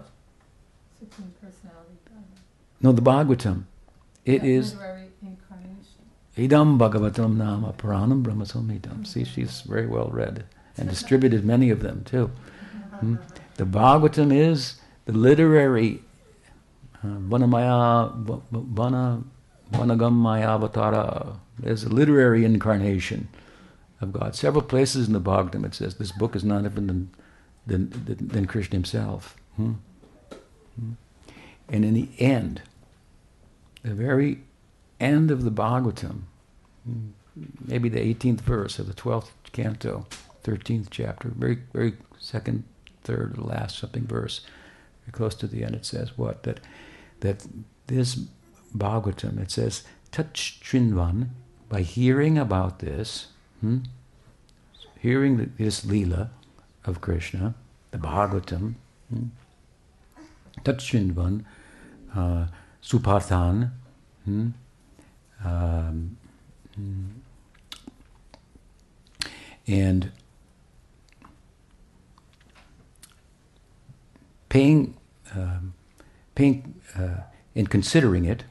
no 2.81 2.91
the 2.91 3.01
Bhagavatam. 3.01 3.63
It 4.25 4.43
is 4.43 4.75
Idam 6.37 6.77
Bhagavatam 6.77 7.37
Nama 7.37 7.73
Puranam 7.73 8.23
Brahma 8.23 8.45
Samhitam. 8.45 9.05
See, 9.05 9.23
she's 9.23 9.61
very 9.61 9.87
well 9.87 10.09
read 10.09 10.45
and 10.77 10.89
distributed 10.95 11.45
many 11.45 11.69
of 11.69 11.81
them 11.81 12.03
too. 12.03 12.31
Hmm? 12.99 13.15
The 13.55 13.65
Bhagavatam 13.65 14.33
is 14.35 14.81
the 15.05 15.13
literary 15.13 16.01
uh, 17.03 17.07
Vanamaya 17.07 18.41
Vana 18.51 19.23
Vanagamaya 19.73 20.59
Avatara. 20.59 21.37
There's 21.59 21.83
a 21.83 21.89
literary 21.89 22.45
incarnation 22.45 23.27
of 24.01 24.13
God. 24.13 24.35
Several 24.35 24.63
places 24.63 25.07
in 25.07 25.13
the 25.13 25.21
Bhagavatam 25.21 25.65
it 25.65 25.75
says 25.75 25.95
this 25.95 26.11
book 26.11 26.35
is 26.35 26.43
none 26.43 26.65
other 26.65 26.75
than 26.75 27.11
than, 27.65 27.89
than, 28.05 28.27
than 28.27 28.45
Krishna 28.45 28.75
himself. 28.75 29.37
Hmm? 29.55 29.73
Hmm? 30.79 30.91
And 31.69 31.85
in 31.85 31.93
the 31.93 32.09
end, 32.19 32.61
the 33.83 33.93
very 33.93 34.41
end 34.99 35.31
of 35.31 35.43
the 35.43 35.51
Bhagavatam, 35.51 36.23
maybe 37.65 37.89
the 37.89 38.13
18th 38.13 38.41
verse 38.41 38.79
of 38.79 38.87
the 38.87 38.93
12th 38.93 39.29
canto, 39.53 40.07
13th 40.43 40.87
chapter, 40.89 41.29
very, 41.29 41.59
very 41.73 41.93
second, 42.19 42.63
third, 43.03 43.37
last 43.37 43.77
something 43.79 44.05
verse, 44.05 44.41
very 45.05 45.13
close 45.13 45.35
to 45.35 45.47
the 45.47 45.63
end, 45.63 45.75
it 45.75 45.85
says 45.85 46.17
what? 46.17 46.43
That, 46.43 46.59
that 47.21 47.45
this 47.87 48.25
Bhagavatam, 48.75 49.39
it 49.39 49.51
says, 49.51 49.83
touch 50.11 50.59
Trinvan, 50.63 51.29
by 51.69 51.81
hearing 51.81 52.37
about 52.37 52.79
this, 52.79 53.27
hmm, 53.61 53.79
hearing 54.99 55.53
this 55.57 55.85
Leela 55.85 56.29
of 56.85 57.01
Krishna, 57.01 57.55
the 57.91 57.97
Bhagavatam, 57.97 58.75
hmm, 59.09 59.27
touch 60.63 60.91
Trinvan, 60.91 61.45
uh, 62.15 62.47
hmm, 64.25 64.49
um, 65.43 66.17
hmm, 66.75 67.05
and 69.67 70.11
paying, 74.49 74.95
um, 75.35 75.73
paying 76.35 76.75
uh, 76.97 77.21
and 77.55 77.69
considering 77.69 78.25
it, 78.25 78.43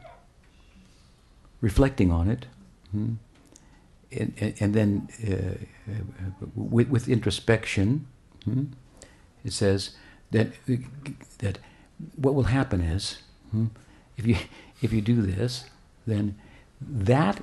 reflecting 1.62 2.12
on 2.12 2.28
it, 2.28 2.44
hmm? 2.90 3.14
and, 4.10 4.54
and, 4.60 4.74
then 4.74 5.08
uh, 5.26 5.90
uh, 5.90 6.46
with, 6.54 6.88
with, 6.88 7.08
introspection, 7.08 8.06
hmm? 8.44 8.64
it 9.42 9.54
says 9.54 9.96
that 10.32 10.52
that 11.38 11.58
what 12.16 12.34
will 12.34 12.50
happen 12.58 12.82
is 12.82 13.18
hmm, 13.50 13.66
if 14.18 14.26
you 14.26 14.36
if 14.82 14.92
you 14.92 15.00
do 15.00 15.22
this, 15.22 15.64
then 16.06 16.36
that 16.80 17.42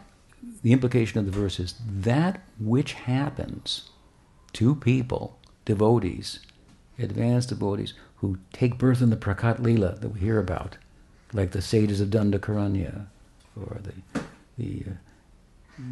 the 0.62 0.74
implication 0.74 1.20
of 1.20 1.26
the 1.26 1.32
verse 1.32 1.60
is 1.60 1.76
that 1.88 2.42
which 2.60 2.94
happens 2.94 3.90
to 4.54 4.76
people, 4.76 5.40
devotees, 5.66 6.40
advanced 6.98 7.50
devotees, 7.50 7.94
who 8.18 8.38
take 8.52 8.78
birth 8.78 9.02
in 9.02 9.10
the 9.10 9.16
Prakat 9.16 9.60
Lila 9.60 9.96
that 9.96 10.10
we 10.10 10.20
hear 10.20 10.40
about, 10.40 10.78
like 11.32 11.52
the 11.52 11.62
sages 11.62 12.02
of 12.02 12.10
Dandakaranya, 12.10 13.08
or 13.62 13.80
the, 13.82 14.22
the 14.58 14.84
uh, 14.92 15.84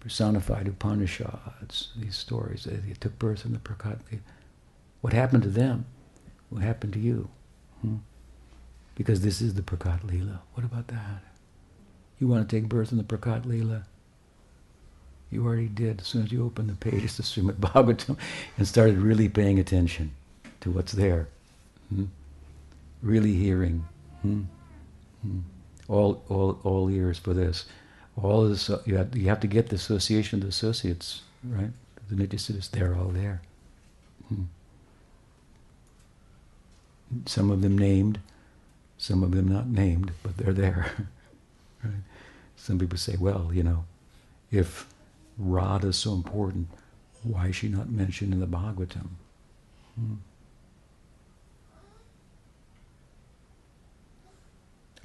personified 0.00 0.68
Upanishads, 0.68 1.92
these 1.96 2.16
stories, 2.16 2.64
they, 2.64 2.94
took 3.00 3.18
birth 3.18 3.44
in 3.44 3.52
the 3.52 3.58
Prakat 3.58 3.98
What 5.00 5.12
happened 5.12 5.42
to 5.42 5.48
them? 5.48 5.86
What 6.48 6.62
happened 6.62 6.92
to 6.92 7.00
you? 7.00 7.28
Hmm? 7.82 7.96
Because 8.94 9.20
this 9.22 9.40
is 9.40 9.54
the 9.54 9.62
Prakat 9.62 10.04
Lila. 10.04 10.42
What 10.54 10.64
about 10.64 10.86
that? 10.88 11.22
You 12.20 12.28
want 12.28 12.48
to 12.48 12.56
take 12.56 12.68
birth 12.68 12.92
in 12.92 12.98
the 12.98 13.04
Prakat 13.04 13.46
Lila? 13.46 13.82
You 15.30 15.44
already 15.44 15.66
did 15.66 16.00
as 16.00 16.06
soon 16.06 16.22
as 16.22 16.30
you 16.30 16.44
opened 16.44 16.70
the 16.70 16.74
pages 16.74 17.18
of 17.18 17.24
Srimad 17.24 17.56
Bhagavatam 17.56 18.16
and 18.56 18.68
started 18.68 18.98
really 18.98 19.28
paying 19.28 19.58
attention. 19.58 20.12
to 20.60 20.70
what's 20.70 20.92
there. 20.92 21.28
Hmm? 21.88 22.04
Really 23.02 23.34
hearing. 23.34 23.84
Hmm? 24.22 24.42
All, 25.88 26.22
all, 26.28 26.58
all 26.64 26.90
ears 26.90 27.18
for 27.18 27.34
this. 27.34 27.66
All 28.20 28.48
this, 28.48 28.70
uh, 28.70 28.82
you 28.86 28.96
have, 28.96 29.16
you 29.16 29.28
have 29.28 29.40
to 29.40 29.46
get 29.46 29.68
the 29.68 29.76
association 29.76 30.38
of 30.38 30.42
the 30.42 30.48
associates, 30.48 31.22
right? 31.44 31.70
The 32.08 32.14
Nityasiddhas, 32.14 32.70
they're 32.70 32.94
all 32.94 33.08
there. 33.08 33.42
Hmm. 34.28 34.44
Some 37.26 37.50
of 37.50 37.62
them 37.62 37.76
named, 37.76 38.20
some 38.98 39.22
of 39.22 39.32
them 39.32 39.48
not 39.48 39.68
named, 39.68 40.12
but 40.22 40.36
they're 40.38 40.52
there. 40.52 41.08
right? 41.84 41.92
Some 42.56 42.78
people 42.78 42.98
say, 42.98 43.16
well, 43.18 43.50
you 43.52 43.62
know, 43.62 43.84
if 44.50 44.86
Radha 45.38 45.88
is 45.88 45.98
so 45.98 46.14
important, 46.14 46.68
why 47.22 47.48
is 47.48 47.56
she 47.56 47.68
not 47.68 47.90
mentioned 47.90 48.32
in 48.32 48.40
the 48.40 48.46
Bhagavatam? 48.46 49.08
Hmm. 49.94 50.14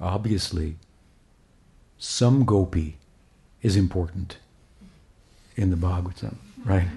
Obviously, 0.00 0.76
some 1.98 2.44
gopi 2.44 2.96
is 3.62 3.76
important 3.76 4.38
in 5.56 5.70
the 5.70 5.76
Bhagavatam, 5.76 6.36
right? 6.64 6.88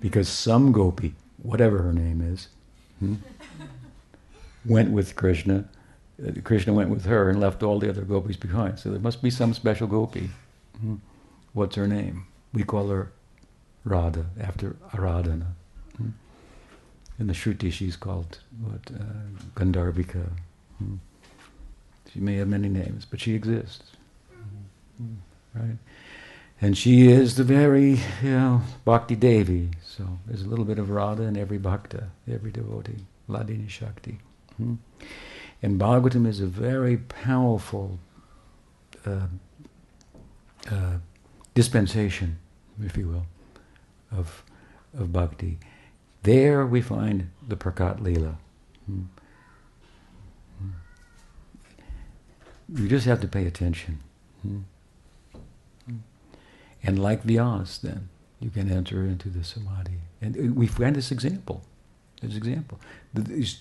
Because 0.00 0.28
some 0.28 0.72
gopi, 0.72 1.14
whatever 1.42 1.78
her 1.78 1.92
name 1.92 2.20
is, 2.20 2.48
hmm, 3.00 3.14
went 4.64 4.90
with 4.90 5.16
Krishna. 5.16 5.68
Uh, 6.24 6.32
Krishna 6.44 6.72
went 6.72 6.90
with 6.90 7.06
her 7.06 7.28
and 7.28 7.40
left 7.40 7.62
all 7.62 7.78
the 7.78 7.88
other 7.88 8.02
gopis 8.02 8.36
behind. 8.36 8.78
So 8.78 8.90
there 8.90 9.00
must 9.00 9.22
be 9.22 9.30
some 9.30 9.52
special 9.54 9.86
gopi. 9.86 10.30
Hmm. 10.80 10.96
What's 11.52 11.76
her 11.76 11.88
name? 11.88 12.26
We 12.52 12.62
call 12.62 12.88
her 12.88 13.12
Radha 13.84 14.26
after 14.40 14.76
Aradhana. 14.92 15.46
Hmm. 15.96 16.10
In 17.18 17.26
the 17.26 17.32
Shruti, 17.32 17.72
she's 17.72 17.96
called 17.96 18.38
what 18.60 18.90
uh, 18.94 19.04
Gandharvika. 19.54 20.30
She 22.12 22.20
may 22.20 22.36
have 22.36 22.48
many 22.48 22.68
names, 22.68 23.04
but 23.04 23.20
she 23.20 23.34
exists, 23.34 23.92
hmm. 24.96 25.14
right? 25.54 25.78
And 26.60 26.76
she 26.76 27.08
is 27.08 27.36
the 27.36 27.44
very, 27.44 28.00
you 28.22 28.30
know, 28.30 28.62
Bhakti 28.84 29.14
Devi. 29.14 29.70
So 29.84 30.18
there's 30.26 30.42
a 30.42 30.48
little 30.48 30.64
bit 30.64 30.78
of 30.78 30.90
Radha 30.90 31.24
in 31.24 31.36
every 31.36 31.58
bhakta, 31.58 32.08
every 32.30 32.50
devotee, 32.50 33.04
Hladini 33.28 33.68
Shakti. 33.68 34.18
Hmm? 34.56 34.74
And 35.62 35.78
Bhagavatam 35.78 36.26
is 36.26 36.40
a 36.40 36.46
very 36.46 36.96
powerful 36.96 37.98
uh, 39.04 39.26
uh, 40.70 40.98
dispensation, 41.54 42.38
if 42.82 42.96
you 42.96 43.08
will, 43.08 43.26
of, 44.10 44.42
of 44.98 45.12
bhakti. 45.12 45.58
There 46.22 46.66
we 46.66 46.80
find 46.80 47.30
the 47.46 47.56
Prakat 47.56 48.00
Leela. 48.00 48.36
Hmm. 48.86 49.02
You 52.68 52.88
just 52.88 53.06
have 53.06 53.20
to 53.20 53.28
pay 53.28 53.46
attention. 53.46 54.00
Hmm. 54.42 54.58
hmm. 55.86 55.96
And 56.82 57.02
like 57.02 57.24
Vyas, 57.24 57.80
then, 57.80 58.08
you 58.40 58.50
can 58.50 58.70
enter 58.70 59.04
into 59.04 59.28
the 59.28 59.44
samadhi. 59.44 60.00
And 60.20 60.56
we 60.56 60.66
find 60.66 60.96
this 60.96 61.10
example. 61.10 61.62
This 62.20 62.36
example. 62.36 62.80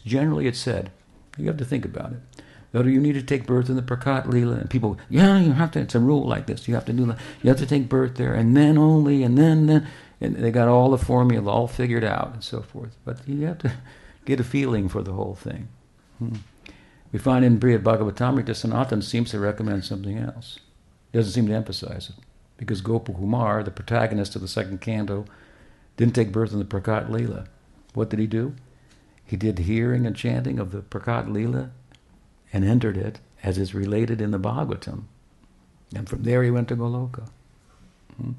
Generally, 0.06 0.48
it's 0.48 0.60
said, 0.60 0.92
you 1.38 1.48
have 1.48 1.58
to 1.58 1.66
think 1.66 1.86
about 1.86 2.14
it. 2.14 2.20
That 2.72 2.86
you 2.86 3.00
need 3.00 3.14
to 3.14 3.24
take 3.24 3.46
birth 3.46 3.70
in 3.70 3.78
the 3.78 3.82
Prakat 3.82 4.26
Leela, 4.26 4.60
and 4.60 4.70
people, 4.70 4.98
yeah, 5.10 5.40
you 5.40 5.54
have 5.54 5.72
to. 5.72 5.80
It's 5.80 5.96
a 5.96 6.00
rule 6.00 6.28
like 6.28 6.46
this. 6.46 6.68
You 6.68 6.74
have 6.76 6.84
to 6.86 6.94
do 6.94 7.06
that. 7.06 7.18
You 7.42 7.50
have 7.50 7.60
to 7.60 7.66
take 7.66 7.88
birth 7.88 8.16
there, 8.16 8.34
and 8.34 8.56
then 8.56 8.78
only, 8.78 9.24
and 9.24 9.38
then, 9.38 9.68
then, 9.68 9.88
and 10.20 10.36
they 10.36 10.52
got 10.52 10.68
all 10.68 10.90
the 10.90 10.98
formula 10.98 11.50
all 11.50 11.68
figured 11.70 12.04
out, 12.04 12.34
and 12.34 12.44
so 12.44 12.62
forth. 12.62 12.98
But 13.06 13.26
you 13.26 13.46
have 13.46 13.60
to 13.60 13.72
get 14.26 14.42
a 14.42 14.44
feeling 14.44 14.90
for 14.90 15.02
the 15.02 15.14
whole 15.14 15.36
thing. 15.36 15.70
Hmm. 16.20 16.36
We 17.16 17.20
find 17.20 17.46
in 17.46 17.62
Brihad 17.62 17.82
Bhagavatamrita, 17.82 18.54
Sanatan 18.54 19.02
seems 19.02 19.32
to 19.32 19.40
recommend 19.40 19.86
something 19.86 20.18
else. 20.18 20.60
He 21.14 21.18
doesn't 21.18 21.32
seem 21.32 21.48
to 21.48 21.54
emphasize 21.54 22.10
it. 22.10 22.16
Because 22.58 22.82
Gopakumar, 22.82 23.64
the 23.64 23.72
protagonist 23.72 24.36
of 24.36 24.42
the 24.42 24.50
second 24.50 24.82
canto, 24.82 25.24
didn't 25.96 26.14
take 26.14 26.34
birth 26.34 26.52
in 26.52 26.60
the 26.60 26.66
Prakat 26.66 27.10
Leela. 27.10 27.48
What 27.94 28.10
did 28.10 28.20
he 28.20 28.28
do? 28.28 28.54
He 29.24 29.38
did 29.38 29.60
hearing 29.60 30.06
and 30.06 30.14
chanting 30.14 30.60
of 30.60 30.72
the 30.72 30.82
Prakat 30.82 31.30
Leela 31.30 31.70
and 32.52 32.66
entered 32.66 32.98
it 32.98 33.20
as 33.42 33.58
is 33.58 33.74
related 33.74 34.20
in 34.20 34.32
the 34.32 34.38
Bhagavatam. 34.38 35.04
And 35.96 36.10
from 36.10 36.24
there 36.24 36.44
he 36.44 36.52
went 36.52 36.68
to 36.68 36.76
Goloka. 36.76 37.30
Hmm? 38.18 38.32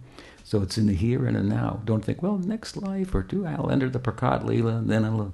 So 0.45 0.61
it's 0.61 0.77
in 0.77 0.87
the 0.87 0.93
here 0.93 1.25
and 1.25 1.35
the 1.35 1.43
now. 1.43 1.81
Don't 1.87 2.05
think, 2.05 2.23
well, 2.23 2.37
next 2.37 2.77
life 2.77 3.15
or 3.15 3.23
two, 3.23 3.47
I'll 3.47 3.71
enter 3.71 3.89
the 3.89 4.01
Prakat 4.01 4.45
Leela 4.45 4.77
and 4.77 4.91
then 4.91 5.07
I'll, 5.07 5.33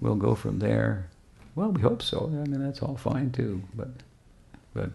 we'll 0.00 0.14
go 0.14 0.34
from 0.34 0.60
there. 0.60 1.10
Well, 1.58 1.72
we 1.72 1.82
hope 1.82 2.02
so. 2.02 2.26
I 2.26 2.46
mean, 2.46 2.62
that's 2.62 2.82
all 2.82 2.96
fine 2.96 3.32
too. 3.32 3.64
But, 3.74 3.88
but 4.74 4.90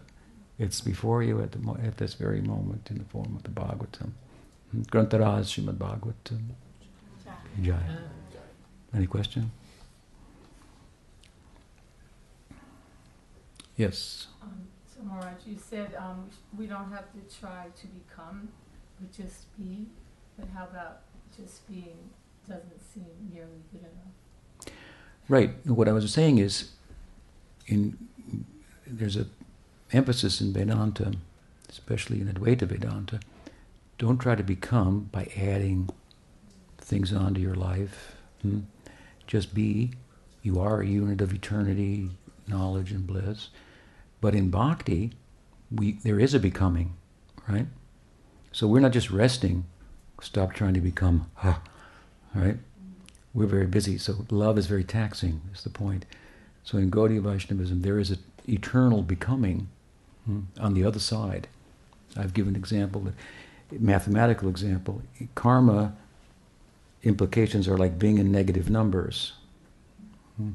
it's 0.58 0.80
before 0.80 1.22
you 1.22 1.42
at, 1.42 1.52
the, 1.52 1.58
at 1.84 1.98
this 1.98 2.14
very 2.14 2.40
moment 2.40 2.88
in 2.90 2.96
the 2.96 3.04
form 3.04 3.36
of 3.36 3.42
the 3.42 3.50
Bhagavatam. 3.50 4.12
Grantaraj 4.90 5.44
Srimad 5.44 5.76
Bhagavatam. 5.76 6.40
Any 8.94 9.06
question? 9.06 9.50
Yes. 13.76 14.28
Um, 14.42 14.66
so, 14.86 15.02
Maharaj, 15.02 15.34
you 15.46 15.58
said 15.58 15.94
um, 15.98 16.30
we 16.56 16.66
don't 16.66 16.90
have 16.90 17.12
to 17.12 17.38
try 17.40 17.66
to 17.76 17.86
become, 17.88 18.48
but 18.98 19.12
just 19.12 19.54
be. 19.58 19.88
But 20.38 20.48
how 20.54 20.64
about 20.64 21.00
just 21.36 21.68
being 21.68 22.08
doesn't 22.48 22.82
seem 22.94 23.04
nearly 23.30 23.60
good 23.70 23.82
enough? 23.82 24.23
Right. 25.28 25.50
What 25.66 25.88
I 25.88 25.92
was 25.92 26.12
saying 26.12 26.38
is, 26.38 26.70
in 27.66 27.96
there's 28.86 29.16
a 29.16 29.26
emphasis 29.92 30.40
in 30.40 30.52
Vedanta, 30.52 31.12
especially 31.68 32.20
in 32.20 32.28
Advaita 32.28 32.62
Vedanta. 32.62 33.20
Don't 33.96 34.18
try 34.18 34.34
to 34.34 34.42
become 34.42 35.08
by 35.12 35.30
adding 35.36 35.88
things 36.78 37.12
onto 37.12 37.40
your 37.40 37.54
life. 37.54 38.16
Hmm? 38.42 38.60
Just 39.26 39.54
be. 39.54 39.92
You 40.42 40.60
are 40.60 40.80
a 40.80 40.86
unit 40.86 41.22
of 41.22 41.32
eternity, 41.32 42.10
knowledge, 42.46 42.90
and 42.92 43.06
bliss. 43.06 43.48
But 44.20 44.34
in 44.34 44.50
bhakti, 44.50 45.12
we, 45.70 45.92
there 46.02 46.20
is 46.20 46.34
a 46.34 46.38
becoming, 46.38 46.94
right? 47.48 47.66
So 48.52 48.66
we're 48.66 48.80
not 48.80 48.92
just 48.92 49.10
resting, 49.10 49.64
stop 50.20 50.52
trying 50.52 50.74
to 50.74 50.80
become, 50.80 51.30
huh, 51.36 51.56
right? 52.34 52.58
We're 53.34 53.46
very 53.46 53.66
busy, 53.66 53.98
so 53.98 54.24
love 54.30 54.56
is 54.58 54.66
very 54.66 54.84
taxing, 54.84 55.40
is 55.52 55.62
the 55.62 55.70
point. 55.70 56.06
So 56.62 56.78
in 56.78 56.90
Gaudiya 56.90 57.20
Vaishnavism, 57.20 57.82
there 57.82 57.98
is 57.98 58.10
an 58.10 58.18
eternal 58.48 59.02
becoming 59.02 59.68
hmm, 60.24 60.42
on 60.58 60.74
the 60.74 60.84
other 60.84 61.00
side. 61.00 61.48
I've 62.16 62.32
given 62.32 62.54
an 62.54 62.60
example, 62.60 63.08
a 63.08 63.74
mathematical 63.74 64.48
example. 64.48 65.02
Karma 65.34 65.96
implications 67.02 67.66
are 67.66 67.76
like 67.76 67.98
being 67.98 68.18
in 68.18 68.30
negative 68.30 68.70
numbers. 68.70 69.32
Hmm. 70.36 70.52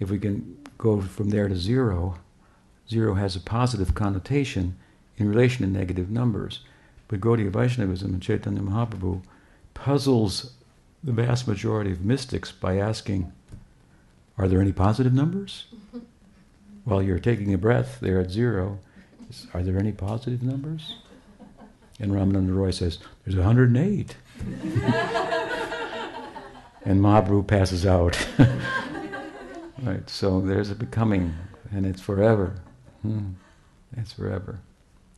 If 0.00 0.10
we 0.10 0.18
can 0.18 0.58
go 0.78 1.00
from 1.00 1.30
there 1.30 1.46
to 1.46 1.56
zero, 1.56 2.18
zero 2.90 3.14
has 3.14 3.36
a 3.36 3.40
positive 3.40 3.94
connotation 3.94 4.76
in 5.16 5.28
relation 5.28 5.64
to 5.64 5.78
negative 5.78 6.10
numbers. 6.10 6.60
But 7.06 7.20
Gaudiya 7.20 7.50
Vaishnavism 7.50 8.12
and 8.12 8.22
Chaitanya 8.22 8.62
Mahaprabhu 8.62 9.22
puzzles 9.74 10.52
the 11.02 11.12
vast 11.12 11.48
majority 11.48 11.92
of 11.92 12.04
mystics 12.04 12.52
by 12.52 12.78
asking, 12.78 13.32
are 14.38 14.48
there 14.48 14.60
any 14.60 14.72
positive 14.72 15.12
numbers? 15.12 15.66
While 16.84 17.02
you're 17.02 17.18
taking 17.18 17.52
a 17.54 17.58
breath, 17.58 17.98
they're 18.00 18.20
at 18.20 18.30
zero. 18.30 18.78
Are 19.54 19.62
there 19.62 19.78
any 19.78 19.92
positive 19.92 20.42
numbers? 20.42 20.96
And 22.00 22.12
Ramananda 22.12 22.54
Roy 22.54 22.70
says, 22.70 22.98
there's 23.24 23.36
108. 23.36 24.16
and 26.84 27.00
Mahaprabhu 27.00 27.46
passes 27.46 27.86
out. 27.86 28.26
right, 29.82 30.08
so 30.10 30.40
there's 30.40 30.70
a 30.70 30.74
becoming, 30.74 31.34
and 31.70 31.86
it's 31.86 32.00
forever. 32.00 32.54
Hmm. 33.02 33.32
It's 33.96 34.12
forever. 34.12 34.58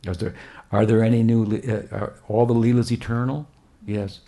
There, 0.03 0.35
are 0.71 0.85
there 0.85 1.03
any 1.03 1.23
new? 1.23 1.45
Uh, 1.45 1.95
are 1.95 2.13
all 2.27 2.45
the 2.45 2.53
leelas 2.53 2.91
eternal? 2.91 3.47
Yes. 3.85 4.19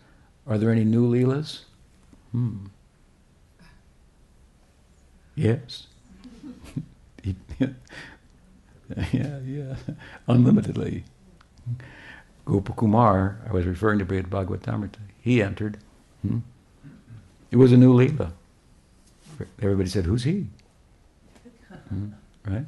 Are 0.48 0.58
there 0.58 0.72
any 0.72 0.86
new 0.86 1.08
leelas? 1.10 1.64
Hmm. 2.32 2.68
Yes. 5.36 5.88
yeah, 9.12 9.40
yeah, 9.46 9.76
unlimitedly. 10.28 11.04
Gopakumar, 12.46 13.38
I 13.48 13.52
was 13.52 13.66
referring 13.66 14.00
to 14.00 14.06
Brihad 14.06 14.30
Bhagavatamrita, 14.30 15.00
he 15.22 15.42
entered. 15.42 15.78
Hmm? 16.22 16.40
It 17.52 17.58
was 17.58 17.72
a 17.72 17.78
new 17.78 17.94
Leela. 17.94 18.32
Everybody 19.62 19.90
said, 19.90 20.06
Who's 20.06 20.24
he? 20.24 20.48
Hmm? 21.90 22.10
Right? 22.46 22.66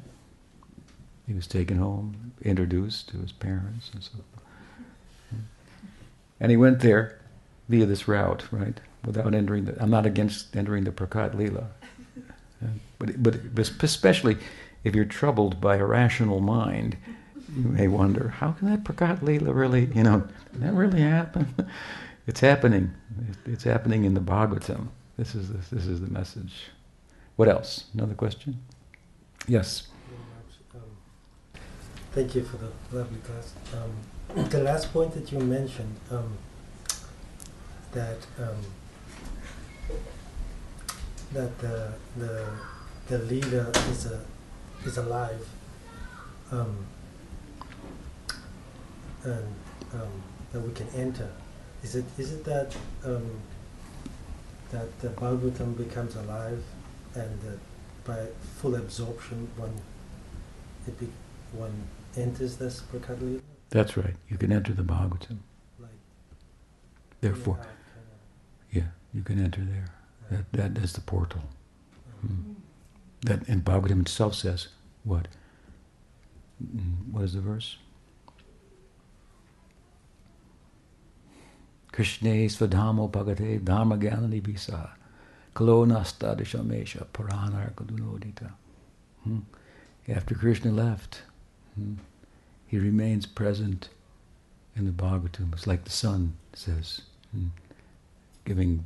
He 1.26 1.32
was 1.32 1.46
taken 1.46 1.78
home, 1.78 2.32
introduced 2.42 3.08
to 3.10 3.18
his 3.18 3.32
parents, 3.32 3.90
and 3.94 4.02
so. 4.02 4.10
forth. 4.10 5.40
And 6.38 6.50
he 6.50 6.56
went 6.56 6.80
there 6.80 7.19
via 7.70 7.86
this 7.86 8.06
route, 8.06 8.44
right? 8.50 8.80
without 9.04 9.34
entering 9.34 9.64
the. 9.64 9.82
I'm 9.82 9.90
not 9.90 10.06
against 10.06 10.54
entering 10.56 10.84
the 10.84 10.90
Prakat 10.90 11.34
Leela, 11.34 11.66
but 12.98 13.22
but 13.22 13.36
especially 13.58 14.36
if 14.84 14.94
you're 14.94 15.04
troubled 15.04 15.60
by 15.60 15.76
a 15.76 15.84
rational 15.84 16.40
mind, 16.40 16.96
you 17.56 17.64
may 17.64 17.88
wonder 17.88 18.28
how 18.28 18.52
can 18.52 18.70
that 18.70 18.84
Prakat 18.84 19.20
Leela 19.20 19.54
really, 19.54 19.86
you 19.94 20.02
know, 20.02 20.26
that 20.54 20.72
really 20.72 21.00
happen? 21.00 21.54
it's 22.26 22.40
happening. 22.40 22.92
It's 23.46 23.64
happening 23.64 24.04
in 24.04 24.14
the 24.14 24.20
Bhagavatam. 24.20 24.88
This 25.16 25.34
is 25.34 25.48
the, 25.48 25.74
this 25.74 25.86
is 25.86 26.00
the 26.00 26.10
message. 26.10 26.66
What 27.36 27.48
else? 27.48 27.86
Another 27.94 28.14
question? 28.14 28.58
Yes. 29.46 29.88
Um, 30.74 30.80
thank 32.12 32.34
you 32.34 32.42
for 32.42 32.56
the 32.56 32.70
lovely 32.92 33.18
class. 33.20 33.52
Um, 33.74 34.44
the 34.50 34.60
last 34.60 34.92
point 34.92 35.12
that 35.14 35.32
you 35.32 35.38
mentioned, 35.40 35.94
um, 36.10 36.38
that 37.92 38.18
um, 38.38 38.56
that 41.32 41.58
the 41.58 41.92
the 42.16 42.46
the 43.08 43.18
Leela 43.18 43.90
is 43.90 44.06
a 44.06 44.20
is 44.84 44.96
alive, 44.98 45.46
um, 46.52 46.76
and 49.24 49.54
um, 49.94 50.22
that 50.52 50.60
we 50.60 50.72
can 50.72 50.88
enter. 50.94 51.30
Is 51.82 51.94
it 51.94 52.04
is 52.18 52.32
it 52.32 52.44
that 52.44 52.76
that 54.70 55.00
the 55.00 55.08
Bhagavatam 55.08 55.76
becomes 55.76 56.14
alive 56.16 56.62
and 57.14 57.40
that 57.42 57.58
by 58.04 58.26
full 58.58 58.76
absorption 58.76 59.48
one 59.56 59.74
it 60.86 60.98
be, 60.98 61.08
one 61.52 61.72
enters 62.16 62.56
this 62.56 62.82
Prakat 62.92 63.20
Lila? 63.20 63.40
That's 63.70 63.96
right. 63.96 64.14
You 64.28 64.36
can 64.36 64.52
enter 64.52 64.72
the 64.72 64.82
Bhagavatam. 64.82 65.38
Like 65.78 65.90
Therefore, 67.20 67.58
yeah, 68.72 68.88
you 69.12 69.22
can 69.22 69.42
enter 69.42 69.62
there. 69.62 69.86
That 70.30 70.52
that 70.52 70.82
is 70.82 70.92
the 70.92 71.00
portal. 71.00 71.42
Mm. 72.26 72.54
That 73.22 73.48
and 73.48 73.64
Bhagavatam 73.64 74.00
itself 74.02 74.34
says 74.34 74.68
what? 75.04 75.28
Mm, 76.62 77.12
What 77.12 77.24
is 77.24 77.34
the 77.34 77.40
verse? 77.40 77.76
Krishne 81.92 82.46
svadhamo 82.48 83.10
bhagate 83.10 83.64
dharma 83.64 83.96
gyanani 83.96 84.40
bisa 84.42 84.90
kalo 85.54 85.84
nasta 85.84 86.36
dishamesha 86.36 87.06
paranar 87.12 87.72
kadunodita. 87.74 88.52
Hmm. 89.24 89.40
After 90.08 90.34
Krishna 90.34 90.70
left, 90.70 91.22
hmm, 91.74 91.94
he 92.66 92.78
remains 92.78 93.26
present 93.26 93.88
in 94.76 94.84
the 94.86 94.92
Bhagavatam. 94.92 95.52
It's 95.52 95.66
like 95.66 95.84
the 95.84 95.90
sun 95.90 96.34
says, 96.54 97.02
hmm, 97.32 97.48
giving 98.44 98.84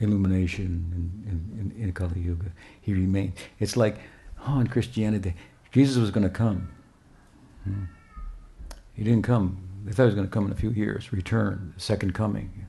illumination 0.00 1.22
in, 1.26 1.74
in, 1.76 1.82
in 1.82 1.92
Kali 1.92 2.20
Yuga. 2.20 2.52
He 2.80 2.92
remained. 2.92 3.32
It's 3.58 3.76
like, 3.76 3.98
oh, 4.46 4.60
in 4.60 4.68
Christianity, 4.68 5.34
Jesus 5.72 5.96
was 5.96 6.10
going 6.10 6.24
to 6.24 6.30
come. 6.30 6.68
Hmm. 7.64 7.84
He 8.94 9.04
didn't 9.04 9.22
come. 9.22 9.68
They 9.84 9.92
thought 9.92 10.04
he 10.04 10.06
was 10.06 10.14
going 10.14 10.26
to 10.26 10.32
come 10.32 10.46
in 10.46 10.52
a 10.52 10.56
few 10.56 10.70
years, 10.70 11.12
return, 11.12 11.74
second 11.76 12.14
coming. 12.14 12.66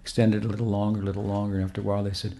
Extended 0.00 0.44
a 0.44 0.48
little 0.48 0.66
longer, 0.66 1.00
a 1.00 1.04
little 1.04 1.24
longer, 1.24 1.56
and 1.56 1.64
after 1.64 1.80
a 1.80 1.84
while 1.84 2.04
they 2.04 2.12
said, 2.12 2.34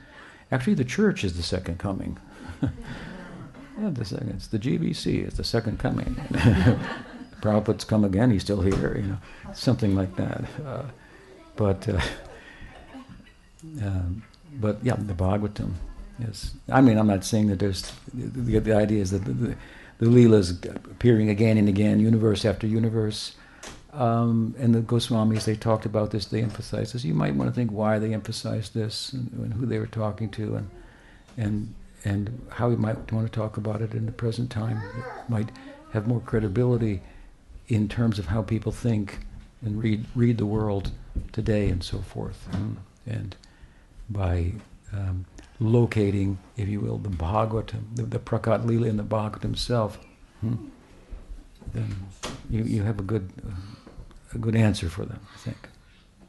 actually, 0.52 0.74
the 0.74 0.84
church 0.84 1.24
is 1.24 1.36
the 1.36 1.42
second 1.42 1.78
coming. 1.78 2.18
yeah, 2.62 3.90
the 3.90 4.04
second, 4.04 4.30
it's 4.30 4.48
the 4.48 4.58
GBC, 4.58 5.26
it's 5.26 5.36
the 5.36 5.44
second 5.44 5.78
coming. 5.78 6.14
Prabhupada's 7.40 7.84
come 7.84 8.04
again, 8.04 8.30
he's 8.30 8.42
still 8.42 8.60
here, 8.60 8.96
you 8.96 9.08
know, 9.08 9.18
something 9.52 9.94
like 9.94 10.14
that. 10.16 10.44
Uh, 10.64 10.84
but 11.56 11.88
uh, 11.88 12.00
um, 13.82 14.22
but 14.60 14.78
yeah, 14.82 14.94
the 14.96 15.14
Bhagavatam 15.14 15.74
Yes, 16.18 16.54
I 16.70 16.80
mean, 16.80 16.96
I'm 16.96 17.08
not 17.08 17.24
saying 17.24 17.48
that 17.48 17.58
there's. 17.58 17.92
The, 18.12 18.60
the 18.60 18.72
idea 18.72 19.02
is 19.02 19.10
that 19.10 19.24
the, 19.24 19.32
the, 19.32 19.56
the 19.98 20.06
Leela's 20.06 20.50
appearing 20.50 21.28
again 21.28 21.58
and 21.58 21.68
again, 21.68 21.98
universe 22.00 22.44
after 22.44 22.66
universe. 22.66 23.34
Um, 23.92 24.54
and 24.58 24.74
the 24.74 24.80
Goswamis, 24.80 25.44
they 25.44 25.54
talked 25.54 25.86
about 25.86 26.10
this, 26.10 26.26
they 26.26 26.42
emphasized 26.42 26.94
this. 26.94 27.04
You 27.04 27.14
might 27.14 27.36
want 27.36 27.48
to 27.48 27.54
think 27.54 27.70
why 27.70 28.00
they 28.00 28.12
emphasized 28.12 28.74
this 28.74 29.12
and, 29.12 29.30
and 29.32 29.54
who 29.54 29.66
they 29.66 29.78
were 29.78 29.86
talking 29.86 30.30
to 30.30 30.56
and, 30.56 30.70
and, 31.36 31.74
and 32.04 32.46
how 32.50 32.68
we 32.68 32.76
might 32.76 33.12
want 33.12 33.30
to 33.30 33.32
talk 33.32 33.56
about 33.56 33.82
it 33.82 33.94
in 33.94 34.06
the 34.06 34.12
present 34.12 34.50
time. 34.50 34.82
It 34.98 35.30
might 35.30 35.50
have 35.92 36.08
more 36.08 36.20
credibility 36.20 37.02
in 37.68 37.88
terms 37.88 38.18
of 38.18 38.26
how 38.26 38.42
people 38.42 38.72
think 38.72 39.20
and 39.64 39.80
read, 39.80 40.04
read 40.16 40.38
the 40.38 40.46
world 40.46 40.90
today 41.30 41.68
and 41.68 41.82
so 41.82 41.98
forth. 41.98 42.48
Mm. 42.50 42.76
And 43.06 43.36
by 44.10 44.52
um, 44.92 45.24
locating, 45.60 46.38
if 46.56 46.68
you 46.68 46.80
will, 46.80 46.98
the 46.98 47.08
Bhagavatam, 47.08 47.82
the, 47.94 48.02
the 48.02 48.18
Prakat 48.18 48.66
Lila 48.66 48.86
in 48.88 48.96
the 48.96 49.02
Bhagavatam 49.02 49.52
itself, 49.52 49.98
hmm, 50.40 50.54
then 51.72 51.94
you, 52.50 52.62
you 52.64 52.82
have 52.82 52.98
a 52.98 53.02
good, 53.02 53.30
uh, 53.46 53.52
a 54.34 54.38
good 54.38 54.56
answer 54.56 54.88
for 54.88 55.04
them, 55.04 55.20
I 55.34 55.38
think. 55.38 55.68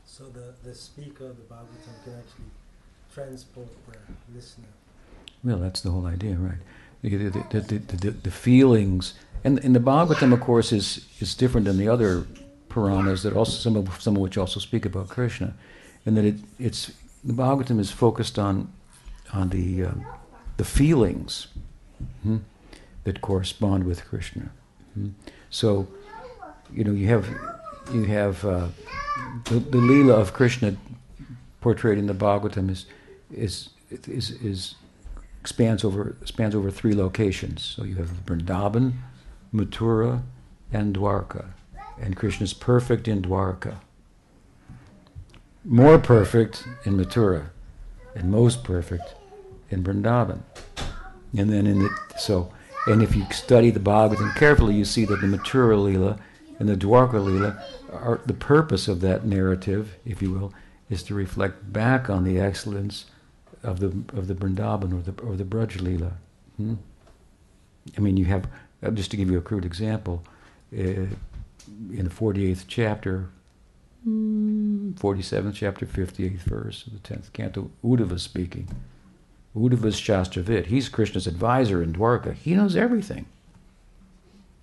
So 0.05 0.25
the, 0.25 0.53
the 0.63 0.73
speaker 0.73 1.25
of 1.25 1.37
the 1.37 1.43
Bhagavatam 1.43 2.03
can 2.03 2.13
actually 2.13 2.45
transport 3.13 3.67
the 3.87 4.35
listener. 4.35 4.67
Well, 5.43 5.57
that's 5.57 5.81
the 5.81 5.91
whole 5.91 6.05
idea, 6.05 6.35
right? 6.35 6.59
The, 7.01 7.17
the, 7.17 7.43
the, 7.49 7.59
the, 7.61 7.95
the, 7.97 8.11
the 8.11 8.31
feelings, 8.31 9.13
and, 9.43 9.59
and 9.63 9.75
the 9.75 9.79
Bhagavatam, 9.79 10.33
of 10.33 10.41
course, 10.41 10.71
is, 10.71 11.05
is 11.19 11.35
different 11.35 11.65
than 11.67 11.77
the 11.77 11.87
other 11.87 12.25
Puranas 12.69 13.23
that 13.23 13.33
also 13.33 13.53
some 13.53 13.77
of 13.77 14.01
some 14.01 14.15
of 14.15 14.21
which 14.21 14.37
also 14.37 14.59
speak 14.59 14.85
about 14.85 15.07
Krishna, 15.07 15.53
and 16.05 16.17
that 16.17 16.25
it, 16.25 16.35
it's 16.59 16.91
the 17.25 17.33
Bhagavatam 17.33 17.79
is 17.79 17.91
focused 17.91 18.37
on 18.37 18.71
on 19.33 19.49
the 19.49 19.85
uh, 19.85 19.91
the 20.57 20.63
feelings 20.63 21.47
hmm, 22.23 22.37
that 23.03 23.21
correspond 23.21 23.83
with 23.83 24.05
Krishna. 24.05 24.51
Hmm. 24.93 25.09
So, 25.49 25.87
you 26.71 26.83
know, 26.83 26.91
you 26.91 27.07
have 27.07 27.27
you 27.91 28.03
have 28.03 28.45
uh, 28.45 28.67
the, 29.45 29.55
the 29.59 29.79
Leela 29.79 30.13
of 30.13 30.33
Krishna 30.33 30.77
portrayed 31.61 31.97
in 31.97 32.07
the 32.07 32.13
Bhagavatam 32.13 32.69
is 32.69 32.85
is 33.31 33.69
is, 33.89 34.31
is 34.31 34.75
expands 35.41 35.83
over 35.83 36.15
spans 36.25 36.53
over 36.53 36.69
three 36.69 36.93
locations. 36.93 37.63
So 37.63 37.83
you 37.83 37.95
have 37.95 38.09
Vrindavan, 38.25 38.93
Mathura, 39.53 40.21
and 40.71 40.95
Dwarka. 40.95 41.47
And 41.99 42.15
Krishna 42.15 42.43
is 42.43 42.53
perfect 42.53 43.07
in 43.07 43.21
Dwarka 43.21 43.77
more 45.65 45.97
perfect 45.97 46.67
in 46.83 46.95
Mathura, 46.97 47.49
and 48.13 48.31
most 48.31 48.63
perfect 48.63 49.15
in 49.69 49.83
Vrindavan. 49.83 50.41
And 51.37 51.51
then 51.51 51.67
in 51.67 51.79
the, 51.79 51.89
so, 52.17 52.53
and 52.87 53.01
if 53.01 53.15
you 53.15 53.25
study 53.31 53.71
the 53.71 53.79
Bhagavatam 53.79 54.35
carefully, 54.35 54.75
you 54.75 54.85
see 54.85 55.05
that 55.05 55.19
the 55.21 55.27
Mathura 55.27 55.75
Leela 55.75 56.19
and 56.59 56.69
the 56.69 56.75
Dwarka 56.75 57.13
Leela 57.13 57.61
are 57.91 58.21
the 58.25 58.33
purpose 58.33 58.87
of 58.87 59.01
that 59.01 59.25
narrative, 59.25 59.95
if 60.05 60.21
you 60.21 60.31
will, 60.31 60.53
is 60.89 61.03
to 61.03 61.15
reflect 61.15 61.73
back 61.73 62.09
on 62.09 62.23
the 62.23 62.39
excellence 62.39 63.05
of 63.63 63.79
the 63.79 63.87
of 64.17 64.27
the 64.27 64.35
Vrindavan 64.35 64.93
or 64.93 65.01
the 65.01 65.21
or 65.23 65.35
the 65.35 65.43
Braj 65.43 65.77
Leela. 65.79 66.13
Hmm? 66.57 66.75
I 67.97 68.01
mean, 68.01 68.17
you 68.17 68.25
have 68.25 68.47
uh, 68.83 68.91
just 68.91 69.11
to 69.11 69.17
give 69.17 69.29
you 69.29 69.37
a 69.37 69.41
crude 69.41 69.65
example, 69.65 70.23
uh, 70.71 71.07
in 71.91 72.03
the 72.03 72.09
forty 72.09 72.49
eighth 72.49 72.65
chapter. 72.67 73.29
Mm 74.07 74.64
47th 74.93 75.55
chapter, 75.55 75.85
58th 75.85 76.39
verse 76.39 76.87
of 76.87 76.93
the 76.93 76.99
10th 76.99 77.33
canto, 77.33 77.71
Uddhava 77.83 78.19
speaking. 78.19 78.67
Uddhava's 79.55 79.99
Shastravit. 79.99 80.67
He's 80.67 80.89
Krishna's 80.89 81.27
advisor 81.27 81.81
in 81.81 81.93
Dwarka. 81.93 82.33
He 82.33 82.55
knows 82.55 82.75
everything. 82.75 83.25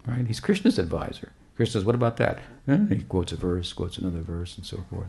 Right? 0.07 0.27
He's 0.27 0.41
Krishna's 0.41 0.79
advisor. 0.79 1.33
Krishna 1.57 1.73
says, 1.73 1.85
What 1.85 1.95
about 1.95 2.17
that? 2.19 2.41
And 2.67 2.93
he 2.93 3.03
quotes 3.03 3.33
a 3.33 3.37
verse, 3.37 3.73
quotes 3.73 3.99
another 3.99 4.21
verse, 4.21 4.57
and 4.57 4.67
so 4.67 4.85
forth. 4.91 5.09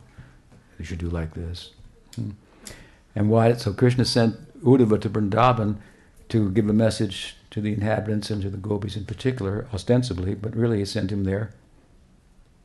You 0.80 0.85
should 0.85 0.99
do 0.99 1.10
like 1.10 1.34
this. 1.34 1.72
Hmm. 2.15 2.31
And 3.15 3.30
why? 3.30 3.53
So 3.53 3.73
Krishna 3.73 4.06
sent 4.06 4.64
Uddhava 4.64 4.99
to 5.02 5.10
Vrindavan 5.10 5.77
to 6.30 6.49
give 6.52 6.69
a 6.69 6.73
message 6.73 7.35
to 7.52 7.61
the 7.61 7.73
inhabitants 7.73 8.30
and 8.30 8.41
to 8.41 8.49
the 8.49 8.57
gopis 8.57 8.95
in 8.95 9.06
particular, 9.06 9.68
ostensibly, 9.73 10.34
but 10.34 10.56
really 10.56 10.80
he 10.80 10.85
sent 10.85 11.11
him 11.11 11.23
there 11.26 11.52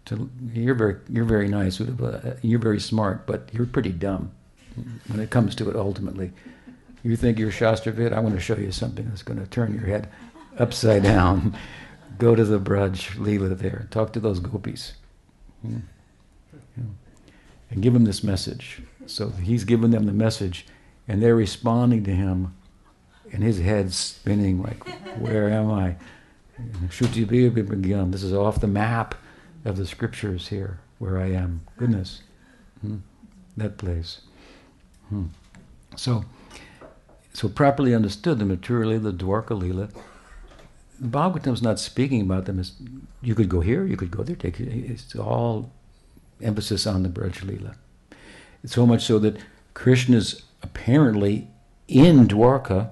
to 0.09 0.31
you're 0.55 0.75
very 0.75 0.97
you're 1.11 1.27
very 1.27 1.49
nice, 1.49 1.81
You're 1.81 2.59
very 2.59 2.81
smart, 2.81 3.27
but 3.27 3.51
you're 3.53 3.67
pretty 3.67 3.91
dumb 3.91 4.33
when 5.07 5.21
it 5.21 5.29
comes 5.29 5.55
to 5.57 5.69
it. 5.69 5.77
Ultimately, 5.77 6.33
you 7.03 7.15
think 7.15 7.39
you're 7.39 7.51
Shastravid. 7.51 8.15
I 8.15 8.21
want 8.21 8.35
to 8.35 8.41
show 8.41 8.57
you 8.57 8.73
something 8.73 9.07
that's 9.07 9.23
going 9.23 9.39
to 9.39 9.47
turn 9.47 9.75
your 9.75 9.85
head 9.85 10.09
upside 10.59 11.03
down. 11.03 11.55
Go 12.19 12.35
to 12.35 12.43
the 12.43 12.59
Braj 12.59 13.17
Leela 13.17 13.57
there. 13.59 13.87
Talk 13.91 14.15
to 14.15 14.21
those 14.21 14.41
gopis. 14.41 14.95
Hmm. 15.61 15.81
And 17.71 17.83
give 17.83 17.93
them 17.93 18.07
this 18.07 18.25
message. 18.25 18.81
So 19.05 19.29
he's 19.29 19.65
giving 19.65 19.91
them 19.91 20.07
the 20.07 20.13
message, 20.13 20.67
and 21.07 21.23
they're 21.23 21.37
responding 21.37 22.03
to 22.05 22.15
him, 22.15 22.57
and 23.31 23.43
his 23.43 23.59
head's 23.59 23.95
spinning 23.95 24.63
like, 24.63 24.89
"Where 25.19 25.51
am 25.51 25.71
I?" 25.71 25.97
This 26.89 27.13
is 28.23 28.33
off 28.33 28.61
the 28.61 28.67
map 28.67 29.15
of 29.69 29.77
the 29.77 29.87
scriptures 29.87 30.49
here, 30.49 30.81
where 30.99 31.19
I 31.19 31.31
am. 31.33 31.63
Goodness, 31.77 32.23
hmm. 32.81 32.97
that 33.57 33.77
place. 33.77 34.23
Hmm. 35.09 35.27
So, 35.97 36.25
so 37.33 37.49
properly 37.49 37.95
understood, 37.95 38.39
the 38.39 38.45
Mathura 38.45 39.01
the 39.03 39.13
Dwarka 39.13 39.59
Lila, 39.59 39.89
the 41.01 41.09
Bhagavatam's 41.09 41.63
not 41.63 41.79
speaking 41.79 42.21
about 42.21 42.47
them 42.47 42.59
as 42.59 42.73
you 43.23 43.35
could 43.35 43.49
go 43.49 43.61
here, 43.61 43.85
you 43.85 43.97
could 43.97 44.11
go 44.11 44.23
there. 44.23 44.37
Take 44.37 44.61
it's 44.61 45.15
all 45.15 45.71
emphasis 46.43 46.87
on 46.87 47.03
the 47.03 47.09
Braj. 47.09 47.75
It's 48.63 48.75
so 48.75 48.87
much 48.87 49.05
so 49.05 49.19
that 49.21 49.39
Krishna's 49.75 50.43
apparently 50.63 51.49
in 51.87 52.27
Dwarka, 52.27 52.91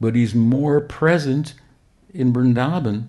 but 0.00 0.14
he's 0.14 0.34
more 0.34 0.80
present 0.80 1.54
in 2.14 2.32
Vrindavan 2.32 3.08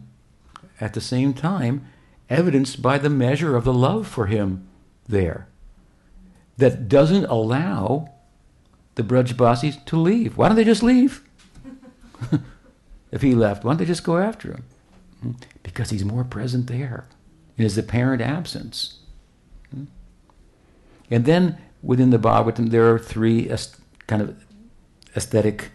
at 0.82 0.94
the 0.94 1.02
same 1.02 1.34
time, 1.34 1.86
evidenced 2.30 2.82
by 2.82 2.98
the 2.98 3.10
measure 3.10 3.56
of 3.56 3.64
the 3.64 3.74
love 3.74 4.08
for 4.08 4.28
him 4.28 4.68
there 5.08 5.48
that 6.58 6.88
doesn't 6.88 7.26
allow 7.26 8.10
the 8.96 9.04
Brajbasis 9.04 9.84
to 9.86 9.98
leave. 9.98 10.38
Why 10.38 10.48
don't 10.48 10.58
they 10.58 10.64
just 10.64 10.84
leave? 10.84 11.24
if 13.12 13.22
he 13.22 13.34
left, 13.34 13.64
why 13.64 13.72
don't 13.72 13.78
they 13.78 13.86
just 13.86 14.04
go 14.04 14.18
after 14.18 14.52
him? 14.52 15.38
Because 15.64 15.90
he's 15.90 16.06
more 16.06 16.24
present 16.24 16.68
there 16.68 17.08
in 17.58 17.64
his 17.64 17.78
apparent 17.78 18.22
absence. 18.22 19.00
And 21.12 21.26
then 21.26 21.58
within 21.82 22.10
the 22.10 22.20
Bhagavatam, 22.20 22.70
there 22.70 22.94
are 22.94 23.00
three 23.00 23.52
kind 24.08 24.22
of 24.22 24.44
aesthetic 25.16 25.72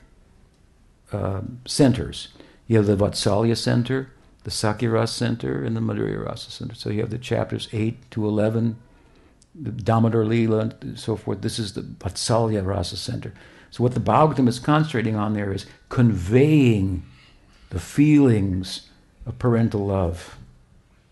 uh, 1.13 1.43
centers. 1.67 2.29
You 2.67 2.77
have 2.79 2.87
the 2.87 2.97
Vatsalya 2.97 3.57
center, 3.57 4.11
the 4.45 4.51
Sakhya 4.51 5.09
center, 5.09 5.65
and 5.65 5.77
the 5.77 5.81
Madhurya 5.81 6.25
Rasa 6.25 6.51
center. 6.51 6.75
So 6.75 6.91
you 6.91 7.01
have 7.01 7.11
the 7.11 7.19
chapters 7.19 7.69
8 7.73 8.11
to 8.13 8.27
11 8.27 8.77
the 9.55 9.71
Damodar 9.71 10.25
Leela 10.25 10.81
and 10.83 10.99
so 10.99 11.17
forth. 11.17 11.41
This 11.41 11.59
is 11.59 11.75
the 11.75 11.83
Vatsalya 11.83 12.65
Rasa 12.67 12.97
Center. 12.97 13.33
So 13.71 13.83
what 13.83 13.95
the 13.95 14.01
Bhagavatam 14.01 14.49
is 14.49 14.59
concentrating 14.59 15.17
on 15.17 15.35
there 15.35 15.53
is 15.53 15.67
conveying 15.89 17.05
the 17.71 17.81
feelings 17.81 18.91
of 19.27 19.39
parental 19.39 19.87
love 19.87 20.37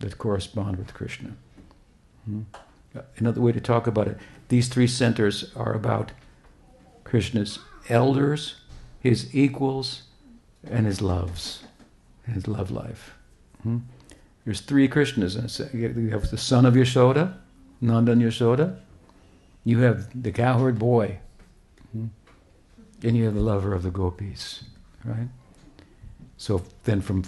that 0.00 0.18
correspond 0.18 0.76
with 0.78 0.94
Krishna. 0.94 1.32
Hmm? 2.24 2.42
Another 3.16 3.40
way 3.40 3.52
to 3.52 3.60
talk 3.60 3.86
about 3.86 4.08
it, 4.08 4.18
these 4.48 4.68
three 4.68 4.86
centers 4.86 5.50
are 5.56 5.72
about 5.72 6.12
Krishna's 7.04 7.58
elders, 7.88 8.56
his 9.00 9.34
equals, 9.34 10.02
and 10.68 10.86
his 10.86 11.00
loves, 11.00 11.64
his 12.26 12.46
love 12.46 12.70
life. 12.70 13.14
Hmm? 13.62 13.78
There's 14.44 14.60
three 14.60 14.88
Krishnas. 14.88 15.72
You 15.72 16.10
have 16.10 16.30
the 16.30 16.38
son 16.38 16.66
of 16.66 16.74
Yashoda, 16.74 17.34
Nanda 17.80 18.12
and 18.12 18.22
Yashoda. 18.22 18.78
You 19.64 19.80
have 19.80 20.22
the 20.22 20.32
cowherd 20.32 20.78
boy. 20.78 21.18
Hmm? 21.92 22.06
And 23.02 23.16
you 23.16 23.24
have 23.24 23.34
the 23.34 23.40
lover 23.40 23.74
of 23.74 23.82
the 23.82 23.90
gopis, 23.90 24.64
right? 25.04 25.28
So 26.36 26.62
then 26.84 27.00
from 27.00 27.24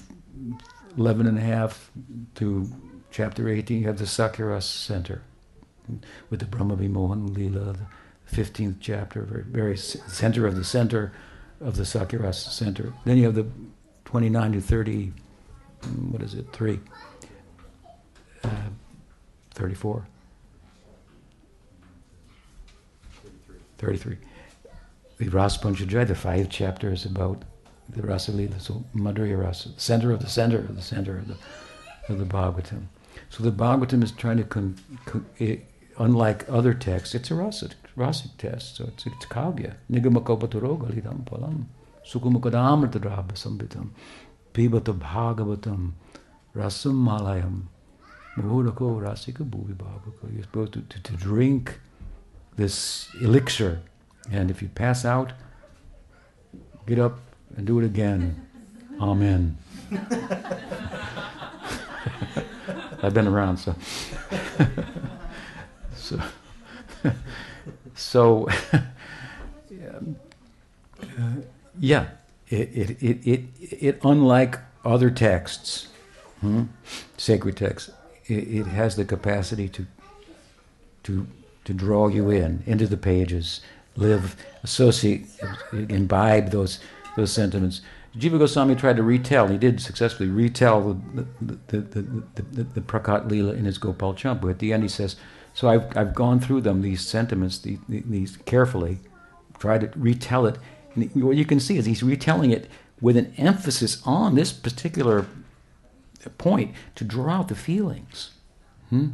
11 0.97 1.27
and 1.27 1.39
a 1.39 1.41
half 1.41 1.91
to 2.37 2.69
chapter 3.11 3.49
18, 3.49 3.81
you 3.81 3.87
have 3.87 3.99
the 3.99 4.05
Sakhya 4.05 4.51
ras 4.51 4.67
center 4.67 5.23
with 6.31 6.41
the 6.41 6.47
Brahma 6.47 6.77
Vimohan 6.77 7.35
Lila, 7.35 7.75
the 7.75 7.87
15th 8.33 8.77
chapter, 8.81 9.23
very, 9.23 9.45
very 9.45 9.77
center 9.77 10.47
of 10.47 10.57
the 10.57 10.65
center 10.65 11.13
of 11.61 11.77
the 11.77 11.85
Sakhya 11.85 12.23
ras 12.23 12.43
center. 12.55 12.93
Then 13.05 13.19
you 13.19 13.25
have 13.25 13.35
the 13.35 13.47
29 14.05 14.53
to 14.53 14.61
30, 14.61 15.07
hmm, 15.07 15.24
what 16.11 16.23
is 16.23 16.35
it, 16.35 16.47
3, 16.53 16.81
uh, 18.43 18.49
34. 19.53 20.07
33. 23.79 24.17
The 25.19 25.29
Rasa 25.29 25.61
Panchadhyayi, 25.61 26.09
the 26.09 26.15
five 26.15 26.49
chapters 26.49 27.05
about 27.05 27.45
the 27.89 28.03
Rasa 28.03 28.33
Lila, 28.33 28.59
so 28.59 28.85
Madhurya 28.95 29.41
Rasa, 29.41 29.71
center 29.77 30.11
of 30.11 30.21
the 30.21 30.29
center 30.29 30.59
of 30.59 30.75
the 30.75 30.83
center 30.83 31.19
of 31.19 31.29
the, 31.29 31.37
of 32.09 32.19
the 32.19 32.25
Bhagavatam. 32.25 32.85
So 33.31 33.43
the 33.43 33.53
Bhagavatam 33.53 34.03
is 34.03 34.13
trying 34.13 34.39
to, 34.39 34.45
con, 34.45 34.77
con, 35.05 35.27
it, 35.39 35.67
unlike 35.99 36.49
other 36.49 36.75
texts, 36.75 37.15
it's 37.15 37.31
a 37.31 37.35
rasic, 37.35 37.73
rasic 37.97 38.31
text, 38.39 38.77
so 38.77 38.85
it's, 38.85 39.07
it's 39.07 39.27
kavya. 39.27 39.75
Nigamakopaturogalidam 39.91 41.25
palam, 41.27 41.67
sukumakadamritarabha 42.07 43.33
sambitam, 43.33 43.91
pibata 44.55 44.95
bhagavatam, 44.95 45.93
rasam 46.57 46.95
malayam, 46.95 47.65
muhurako 48.37 49.01
rasika 49.03 49.45
bhuvi 49.45 49.75
bhavaka. 49.75 50.33
You're 50.33 50.45
supposed 50.45 50.73
to, 50.75 50.81
to, 50.81 51.03
to 51.03 51.13
drink 51.13 51.81
this 52.57 53.09
elixir. 53.21 53.83
And 54.31 54.51
if 54.51 54.63
you 54.63 54.69
pass 54.69 55.05
out, 55.05 55.33
get 56.87 56.99
up 56.99 57.19
and 57.57 57.67
do 57.67 57.79
it 57.81 57.85
again. 57.85 58.47
Amen. 59.01 59.59
I've 63.03 63.13
been 63.13 63.27
around, 63.27 63.59
so. 63.59 63.75
so, 65.95 66.21
so 67.95 68.49
uh, 71.19 71.33
yeah, 71.79 72.07
it, 72.55 73.03
it, 73.03 73.27
it, 73.27 73.45
it, 73.61 74.01
unlike 74.05 74.59
other 74.85 75.11
texts, 75.11 75.89
hmm, 76.41 76.65
sacred 77.17 77.57
texts, 77.57 77.91
it, 78.27 78.67
has 78.67 78.97
the 78.97 79.05
capacity 79.05 79.69
to, 79.69 79.87
to 81.03 81.27
to 81.65 81.73
draw 81.73 82.09
you 82.09 82.31
in 82.31 82.63
into 82.67 82.87
the 82.87 82.97
pages, 82.97 83.61
live, 83.97 84.37
associate, 84.63 85.27
imbibe 85.73 86.51
those 86.51 86.81
those 87.17 87.33
sentiments. 87.33 87.81
Jiva 88.17 88.39
Goswami 88.39 88.77
tried 88.77 88.97
to 88.97 89.03
retell, 89.03 89.49
he 89.49 89.59
did 89.59 89.81
successfully 89.81 90.29
retell 90.29 91.01
the, 91.15 91.27
the, 91.41 91.79
the, 91.81 92.63
the, 92.63 92.81
Prakat 92.81 93.29
Leela 93.29 93.57
in 93.57 93.65
his 93.65 93.77
Gopal 93.77 94.15
Champu. 94.15 94.49
At 94.49 94.61
the 94.61 94.73
end, 94.73 94.85
he 94.85 94.89
says, 94.89 95.17
So 95.53 95.69
I've, 95.69 95.97
I've 95.97 96.15
gone 96.15 96.39
through 96.39 96.61
them, 96.61 96.83
these 96.83 97.05
sentiments, 97.05 97.59
these, 97.59 97.79
these 97.89 98.37
carefully, 98.37 98.99
tried 99.59 99.81
to 99.81 99.99
retell 99.99 100.47
it. 100.47 100.59
And 100.95 101.11
what 101.23 101.37
you 101.37 101.45
can 101.45 101.61
see 101.61 101.77
is 101.77 101.87
he's 101.87 102.03
retelling 102.03 102.51
it 102.51 102.69
with 103.01 103.17
an 103.17 103.35
emphasis 103.37 104.01
on 104.07 104.35
this 104.35 104.53
particular 104.53 105.27
point 106.39 106.75
to 106.95 107.05
draw 107.05 107.35
out 107.35 107.49
the 107.49 107.55
feelings. 107.55 108.31
Hmm? 108.91 109.09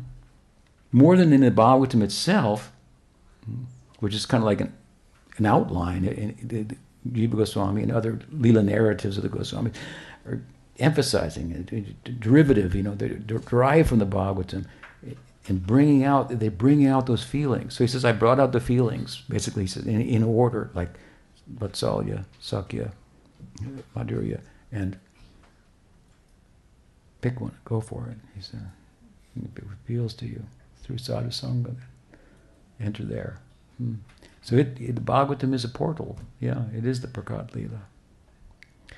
more 0.93 1.17
than 1.17 1.33
in 1.33 1.41
the 1.41 1.51
Bhagavatam 1.51 2.03
itself, 2.03 2.73
which 3.99 4.15
is 4.15 4.27
kind 4.27 4.43
of 4.43 4.47
like 4.47 4.61
an, 4.61 4.73
an 5.37 5.47
outline. 5.47 6.05
In, 6.05 6.79
Jiva 7.09 7.35
Goswami 7.35 7.83
and 7.83 7.91
other 7.91 8.21
Leela 8.31 8.63
narratives 8.63 9.17
of 9.17 9.23
the 9.23 9.31
Goswami 9.31 9.71
are 10.27 10.43
emphasizing 10.79 11.51
it, 11.51 12.21
derivative, 12.21 12.75
you 12.75 12.83
know, 12.83 12.95
they're 12.95 13.15
derived 13.15 13.89
from 13.89 14.01
the 14.01 14.07
Bhagavatam 14.07 14.67
and 15.49 15.67
bringing 15.67 16.05
out, 16.05 16.29
they 16.29 16.49
bring 16.49 16.87
out 16.87 17.07
those 17.07 17.25
feelings. 17.25 17.75
So 17.75 17.85
he 17.85 17.89
says, 17.89 18.05
I 18.05 18.13
brought 18.13 18.39
out 18.39 18.53
the 18.53 18.61
feelings, 18.61 19.23
basically, 19.31 19.67
in, 19.91 20.03
in 20.03 20.23
order, 20.23 20.71
like 20.75 20.91
Vatsalya, 21.59 22.25
Sakhya, 22.41 22.93
Madhurya, 23.97 24.41
and 24.73 24.99
pick 27.21 27.41
one, 27.41 27.57
go 27.65 27.81
for 27.81 28.09
it. 28.09 28.19
He 28.35 28.43
said, 28.43 28.71
it 29.37 29.63
appeals 29.73 30.15
to 30.15 30.27
you 30.27 30.45
through 30.83 30.99
sadhu 30.99 31.29
sangha. 31.29 31.75
Enter 32.81 33.05
there. 33.05 33.39
Hmm. 33.79 33.95
So 34.43 34.57
it, 34.57 34.79
it, 34.81 34.95
the 34.95 35.01
Bhagavatam 35.01 35.53
is 35.53 35.65
a 35.65 35.69
portal. 35.69 36.19
Yeah, 36.41 36.63
it 36.75 36.87
is 36.87 37.01
the 37.01 37.09
Prakat 37.09 37.51
Leela. 37.53 37.81
You 38.89 38.97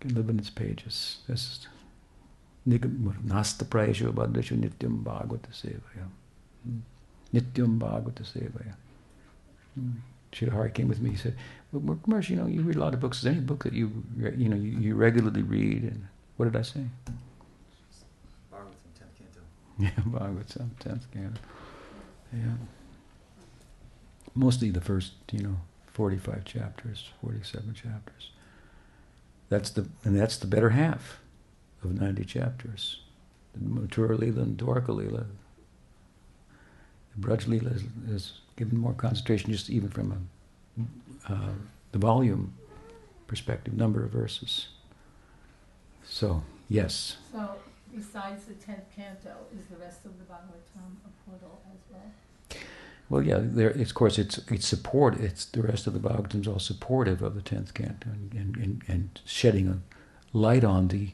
can 0.00 0.14
live 0.14 0.30
in 0.30 0.38
its 0.38 0.50
pages. 0.50 1.18
This 1.28 1.42
is 1.42 1.68
Nasta 2.64 3.64
Prayashu 3.64 4.12
Bhadrashu 4.12 4.58
Nityam 4.58 5.02
Bhagavata 5.02 5.50
Sevaya. 5.52 6.08
Hmm. 6.64 6.78
Nityam 7.34 7.78
Bhagavata 7.78 8.22
Sevaya. 8.22 8.74
Hmm. 9.74 9.90
Shridhar 10.32 10.72
came 10.72 10.88
with 10.88 11.00
me. 11.00 11.10
He 11.10 11.16
said, 11.16 11.36
well, 11.72 11.98
Marsh, 12.06 12.28
you 12.30 12.36
know, 12.36 12.46
you 12.46 12.62
read 12.62 12.76
a 12.76 12.80
lot 12.80 12.94
of 12.94 13.00
books. 13.00 13.18
Is 13.18 13.22
there 13.24 13.32
any 13.32 13.40
book 13.40 13.64
that 13.64 13.72
you, 13.72 14.04
you 14.36 14.48
know, 14.48 14.56
you, 14.56 14.78
you 14.78 14.94
regularly 14.94 15.42
read? 15.42 15.82
And 15.82 16.06
what 16.36 16.44
did 16.46 16.56
I 16.56 16.62
say? 16.62 16.84
Yeah, 19.78 19.90
Bhagavatam, 20.06 20.68
10th 20.78 21.10
canto. 21.12 21.40
Yeah. 22.32 22.54
Mostly 24.34 24.70
the 24.70 24.82
first, 24.82 25.12
you 25.32 25.40
know, 25.40 25.56
45 25.88 26.44
chapters, 26.44 27.08
47 27.22 27.74
chapters. 27.74 28.30
That's 29.48 29.70
the, 29.70 29.88
and 30.04 30.18
that's 30.18 30.36
the 30.36 30.46
better 30.46 30.70
half 30.70 31.18
of 31.82 32.00
90 32.00 32.24
chapters. 32.24 33.00
The 33.54 33.60
Mathura 33.60 34.18
Leela 34.18 34.42
and 34.42 34.56
Dwarka 34.56 34.88
Leela. 34.88 35.26
The 37.14 37.26
Braj 37.26 37.46
Leela 37.46 37.74
is, 37.74 37.82
is, 38.08 38.32
given 38.56 38.78
more 38.78 38.92
concentration 38.92 39.50
just 39.50 39.70
even 39.70 39.88
from 39.88 40.12
a, 40.12 40.82
uh, 41.28 41.52
the 41.92 41.98
volume 41.98 42.54
perspective, 43.26 43.74
number 43.74 44.04
of 44.04 44.10
verses. 44.10 44.68
So, 46.04 46.42
yes. 46.68 47.16
So 47.32 47.56
besides 47.94 48.44
the 48.44 48.54
tenth 48.54 48.84
canto, 48.94 49.36
is 49.58 49.66
the 49.66 49.76
rest 49.76 50.04
of 50.04 50.18
the 50.18 50.24
Bhagavatam 50.24 50.96
a 51.06 51.30
portal 51.30 51.60
as 51.72 51.80
well? 51.90 52.62
Well, 53.08 53.22
yeah, 53.22 53.38
there. 53.40 53.70
It's, 53.70 53.90
of 53.90 53.94
course, 53.94 54.18
it's 54.18 54.38
it's 54.50 54.66
support. 54.66 55.18
It's 55.20 55.44
the 55.44 55.62
rest 55.62 55.86
of 55.86 55.92
the 55.92 56.00
Bhagavatam's 56.00 56.48
all 56.48 56.58
supportive 56.58 57.22
of 57.22 57.34
the 57.34 57.42
tenth 57.42 57.74
canto 57.74 58.08
and, 58.10 58.56
and, 58.56 58.82
and, 58.88 59.20
shedding 59.24 59.68
a 59.68 59.78
light 60.36 60.64
on 60.64 60.88
the 60.88 61.10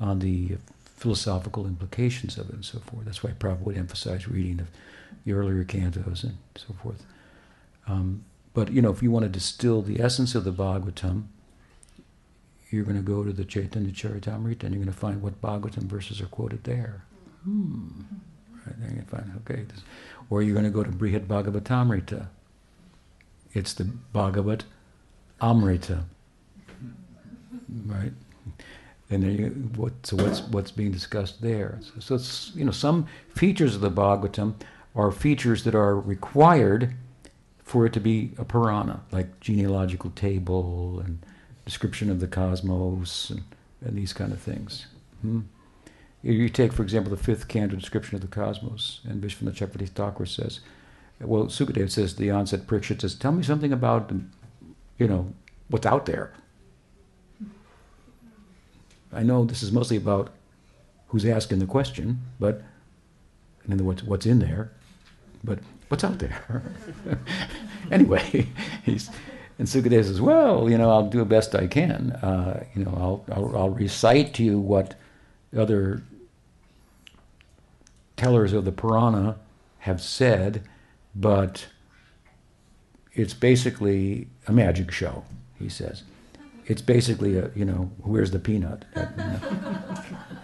on 0.00 0.20
the 0.20 0.56
philosophical 0.96 1.66
implications 1.66 2.38
of 2.38 2.48
it 2.48 2.54
and 2.54 2.64
so 2.64 2.78
forth. 2.78 3.04
That's 3.04 3.22
why 3.22 3.30
Prabhupada 3.30 3.60
would 3.60 3.76
emphasize 3.76 4.28
reading 4.28 4.60
of 4.60 4.68
the 5.24 5.32
earlier 5.32 5.64
cantos 5.64 6.22
and 6.22 6.38
so 6.56 6.74
forth. 6.82 7.04
Um, 7.86 8.24
but 8.54 8.72
you 8.72 8.82
know, 8.82 8.90
if 8.90 9.02
you 9.02 9.10
want 9.10 9.24
to 9.24 9.28
distill 9.28 9.82
the 9.82 10.00
essence 10.00 10.34
of 10.34 10.44
the 10.44 10.52
Bhagavatam, 10.52 11.24
you're 12.70 12.84
going 12.84 12.96
to 12.96 13.02
go 13.02 13.24
to 13.24 13.32
the 13.32 13.44
Chaitanya 13.44 13.90
Charitamrita 13.92 14.64
and 14.64 14.74
you're 14.74 14.82
going 14.82 14.86
to 14.86 14.92
find 14.92 15.22
what 15.22 15.40
Bhagavatam 15.40 15.84
verses 15.84 16.20
are 16.20 16.26
quoted 16.26 16.64
there. 16.64 17.04
Hmm. 17.44 17.88
Right 18.66 18.80
there 18.80 18.90
you 18.96 19.02
find 19.02 19.32
okay, 19.38 19.62
this, 19.64 19.82
or 20.30 20.42
you're 20.42 20.54
going 20.54 20.64
to 20.64 20.70
go 20.70 20.84
to 20.84 20.90
Brihad 20.90 21.26
Bhagavatamrita. 21.26 22.28
It's 23.54 23.74
the 23.74 23.84
Bhagavat 23.84 24.64
Amrita, 25.40 26.04
right? 27.86 28.12
And 29.10 29.22
there 29.22 29.30
you, 29.30 29.46
what, 29.76 29.92
so 30.04 30.16
what's 30.16 30.40
what's 30.42 30.70
being 30.70 30.92
discussed 30.92 31.42
there? 31.42 31.80
So, 31.82 32.00
so 32.00 32.14
it's 32.14 32.52
you 32.54 32.64
know 32.64 32.70
some 32.70 33.06
features 33.34 33.74
of 33.74 33.80
the 33.80 33.90
Bhagavatam 33.90 34.54
are 34.94 35.10
features 35.10 35.64
that 35.64 35.74
are 35.74 35.98
required 35.98 36.94
for 37.64 37.86
it 37.86 37.92
to 37.92 38.00
be 38.00 38.32
a 38.38 38.44
Purana, 38.44 39.00
like 39.12 39.40
genealogical 39.40 40.10
table 40.10 41.00
and 41.00 41.24
description 41.64 42.10
of 42.10 42.20
the 42.20 42.26
cosmos 42.26 43.30
and, 43.30 43.42
and 43.84 43.96
these 43.96 44.12
kind 44.12 44.32
of 44.32 44.40
things. 44.40 44.86
Hmm? 45.20 45.40
You 46.22 46.48
take, 46.48 46.72
for 46.72 46.82
example, 46.82 47.10
the 47.10 47.22
fifth 47.22 47.48
canto 47.48 47.74
description 47.74 48.14
of 48.14 48.20
the 48.20 48.28
cosmos, 48.28 49.00
and 49.04 49.22
Vishwanath 49.22 49.54
Chakravarti 49.54 49.88
Thakur 49.88 50.26
says, 50.26 50.60
well, 51.20 51.46
Sukadeva 51.46 51.90
says, 51.90 52.16
the 52.16 52.30
onset 52.30 52.66
Parikshit 52.66 53.00
says, 53.00 53.14
tell 53.14 53.32
me 53.32 53.42
something 53.42 53.72
about, 53.72 54.12
you 54.98 55.08
know, 55.08 55.32
what's 55.68 55.86
out 55.86 56.06
there. 56.06 56.32
I 59.12 59.22
know 59.22 59.44
this 59.44 59.62
is 59.62 59.72
mostly 59.72 59.96
about 59.96 60.30
who's 61.08 61.24
asking 61.24 61.58
the 61.58 61.66
question, 61.66 62.22
but, 62.38 62.62
and 63.64 63.78
then 63.78 63.86
what's, 63.86 64.02
what's 64.02 64.26
in 64.26 64.38
there, 64.38 64.70
but 65.42 65.58
what's 65.92 66.04
out 66.04 66.18
there? 66.20 66.62
anyway, 67.90 68.46
he's, 68.82 69.10
and 69.58 69.68
Sukadeva 69.68 70.02
says, 70.02 70.22
well, 70.22 70.70
you 70.70 70.78
know, 70.78 70.90
I'll 70.90 71.06
do 71.06 71.18
the 71.18 71.26
best 71.26 71.54
I 71.54 71.66
can. 71.66 72.12
Uh, 72.12 72.64
you 72.74 72.82
know, 72.82 72.94
I'll, 73.28 73.36
I'll, 73.36 73.56
I'll 73.58 73.70
recite 73.70 74.32
to 74.34 74.42
you 74.42 74.58
what 74.58 74.94
other 75.54 76.02
tellers 78.16 78.54
of 78.54 78.64
the 78.64 78.72
Purana 78.72 79.36
have 79.80 80.00
said, 80.00 80.66
but 81.14 81.66
it's 83.12 83.34
basically 83.34 84.28
a 84.48 84.52
magic 84.52 84.90
show, 84.90 85.26
he 85.58 85.68
says. 85.68 86.04
It's 86.64 86.80
basically 86.80 87.36
a, 87.36 87.50
you 87.54 87.66
know, 87.66 87.90
where's 87.98 88.30
the 88.30 88.38
peanut? 88.38 88.86
you 88.96 89.02
know, 89.02 89.40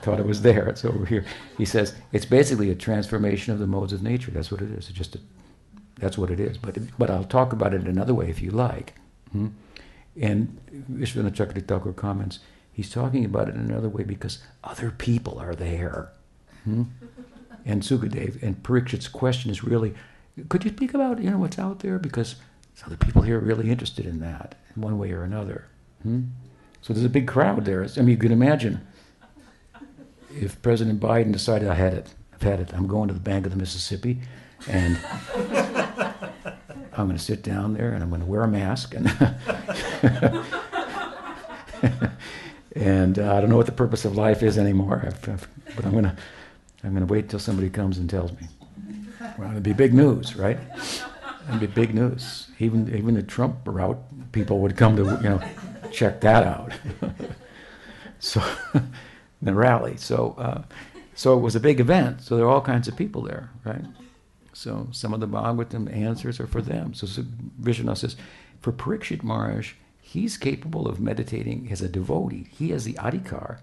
thought 0.03 0.21
it 0.21 0.27
was 0.27 0.43
there, 0.43 0.69
it's 0.69 0.85
over 0.85 1.07
here. 1.07 1.25
He 1.57 1.65
says, 1.65 1.95
it's 2.13 2.27
basically 2.27 2.71
a 2.71 2.75
transformation 2.75 3.55
of 3.55 3.61
the 3.61 3.67
modes 3.67 3.95
of 3.95 4.03
nature. 4.03 4.31
That's 4.31 4.51
what 4.51 4.61
it 4.61 4.71
is. 4.73 4.91
It's 4.91 4.99
just 4.99 5.15
a, 5.15 5.21
that's 5.99 6.19
what 6.19 6.31
it 6.31 6.41
is. 6.41 6.59
But, 6.59 6.79
but 6.99 7.11
I'll 7.11 7.25
talk 7.25 7.53
about 7.53 7.75
it 7.75 7.87
another 7.87 8.15
way 8.15 8.31
if 8.31 8.41
you 8.41 8.51
like. 8.51 8.95
Hmm? 9.33 9.49
And 10.21 10.59
Vishwanath 10.91 11.97
comments, 11.97 12.41
he's 12.73 12.91
talking 12.91 13.25
about 13.25 13.49
it 13.49 13.55
in 13.55 13.61
another 13.61 13.89
way 13.89 14.05
because 14.05 14.39
other 14.65 14.91
people 14.91 15.39
are 15.39 15.55
there. 15.55 16.11
Hmm? 16.65 16.85
and 17.69 17.83
Sukadev. 17.83 18.43
And 18.43 18.61
Parikshit's 18.63 19.09
question 19.09 19.51
is 19.51 19.63
really, 19.63 19.95
could 20.49 20.65
you 20.65 20.71
speak 20.71 20.95
about 20.95 21.23
you 21.23 21.31
know 21.31 21.39
what's 21.39 21.59
out 21.59 21.81
there? 21.81 21.99
Because 21.99 22.37
other 22.87 22.97
people 22.97 23.23
here 23.23 23.39
are 23.39 23.45
really 23.45 23.71
interested 23.71 24.07
in 24.07 24.21
that 24.21 24.55
in 24.75 24.83
one 24.83 24.99
way 24.99 25.13
or 25.13 25.23
another. 25.23 25.67
Hmm? 26.03 26.23
So 26.81 26.93
there's 26.93 27.05
a 27.05 27.11
big 27.11 27.27
crowd 27.27 27.65
there. 27.65 27.87
I 27.97 28.01
mean, 28.01 28.09
you 28.09 28.17
can 28.17 28.33
imagine 28.33 28.87
if 30.35 30.61
President 30.63 31.01
Biden 31.01 31.33
decided, 31.33 31.69
I 31.69 31.75
had 31.75 31.93
it, 31.93 32.15
I've 32.33 32.43
had 32.43 32.61
it, 32.61 32.73
I'm 32.73 32.87
going 32.87 33.09
to 33.09 33.15
the 33.15 33.21
bank 33.21 33.47
of 33.47 33.53
the 33.53 33.59
Mississippi, 33.59 34.21
and 34.69 34.97
I'm 36.99 37.07
going 37.07 37.17
to 37.17 37.25
sit 37.25 37.43
down 37.43 37.75
there 37.75 37.93
and 37.93 38.03
I'm 38.03 38.09
going 38.09 38.21
to 38.23 38.27
wear 38.27 38.43
a 38.43 38.49
mask 38.49 38.95
and. 38.95 39.07
and 42.75 43.19
uh, 43.19 43.35
I 43.35 43.41
don't 43.41 43.51
know 43.51 43.57
what 43.57 43.67
the 43.67 43.73
purpose 43.73 44.05
of 44.05 44.17
life 44.17 44.43
is 44.43 44.59
anymore, 44.59 45.03
I've, 45.07 45.29
I've, 45.29 45.49
but 45.77 45.85
I'm 45.85 45.93
going 45.93 46.05
to 46.05 46.17
I'm 46.85 46.91
going 46.91 47.07
to 47.07 47.13
wait 47.13 47.29
till 47.29 47.41
somebody 47.41 47.71
comes 47.71 47.99
and 47.99 48.09
tells 48.09 48.33
me. 48.33 48.47
Well, 49.37 49.51
it'd 49.51 49.63
be 49.63 49.73
big 49.73 49.93
news, 49.95 50.37
right? 50.37 50.59
It'd 51.49 51.61
be 51.61 51.67
big 51.67 51.95
news. 51.95 52.49
Even 52.59 52.95
even 52.95 53.15
the 53.15 53.23
Trump 53.23 53.59
route 53.65 53.99
people 54.33 54.61
would 54.61 54.77
come 54.77 54.97
to 54.97 55.05
you 55.05 55.29
know 55.29 55.43
check 55.91 56.21
that 56.21 56.45
out. 56.45 56.73
so 58.21 58.43
the 59.43 59.55
rally. 59.55 59.97
So 59.97 60.35
uh, 60.39 60.63
so 61.15 61.37
it 61.37 61.41
was 61.41 61.57
a 61.57 61.61
big 61.61 61.81
event. 61.81 62.23
So 62.23 62.37
there 62.37 62.47
were 62.47 62.53
all 62.53 62.61
kinds 62.61 62.87
of 62.87 62.97
people 62.97 63.23
there, 63.23 63.51
right? 63.65 63.85
So 64.59 64.89
some 64.91 65.15
of 65.15 65.21
the 65.21 65.29
Bhagavatam 65.29 65.95
answers 65.95 66.41
are 66.41 66.49
for 66.49 66.61
them. 66.61 66.93
So, 66.93 67.07
so 67.07 67.23
Vishwanath 67.63 67.99
says, 67.99 68.17
for 68.61 68.73
Parikshit 68.73 69.23
Maharaj, 69.23 69.75
he's 70.01 70.37
capable 70.37 70.89
of 70.89 70.99
meditating 70.99 71.69
as 71.71 71.81
a 71.81 71.89
devotee. 71.89 72.49
He 72.51 72.71
has 72.71 72.85
the 72.85 72.95
adhikar 72.95 73.61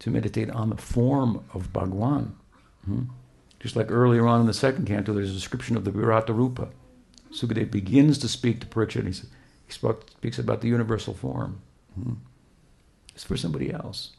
to 0.00 0.10
meditate 0.10 0.50
on 0.50 0.70
the 0.70 0.76
form 0.76 1.44
of 1.54 1.72
Bhagwan. 1.72 2.34
Hmm? 2.84 3.02
Just 3.60 3.76
like 3.76 3.88
earlier 3.88 4.26
on 4.26 4.40
in 4.40 4.48
the 4.48 4.52
second 4.52 4.86
canto, 4.86 5.14
there's 5.14 5.30
a 5.30 5.34
description 5.34 5.76
of 5.76 5.84
the 5.84 5.92
Virata 5.92 6.34
Rupa. 6.34 6.70
Sukadeva 7.30 7.70
begins 7.70 8.18
to 8.18 8.26
speak 8.26 8.58
to 8.58 8.66
Parikshit, 8.66 8.96
and 8.96 9.06
he, 9.06 9.14
says, 9.14 9.30
he 9.64 9.72
spoke, 9.72 10.10
speaks 10.10 10.40
about 10.40 10.60
the 10.60 10.68
universal 10.68 11.14
form. 11.14 11.60
Hmm? 11.94 12.14
It's 13.14 13.22
for 13.22 13.36
somebody 13.36 13.72
else. 13.72 14.10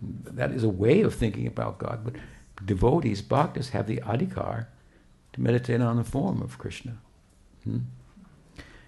That 0.00 0.50
is 0.50 0.64
a 0.64 0.70
way 0.70 1.02
of 1.02 1.14
thinking 1.14 1.46
about 1.46 1.76
God, 1.76 2.04
but 2.04 2.14
devotees, 2.64 3.20
bhaktas, 3.20 3.68
have 3.70 3.86
the 3.86 3.98
adhikar 3.98 4.68
to 5.32 5.40
meditate 5.40 5.80
on 5.80 5.96
the 5.96 6.04
form 6.04 6.42
of 6.42 6.58
Krishna. 6.58 6.98
Hmm? 7.64 7.78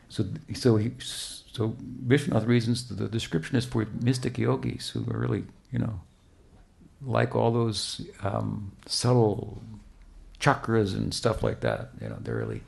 So, 0.09 0.27
so, 0.55 0.77
he, 0.77 0.93
so 0.99 1.77
Vishwanath 2.07 2.47
reasons 2.47 2.89
the 2.89 3.09
description 3.09 3.57
is 3.57 3.65
for 3.65 3.87
mystic 4.01 4.39
yogis 4.39 4.91
who 4.91 5.01
are 5.11 5.19
really, 5.19 5.45
you 5.73 5.79
know, 5.79 6.01
like 7.03 7.35
all 7.35 7.53
those 7.53 8.01
um, 8.23 8.73
subtle 8.87 9.63
chakras 10.41 10.95
and 10.95 11.13
stuff 11.13 11.43
like 11.43 11.61
that. 11.61 11.91
You 12.01 12.09
know, 12.09 12.19
they're 12.21 12.37
really 12.37 12.63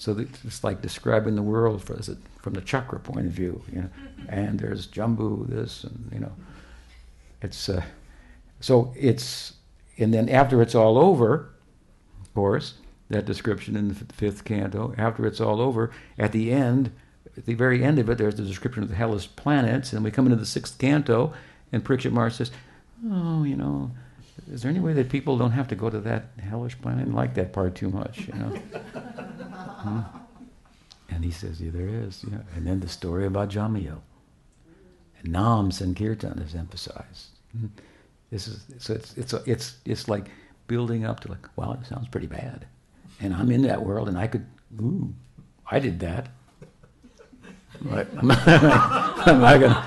so 0.00 0.16
it's 0.18 0.64
like 0.64 0.80
describing 0.80 1.36
the 1.36 1.42
world 1.42 1.84
for, 1.84 2.00
from 2.40 2.54
the 2.54 2.62
chakra 2.62 2.98
point 2.98 3.26
of 3.26 3.32
view. 3.32 3.62
You 3.70 3.82
know, 3.82 3.90
and 4.30 4.58
there's 4.58 4.86
Jambu, 4.86 5.46
this, 5.46 5.84
and 5.84 6.08
you 6.10 6.20
know, 6.20 6.32
it's 7.42 7.68
uh, 7.68 7.82
so 8.60 8.94
it's 8.96 9.52
and 9.98 10.14
then 10.14 10.30
after 10.30 10.62
it's 10.62 10.74
all 10.74 10.96
over, 10.96 11.50
of 12.22 12.32
course, 12.32 12.74
that 13.10 13.26
description 13.26 13.76
in 13.76 13.88
the 13.88 13.94
fifth 13.94 14.44
canto. 14.44 14.94
After 14.96 15.26
it's 15.26 15.40
all 15.40 15.60
over, 15.60 15.90
at 16.18 16.32
the 16.32 16.52
end, 16.52 16.92
at 17.36 17.44
the 17.44 17.54
very 17.54 17.84
end 17.84 17.98
of 17.98 18.08
it, 18.08 18.18
there's 18.18 18.36
the 18.36 18.44
description 18.44 18.82
of 18.82 18.88
the 18.88 18.94
hellish 18.94 19.28
planets, 19.36 19.92
and 19.92 20.02
we 20.02 20.10
come 20.10 20.26
into 20.26 20.36
the 20.36 20.46
sixth 20.46 20.78
canto, 20.78 21.32
and 21.72 21.84
Parikshit 21.84 22.12
Maharaj 22.12 22.34
says, 22.34 22.50
oh, 23.10 23.44
you 23.44 23.56
know, 23.56 23.90
is 24.50 24.62
there 24.62 24.70
any 24.70 24.80
way 24.80 24.92
that 24.94 25.10
people 25.10 25.36
don't 25.36 25.50
have 25.50 25.68
to 25.68 25.74
go 25.74 25.90
to 25.90 26.00
that 26.00 26.26
hellish 26.38 26.80
planet? 26.80 27.00
I 27.00 27.04
didn't 27.04 27.16
like 27.16 27.34
that 27.34 27.52
part 27.52 27.74
too 27.74 27.90
much, 27.90 28.26
you 28.26 28.34
know. 28.34 28.48
hmm? 29.76 30.00
And 31.08 31.24
he 31.24 31.30
says, 31.30 31.60
yeah, 31.60 31.70
there 31.72 31.88
is. 31.88 32.24
Yeah. 32.30 32.38
And 32.54 32.66
then 32.66 32.80
the 32.80 32.88
story 32.88 33.26
about 33.26 33.50
Ajamil. 33.50 33.98
And 35.22 35.32
Nam 35.32 35.70
Sankirtan 35.70 36.38
is 36.38 36.54
emphasized. 36.54 37.28
Hmm? 37.52 37.66
This 38.30 38.46
is 38.46 38.64
so 38.78 38.94
it's 38.94 39.16
it's 39.16 39.32
it's 39.32 39.76
it's 39.84 40.08
like 40.08 40.30
building 40.68 41.04
up 41.04 41.18
to 41.20 41.28
like, 41.28 41.48
wow, 41.56 41.72
it 41.72 41.86
sounds 41.86 42.06
pretty 42.06 42.28
bad. 42.28 42.66
And 43.20 43.34
I'm 43.34 43.50
in 43.50 43.62
that 43.62 43.84
world 43.84 44.08
and 44.08 44.18
I 44.18 44.26
could 44.26 44.46
ooh, 44.80 45.14
I 45.70 45.78
did 45.78 46.00
that. 46.00 46.28
Am 47.90 48.30
I, 48.30 49.58
gonna 49.58 49.84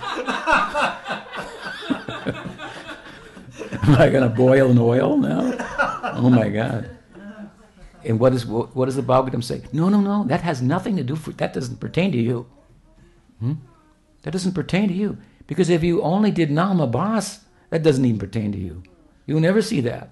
Am 3.84 3.95
I 3.95 4.10
going 4.10 4.23
to 4.23 4.30
boil 4.30 4.72
in 4.72 4.77
oil 4.80 5.18
now? 5.18 5.55
Oh 6.15 6.30
my 6.30 6.49
God. 6.49 6.89
And 8.03 8.19
what, 8.19 8.34
is, 8.34 8.45
what 8.45 8.85
does 8.85 8.95
the 8.95 9.03
Bhagavatam 9.03 9.43
say? 9.43 9.61
No, 9.72 9.89
no, 9.89 10.01
no. 10.01 10.23
That 10.26 10.41
has 10.41 10.61
nothing 10.61 10.97
to 10.97 11.03
do 11.03 11.14
with, 11.14 11.38
that 11.38 11.53
doesn't 11.53 11.80
pertain 11.80 12.11
to 12.11 12.18
you. 12.18 12.47
Hmm? 13.39 13.53
That 14.23 14.31
doesn't 14.31 14.53
pertain 14.53 14.88
to 14.88 14.93
you. 14.93 15.18
Because 15.47 15.69
if 15.69 15.84
you 15.84 16.01
only 16.01 16.31
did 16.31 16.49
Namabhas, 16.49 17.41
that 17.69 17.84
doesn't 17.84 18.03
even 18.03 18.19
pertain 18.19 18.51
to 18.53 18.57
you. 18.57 18.84
You'll 19.26 19.39
never 19.39 19.61
see 19.61 19.81
that. 19.81 20.10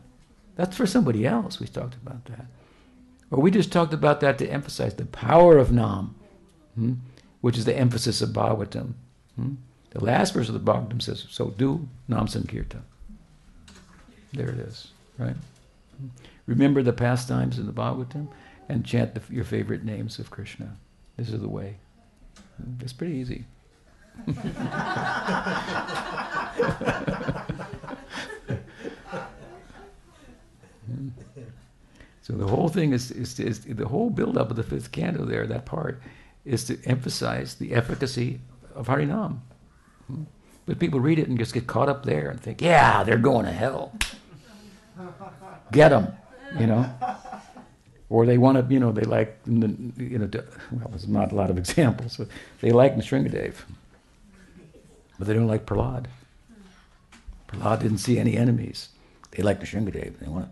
That's 0.55 0.77
for 0.77 0.85
somebody 0.85 1.25
else. 1.25 1.59
We 1.59 1.67
talked 1.67 1.95
about 1.95 2.25
that. 2.25 2.45
Or 3.31 3.41
we 3.41 3.49
just 3.49 3.71
talked 3.71 3.93
about 3.93 4.19
that 4.19 4.37
to 4.39 4.47
emphasize 4.47 4.95
the 4.95 5.05
power 5.05 5.57
of 5.57 5.71
Nam, 5.71 6.15
hmm? 6.75 6.93
which 7.39 7.57
is 7.57 7.65
the 7.65 7.77
emphasis 7.77 8.21
of 8.21 8.29
Bhagavatam. 8.29 8.93
Hmm? 9.35 9.53
The 9.91 10.03
last 10.03 10.33
verse 10.33 10.49
of 10.49 10.53
the 10.53 10.59
Bhagavatam 10.59 11.01
says, 11.01 11.25
so 11.29 11.51
do 11.51 11.87
Nam 12.07 12.27
Sankirtan. 12.27 12.83
There 14.33 14.49
it 14.49 14.59
is, 14.59 14.91
right? 15.17 15.35
Remember 16.45 16.83
the 16.83 16.93
pastimes 16.93 17.57
in 17.57 17.65
the 17.65 17.73
Bhagavatam? 17.73 18.27
and 18.71 18.85
chant 18.85 19.13
the, 19.13 19.21
your 19.33 19.43
favorite 19.43 19.83
names 19.83 20.17
of 20.17 20.31
Krishna. 20.31 20.77
This 21.17 21.29
is 21.29 21.41
the 21.41 21.49
way. 21.49 21.75
It's 22.79 22.93
pretty 22.93 23.15
easy. 23.15 23.45
so 32.31 32.37
the 32.37 32.47
whole 32.47 32.69
thing 32.69 32.93
is, 32.93 33.11
is, 33.11 33.37
is 33.41 33.65
the 33.65 33.87
whole 33.89 34.09
build-up 34.09 34.49
of 34.49 34.55
the 34.55 34.63
fifth 34.63 34.93
canto 34.93 35.25
there, 35.25 35.45
that 35.47 35.65
part, 35.65 36.01
is 36.45 36.63
to 36.63 36.81
emphasize 36.85 37.55
the 37.55 37.73
efficacy 37.73 38.39
of 38.73 38.87
Harinam. 38.87 39.39
Hmm? 40.07 40.23
But 40.65 40.79
people 40.79 41.01
read 41.01 41.19
it 41.19 41.27
and 41.27 41.37
just 41.37 41.53
get 41.53 41.67
caught 41.67 41.89
up 41.89 42.05
there 42.05 42.29
and 42.29 42.39
think, 42.39 42.61
yeah, 42.61 43.03
they're 43.03 43.17
going 43.17 43.45
to 43.45 43.51
hell. 43.51 43.93
Get 45.73 45.89
them, 45.89 46.13
you 46.57 46.67
know. 46.67 46.89
Or 48.09 48.25
they 48.25 48.37
want 48.37 48.57
to, 48.57 48.73
you 48.73 48.79
know, 48.79 48.93
they 48.93 49.01
like, 49.01 49.37
you 49.45 49.57
know, 49.57 50.29
well, 50.71 50.87
there's 50.89 51.09
not 51.09 51.33
a 51.33 51.35
lot 51.35 51.49
of 51.49 51.57
examples, 51.57 52.15
but 52.15 52.29
they 52.61 52.71
like 52.71 52.95
Nrsingadev. 52.95 53.55
But 55.19 55.27
they 55.27 55.33
don't 55.33 55.47
like 55.47 55.65
Prahlad. 55.65 56.05
Prahlad 57.49 57.81
didn't 57.81 57.97
see 57.97 58.17
any 58.19 58.37
enemies. 58.37 58.87
They 59.31 59.43
like 59.43 59.59
Nrsingadev. 59.59 60.19
They 60.19 60.27
want 60.27 60.49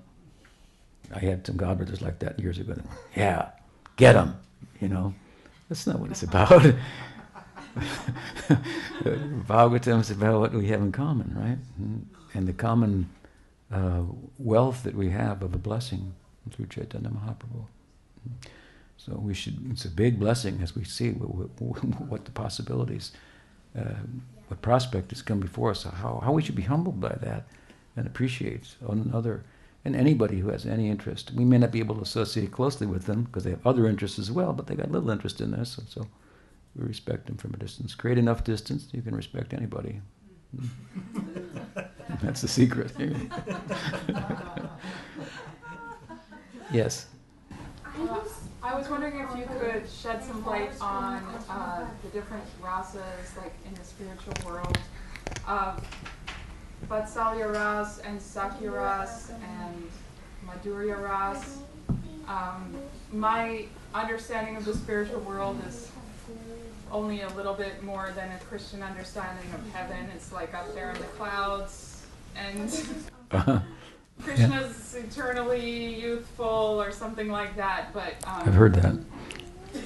I 1.14 1.20
had 1.20 1.46
some 1.46 1.58
godbrothers 1.58 2.02
like 2.02 2.20
that 2.20 2.40
years 2.40 2.60
ago. 2.60 2.76
Yeah, 3.16 3.50
get 3.96 4.14
them, 4.14 4.40
you 4.80 4.88
know. 4.88 5.14
That's 5.68 5.86
not 5.88 6.00
what 6.00 6.12
it's 6.12 6.24
about. 6.24 6.50
Bhagavatam 9.48 10.00
is 10.02 10.12
about 10.12 10.40
what 10.40 10.54
we 10.54 10.68
have 10.68 10.82
in 10.82 10.92
common, 10.92 11.36
right? 11.38 11.58
And 12.34 12.48
the 12.48 12.54
common 12.54 13.10
uh, 13.72 14.02
wealth 14.38 14.84
that 14.84 14.96
we 14.96 15.10
have 15.10 15.44
of 15.44 15.54
a 15.54 15.58
blessing 15.58 16.14
through 16.52 16.68
Chaitanya 16.68 17.10
Mahaprabhu. 17.10 17.66
So 18.98 19.14
we 19.16 19.34
should, 19.34 19.72
it's 19.72 19.86
a 19.86 19.90
big 19.90 20.20
blessing 20.20 20.60
as 20.62 20.76
we 20.76 20.84
see 20.84 21.12
what, 21.12 21.62
what 22.10 22.26
the 22.26 22.32
possibilities, 22.32 23.12
uh, 23.78 23.94
what 24.48 24.62
prospect 24.62 25.12
has 25.12 25.22
come 25.22 25.40
before 25.40 25.72
us, 25.72 25.84
how, 25.84 26.22
how 26.24 26.32
we 26.32 26.42
should 26.42 26.56
be 26.56 26.64
humbled 26.64 27.00
by 27.00 27.16
that 27.22 27.46
and 27.96 28.08
appreciate 28.08 28.76
another 28.88 29.44
and 29.86 29.96
anybody 29.96 30.40
who 30.40 30.50
has 30.50 30.66
any 30.66 30.90
interest. 30.90 31.32
We 31.34 31.46
may 31.46 31.58
not 31.58 31.72
be 31.72 31.80
able 31.80 31.96
to 31.96 32.02
associate 32.02 32.52
closely 32.52 32.88
with 32.88 33.06
them 33.06 33.24
because 33.24 33.44
they 33.44 33.52
have 33.52 33.66
other 33.66 33.88
interests 33.88 34.20
as 34.20 34.32
well, 34.32 34.54
but 34.54 34.68
they 34.68 34.76
got 34.76 34.92
little 34.92 35.10
interest 35.10 35.42
in 35.42 35.52
this, 35.52 35.80
so 35.88 36.06
we 36.76 36.86
respect 36.86 37.28
them 37.28 37.38
from 37.38 37.54
a 37.54 37.58
distance. 37.58 37.96
Create 37.96 38.18
enough 38.18 38.44
distance, 38.44 38.90
you 38.92 39.02
can 39.02 39.16
respect 39.16 39.54
anybody. 39.54 40.02
That's 42.22 42.42
the 42.42 42.48
secret. 42.48 42.92
yes. 46.74 47.08
Uh, 47.86 48.20
I 48.62 48.76
was 48.76 48.90
wondering 48.90 49.20
if 49.20 49.38
you 49.38 49.46
could 49.46 49.84
shed 49.90 50.24
some 50.24 50.46
light 50.46 50.72
on 50.82 51.24
uh, 51.50 51.88
the 52.04 52.10
different 52.10 52.44
rasas, 52.62 53.38
like 53.38 53.54
in 53.66 53.74
the 53.74 53.84
spiritual 53.84 54.34
world, 54.46 54.78
of 55.48 55.84
Vatsalya 56.90 57.54
ras 57.54 58.00
and 58.00 58.20
Sakhya 58.20 58.74
ras 58.74 59.30
and 59.30 59.90
Madhurya 60.46 61.02
ras. 61.02 61.60
Um, 62.28 62.76
my 63.12 63.66
understanding 63.94 64.56
of 64.56 64.66
the 64.66 64.74
spiritual 64.74 65.20
world 65.22 65.62
is 65.68 65.92
only 66.92 67.22
a 67.22 67.30
little 67.30 67.54
bit 67.54 67.84
more 67.84 68.12
than 68.16 68.32
a 68.32 68.40
Christian 68.46 68.82
understanding 68.82 69.46
of 69.54 69.74
heaven. 69.74 70.10
It's 70.16 70.32
like 70.32 70.54
up 70.56 70.74
there 70.74 70.92
in 70.92 70.98
the 70.98 71.08
clouds, 71.18 72.06
and 72.36 72.70
uh-huh. 73.32 73.60
Krishna's 74.24 74.96
yeah. 74.98 75.06
eternally 75.06 75.96
youthful 75.96 76.82
or 76.82 76.92
something 76.92 77.30
like 77.30 77.56
that. 77.56 77.94
But 77.94 78.14
um, 78.26 78.48
I've 78.48 78.54
heard 78.54 78.74
that. 78.76 78.98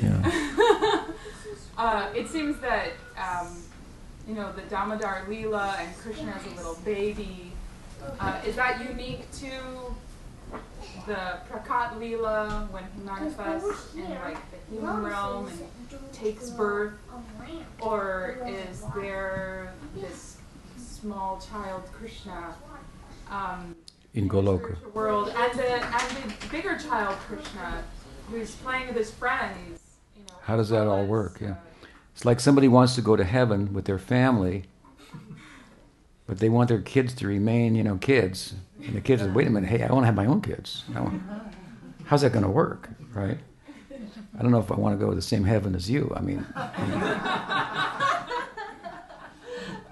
Yeah. 0.02 1.06
uh, 1.78 2.10
it 2.16 2.30
seems 2.30 2.60
that 2.60 2.92
um, 3.18 3.48
you 4.28 4.34
know 4.34 4.52
the 4.54 4.62
Damodar 4.64 5.26
Leela 5.28 5.78
and 5.80 5.98
Krishna 5.98 6.32
as 6.32 6.46
a 6.52 6.56
little 6.56 6.78
baby. 6.86 7.52
Uh, 8.20 8.40
is 8.46 8.56
that 8.56 8.84
unique 8.88 9.30
to 9.32 9.50
the 11.08 11.38
Prakat 11.50 11.98
Leela 11.98 12.70
when 12.70 12.84
he 12.96 13.04
manifests 13.04 13.96
in 13.96 14.10
like 14.10 14.38
the 14.52 14.76
human 14.76 15.04
realm 15.04 15.48
and 15.48 16.14
takes 16.14 16.50
birth, 16.50 16.94
or 17.80 18.38
is 18.46 18.84
there 18.96 19.74
this 19.96 20.38
small 20.78 21.42
child 21.50 21.84
Krishna 21.92 22.56
um, 23.30 23.76
in 24.14 24.30
Goloka. 24.30 24.76
world? 24.94 25.34
And 25.36 25.60
the 25.60 25.74
and 25.74 26.32
the 26.40 26.48
bigger 26.50 26.78
child 26.78 27.18
Krishna 27.28 27.84
who's 28.30 28.56
playing 28.56 28.88
with 28.88 28.98
his 28.98 29.12
friends? 29.12 29.80
You 30.16 30.24
know, 30.28 30.36
How 30.42 30.58
does 30.58 30.70
that 30.70 30.88
all 30.88 31.06
work? 31.06 31.40
Yeah, 31.42 31.56
it's 32.14 32.26
like 32.26 32.40
somebody 32.40 32.68
wants 32.68 32.96
to 32.96 33.02
go 33.02 33.16
to 33.16 33.24
heaven 33.24 33.74
with 33.74 33.86
their 33.86 34.00
family. 34.00 34.66
But 36.26 36.40
they 36.40 36.48
want 36.48 36.70
their 36.70 36.82
kids 36.82 37.14
to 37.16 37.28
remain, 37.28 37.76
you 37.76 37.84
know, 37.84 37.98
kids. 37.98 38.54
And 38.82 38.96
the 38.96 39.02
kids 39.02 39.22
say, 39.22 39.30
wait 39.30 39.48
a 39.48 39.50
minute, 39.50 39.70
hey, 39.70 39.84
I 39.84 39.92
want 39.92 40.04
to 40.04 40.06
have 40.06 40.16
my 40.16 40.26
own 40.26 40.42
kids. 40.42 40.84
How's 42.06 42.22
that 42.22 42.32
going 42.32 42.44
to 42.44 42.50
work, 42.50 42.90
right? 43.14 43.38
I 44.38 44.42
don't 44.42 44.52
know 44.52 44.60
if 44.60 44.72
I 44.72 44.76
want 44.76 44.98
to 44.98 45.04
go 45.04 45.10
to 45.10 45.16
the 45.16 45.22
same 45.22 45.44
heaven 45.44 45.76
as 45.76 45.90
you. 45.90 46.12
I 46.16 46.22
mean, 46.22 46.46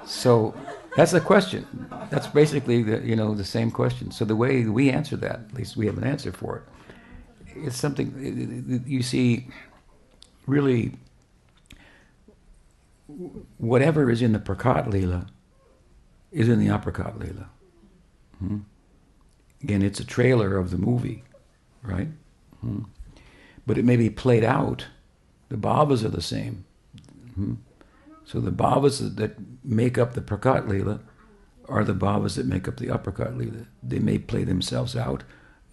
so 0.06 0.56
that's 0.95 1.11
the 1.11 1.22
question. 1.22 1.88
That's 2.10 2.27
basically 2.27 2.84
the, 2.84 2.99
you 3.06 3.15
know 3.15 3.35
the 3.35 3.45
same 3.45 3.72
question. 3.72 4.11
So 4.11 4.26
the 4.26 4.35
way 4.35 4.64
we 4.65 4.89
answer 4.89 5.15
that, 5.18 5.41
at 5.49 5.53
least 5.53 5.77
we 5.77 5.85
have 5.85 5.98
an 5.98 6.03
answer 6.03 6.31
for 6.31 6.57
it. 6.57 6.64
It's 7.56 7.77
something 7.77 8.84
you 8.85 9.03
see. 9.03 9.48
Really, 10.48 10.93
whatever 13.58 14.10
is 14.10 14.22
in 14.22 14.34
the 14.34 14.40
Prakat 14.40 14.88
Leela 14.88 15.28
is 16.32 16.48
in 16.48 16.60
the 16.60 16.68
Aprakat 16.68 17.18
Leela. 17.18 17.48
Hmm? 18.40 18.60
Again, 19.62 19.82
it's 19.82 20.00
a 20.00 20.06
trailer 20.06 20.58
of 20.58 20.72
the 20.72 20.78
movie, 20.78 21.24
right? 21.84 22.08
Hmm 22.62 22.84
but 23.66 23.78
it 23.78 23.86
may 23.86 23.96
be 23.96 24.10
played 24.10 24.44
out. 24.44 24.88
The 25.50 25.58
bhavas 25.58 26.04
are 26.04 26.10
the 26.10 26.22
same. 26.22 26.66
Mm-hmm. 27.30 27.54
So 28.26 28.40
the 28.40 28.52
bhavas 28.52 29.16
that 29.16 29.36
make 29.64 29.98
up 29.98 30.14
the 30.14 30.22
prakat 30.22 30.68
lila 30.68 31.02
are 31.68 31.84
the 31.84 31.94
bhavas 31.94 32.36
that 32.36 32.46
make 32.46 32.68
up 32.68 32.78
the 32.78 32.88
aprakat 32.88 33.38
lila. 33.38 33.66
They 33.84 34.00
may 34.00 34.18
play 34.18 34.44
themselves 34.44 34.96
out 34.96 35.24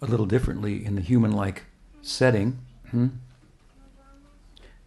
a 0.01 0.05
little 0.05 0.25
differently 0.25 0.85
in 0.85 0.95
the 0.95 1.01
human-like 1.01 1.65
setting 2.01 2.59
hmm, 2.91 3.07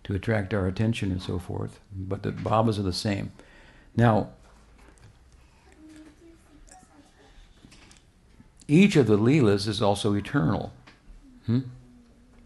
to 0.05 0.15
attract 0.15 0.53
our 0.53 0.67
attention 0.67 1.11
and 1.13 1.23
so 1.23 1.39
forth, 1.39 1.81
but 1.95 2.23
the 2.23 2.33
bhavas 2.33 2.79
are 2.79 2.83
the 2.83 2.93
same. 2.93 3.33
Now, 3.97 4.31
each 8.67 8.97
of 8.97 9.07
the 9.07 9.19
leelas 9.19 9.69
is 9.69 9.83
also 9.83 10.15
eternal. 10.15 10.73
Hmm? 11.47 11.61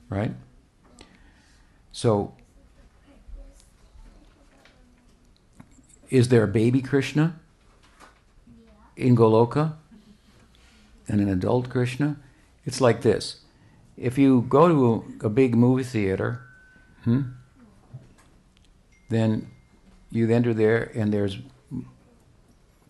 Right? 0.08 0.32
So, 1.92 2.34
is 6.10 6.28
there 6.28 6.44
a 6.44 6.48
baby 6.48 6.82
Krishna 6.82 7.38
in 8.96 9.16
Goloka 9.16 9.74
and 11.08 11.20
an 11.20 11.28
adult 11.28 11.68
Krishna? 11.70 12.16
It's 12.64 12.80
like 12.80 13.02
this. 13.02 13.40
If 13.96 14.18
you 14.18 14.44
go 14.48 14.68
to 14.68 15.16
a, 15.22 15.26
a 15.26 15.30
big 15.30 15.54
movie 15.54 15.84
theater, 15.84 16.42
hmm, 17.04 17.22
then 19.08 19.50
you 20.10 20.30
enter 20.30 20.54
there 20.54 20.90
and 20.94 21.12
there's 21.12 21.38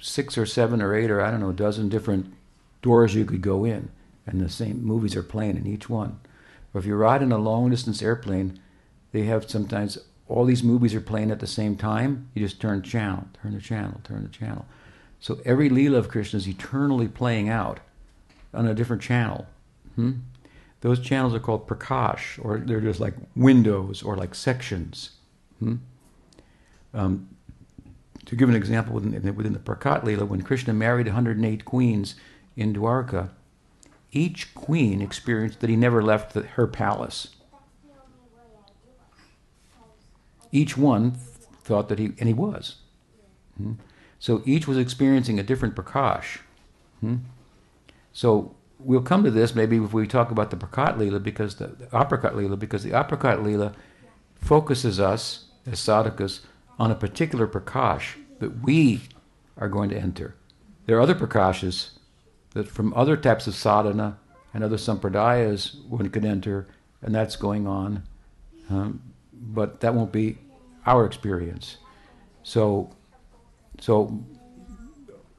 six 0.01 0.37
or 0.37 0.47
seven 0.47 0.83
or 0.83 0.95
eight 0.95 1.11
or 1.11 1.21
I 1.21 1.31
don't 1.31 1.41
know, 1.41 1.51
a 1.51 1.55
dozen 1.55 1.89
different 1.89 2.33
doors 2.83 3.15
you 3.15 3.25
could 3.25 3.43
go 3.43 3.65
in, 3.65 3.91
and 4.27 4.41
the 4.41 4.49
same 4.49 4.85
movies 4.85 5.17
are 5.17 5.23
playing 5.23 5.57
in 5.57 5.67
each 5.67 5.89
one. 5.89 6.21
Or 6.73 6.79
if 6.79 6.87
you 6.87 6.95
ride 6.95 7.23
in 7.23 7.33
a 7.33 7.39
long 7.39 7.71
distance 7.71 8.03
airplane, 8.03 8.61
they 9.13 9.23
have 9.25 9.51
sometimes 9.51 9.99
all 10.29 10.45
these 10.45 10.63
movies 10.63 10.95
are 10.95 11.01
playing 11.01 11.31
at 11.31 11.41
the 11.41 11.47
same 11.47 11.77
time. 11.77 12.29
You 12.35 12.47
just 12.47 12.61
turn 12.61 12.83
channel, 12.83 13.25
turn 13.41 13.55
the 13.55 13.61
channel, 13.61 14.01
turn 14.05 14.23
the 14.23 14.29
channel. 14.29 14.67
So 15.21 15.41
every 15.45 15.71
Leela 15.71 15.97
of 15.97 16.09
Krishna 16.09 16.37
is 16.37 16.49
eternally 16.49 17.09
playing 17.09 17.49
out 17.49 17.81
on 18.53 18.67
a 18.67 18.75
different 18.75 19.03
channel. 19.03 19.47
Hmm? 19.95 20.13
Those 20.83 21.01
channels 21.01 21.35
are 21.35 21.41
called 21.41 21.67
prakash, 21.67 22.39
or 22.45 22.59
they're 22.59 22.81
just 22.81 23.01
like 23.01 23.15
windows 23.35 24.03
or 24.03 24.17
like 24.17 24.35
sections. 24.35 25.11
Hmm? 25.59 25.77
Um, 26.97 27.29
to 28.25 28.35
give 28.35 28.49
an 28.49 28.57
example, 28.57 28.95
within, 28.95 29.37
within 29.37 29.53
the 29.53 29.59
Prakat 29.61 30.03
Leela, 30.03 30.27
when 30.27 30.43
Krishna 30.43 30.73
married 30.73 31.07
108 31.07 31.65
queens 31.65 32.17
in 32.57 32.75
Dwarka, 32.75 33.31
each 34.11 34.53
queen 34.55 35.01
experienced 35.01 35.61
that 35.61 35.71
he 35.71 35.77
never 35.77 36.03
left 36.03 36.35
the, 36.35 36.43
her 36.43 36.67
palace. 36.67 37.29
each 40.53 40.77
one 40.77 41.13
thought 41.63 41.89
that 41.89 41.99
he, 41.99 42.13
and 42.19 42.29
he 42.29 42.33
was. 42.33 42.77
Hmm? 43.57 43.73
So 44.19 44.43
each 44.45 44.67
was 44.67 44.79
experiencing 44.79 45.39
a 45.39 45.43
different 45.43 45.75
prakash. 45.75 46.39
Hmm? 47.01 47.17
So 48.13 48.55
we'll 48.79 49.03
come 49.03 49.25
to 49.25 49.31
this 49.31 49.55
maybe 49.55 49.77
if 49.77 49.93
we 49.93 50.07
talk 50.07 50.31
about 50.31 50.51
the 50.51 50.57
Prakat 50.57 50.97
Leela 50.97 51.23
because 51.23 51.57
the, 51.57 51.67
the 51.67 51.87
Aprakat 51.87 52.33
Leela 52.33 52.59
because 52.59 52.83
the 52.83 52.91
Aprakat 52.91 53.43
Leela 53.43 53.75
focuses 54.37 54.99
us 54.99 55.47
as 55.67 55.79
sadhakas 55.79 56.41
on 56.79 56.91
a 56.91 56.95
particular 56.95 57.47
prakash 57.47 58.15
that 58.39 58.63
we 58.63 59.01
are 59.57 59.69
going 59.69 59.91
to 59.91 59.97
enter. 59.97 60.35
There 60.87 60.97
are 60.97 61.01
other 61.01 61.15
prakashas 61.15 61.91
that 62.51 62.69
from 62.69 62.93
other 62.95 63.17
types 63.17 63.47
of 63.47 63.55
sadhana 63.55 64.19
and 64.55 64.65
other 64.65 64.77
sampradayas 64.77 65.85
one 65.89 66.09
could 66.09 66.25
enter, 66.25 66.67
and 67.03 67.15
that's 67.15 67.37
going 67.37 67.67
on. 67.67 68.03
Um, 68.71 69.03
but 69.33 69.81
that 69.81 69.95
won't 69.95 70.13
be 70.13 70.39
our 70.87 71.05
experience. 71.05 71.77
So, 72.43 72.91
so 73.81 74.25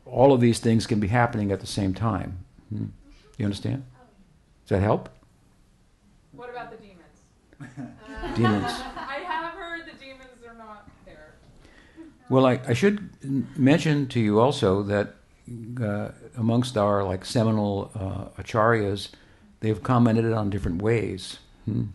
all 0.05 0.33
of 0.33 0.41
these 0.41 0.59
things 0.59 0.85
can 0.85 0.99
be 0.99 1.07
happening 1.07 1.51
at 1.51 1.59
the 1.59 1.67
same 1.67 1.93
time. 1.93 2.45
Hmm? 2.69 2.85
You 3.37 3.45
understand? 3.45 3.85
Does 4.65 4.77
that 4.77 4.81
help? 4.81 5.09
What 6.33 6.49
about 6.49 6.71
the 6.71 6.77
demons? 6.77 8.35
Demons. 8.35 8.63
I 8.97 9.23
have 9.25 9.53
heard 9.53 9.85
the 9.85 9.97
demons 9.97 10.43
are 10.47 10.53
not 10.53 10.89
there. 11.05 11.33
Well, 12.29 12.45
I, 12.45 12.59
I 12.67 12.73
should 12.73 13.09
mention 13.57 14.07
to 14.07 14.19
you 14.19 14.39
also 14.39 14.83
that 14.83 15.15
uh, 15.81 16.09
amongst 16.35 16.77
our 16.77 17.03
like 17.03 17.23
seminal 17.23 17.91
uh, 17.95 18.41
acharyas, 18.41 19.09
they've 19.61 19.81
commented 19.81 20.33
on 20.33 20.49
different 20.49 20.81
ways, 20.81 21.39
hmm? 21.65 21.85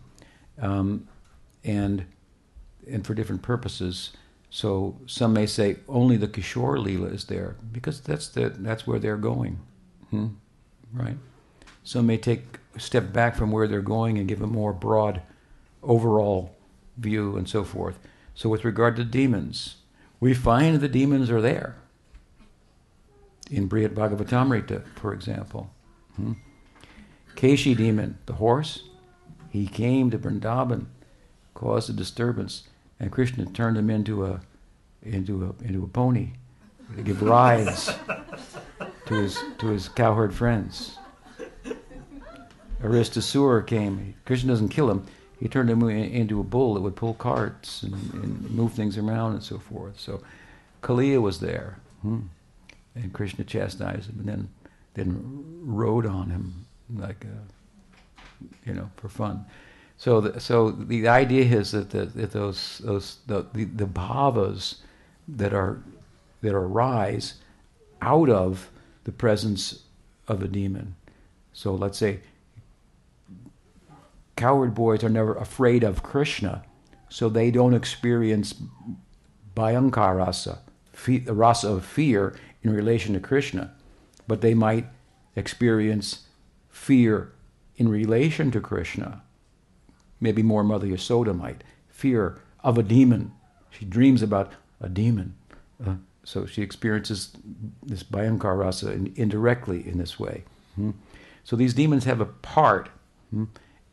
um, 0.59 1.07
and 1.63 2.05
and 2.87 3.05
for 3.05 3.13
different 3.13 3.41
purposes. 3.41 4.11
So 4.49 4.97
some 5.05 5.33
may 5.33 5.45
say 5.45 5.77
only 5.87 6.17
the 6.17 6.27
Kishore 6.27 6.77
Leela 6.77 7.13
is 7.13 7.25
there 7.25 7.55
because 7.71 8.01
that's 8.01 8.27
the 8.27 8.49
that's 8.49 8.87
where 8.87 8.99
they're 8.99 9.17
going, 9.17 9.59
hmm? 10.09 10.27
right? 10.91 11.17
Some 11.83 12.07
may 12.07 12.17
take 12.17 12.59
a 12.75 12.79
step 12.79 13.13
back 13.13 13.35
from 13.35 13.51
where 13.51 13.67
they're 13.67 13.81
going 13.81 14.17
and 14.17 14.27
give 14.27 14.41
a 14.41 14.47
more 14.47 14.73
broad, 14.73 15.21
overall 15.83 16.55
view 16.97 17.35
and 17.35 17.47
so 17.47 17.63
forth. 17.63 17.99
So 18.33 18.49
with 18.49 18.65
regard 18.65 18.95
to 18.95 19.03
demons, 19.03 19.75
we 20.23 20.33
find 20.33 20.79
the 20.79 20.87
demons 20.87 21.29
are 21.29 21.41
there. 21.41 21.75
In 23.51 23.67
Brihad 23.67 23.93
Bhagavatamrita, 23.93 24.81
for 24.95 25.13
example. 25.13 25.69
Hmm? 26.15 26.31
Keshi 27.35 27.75
demon, 27.75 28.17
the 28.25 28.35
horse, 28.35 28.87
he 29.49 29.67
came 29.67 30.09
to 30.11 30.17
Vrindavan, 30.17 30.85
caused 31.53 31.89
a 31.89 31.93
disturbance, 31.93 32.69
and 33.01 33.11
Krishna 33.11 33.47
turned 33.47 33.75
him 33.75 33.89
into 33.89 34.25
a 34.25 34.39
into 35.01 35.43
a 35.43 35.65
into 35.65 35.83
a 35.83 35.87
pony 35.87 36.29
to 36.95 37.03
give 37.03 37.21
rides 37.21 37.93
to 39.07 39.13
his 39.15 39.43
to 39.57 39.67
his 39.67 39.89
cowherd 39.89 40.33
friends. 40.33 40.97
Aristasura 42.81 43.67
came. 43.67 44.13
Krishna 44.23 44.53
doesn't 44.53 44.69
kill 44.69 44.89
him. 44.89 45.05
He 45.43 45.49
turned 45.49 45.69
him 45.69 45.83
into 45.89 46.39
a 46.39 46.43
bull 46.43 46.75
that 46.75 46.79
would 46.79 46.95
pull 46.95 47.15
carts 47.15 47.83
and, 47.83 47.93
and 48.13 48.49
move 48.51 48.71
things 48.71 48.97
around 48.97 49.33
and 49.33 49.43
so 49.43 49.59
forth. 49.59 49.99
So 49.99 50.23
Kaliya 50.81 51.21
was 51.21 51.41
there, 51.41 51.79
hmm. 52.01 52.19
and 52.95 53.11
Krishna 53.11 53.43
chastised 53.43 54.09
him, 54.09 54.19
and 54.19 54.29
then 54.29 54.49
then 54.93 55.43
rode 55.61 56.05
on 56.05 56.29
him 56.29 56.65
like 56.95 57.25
a, 57.25 58.65
you 58.65 58.73
know 58.73 58.89
for 58.95 59.09
fun. 59.09 59.43
So 59.97 60.21
the, 60.21 60.39
so 60.39 60.71
the 60.71 61.09
idea 61.09 61.43
is 61.43 61.71
that, 61.71 61.89
the, 61.89 62.05
that 62.05 62.31
those 62.31 62.77
those 62.77 63.17
the, 63.27 63.45
the, 63.53 63.65
the 63.65 63.85
bhavas 63.85 64.77
that 65.27 65.53
are 65.53 65.83
that 66.39 66.55
arise 66.55 67.33
out 68.01 68.29
of 68.29 68.69
the 69.03 69.11
presence 69.11 69.83
of 70.25 70.41
a 70.41 70.47
demon. 70.47 70.95
So 71.51 71.75
let's 71.75 71.97
say 71.97 72.21
cowherd 74.35 74.73
boys 74.73 75.03
are 75.03 75.09
never 75.09 75.35
afraid 75.35 75.83
of 75.83 76.03
Krishna, 76.03 76.63
so 77.09 77.29
they 77.29 77.51
don't 77.51 77.73
experience 77.73 78.55
bhayankar 79.55 80.17
rasa, 80.17 80.59
the 81.05 81.33
rasa 81.33 81.69
of 81.69 81.85
fear 81.85 82.35
in 82.63 82.73
relation 82.73 83.13
to 83.13 83.19
Krishna, 83.19 83.73
but 84.27 84.41
they 84.41 84.53
might 84.53 84.87
experience 85.35 86.27
fear 86.69 87.31
in 87.77 87.89
relation 87.89 88.51
to 88.51 88.59
Krishna. 88.59 89.21
Maybe 90.19 90.41
more 90.41 90.63
Mother 90.63 90.87
Yasoda 90.87 91.37
might. 91.37 91.63
Fear 91.89 92.39
of 92.63 92.77
a 92.77 92.83
demon. 92.83 93.33
She 93.69 93.85
dreams 93.85 94.21
about 94.21 94.53
a 94.79 94.87
demon. 94.87 95.35
Uh, 95.85 95.95
so 96.23 96.45
she 96.45 96.61
experiences 96.61 97.31
this 97.81 98.03
Bhayankar 98.03 98.57
rasa 98.57 98.91
in, 98.91 99.13
indirectly 99.15 99.87
in 99.87 99.97
this 99.97 100.19
way. 100.19 100.43
Hmm? 100.75 100.91
So 101.43 101.55
these 101.55 101.73
demons 101.73 102.05
have 102.05 102.21
a 102.21 102.25
part 102.25 102.89
hmm, 103.31 103.45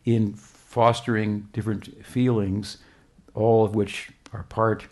in 0.05 0.35
fostering 0.35 1.49
different 1.53 2.05
feelings, 2.07 2.79
all 3.35 3.65
of 3.65 3.75
which 3.75 4.11
are 4.33 4.45
part 4.45 4.87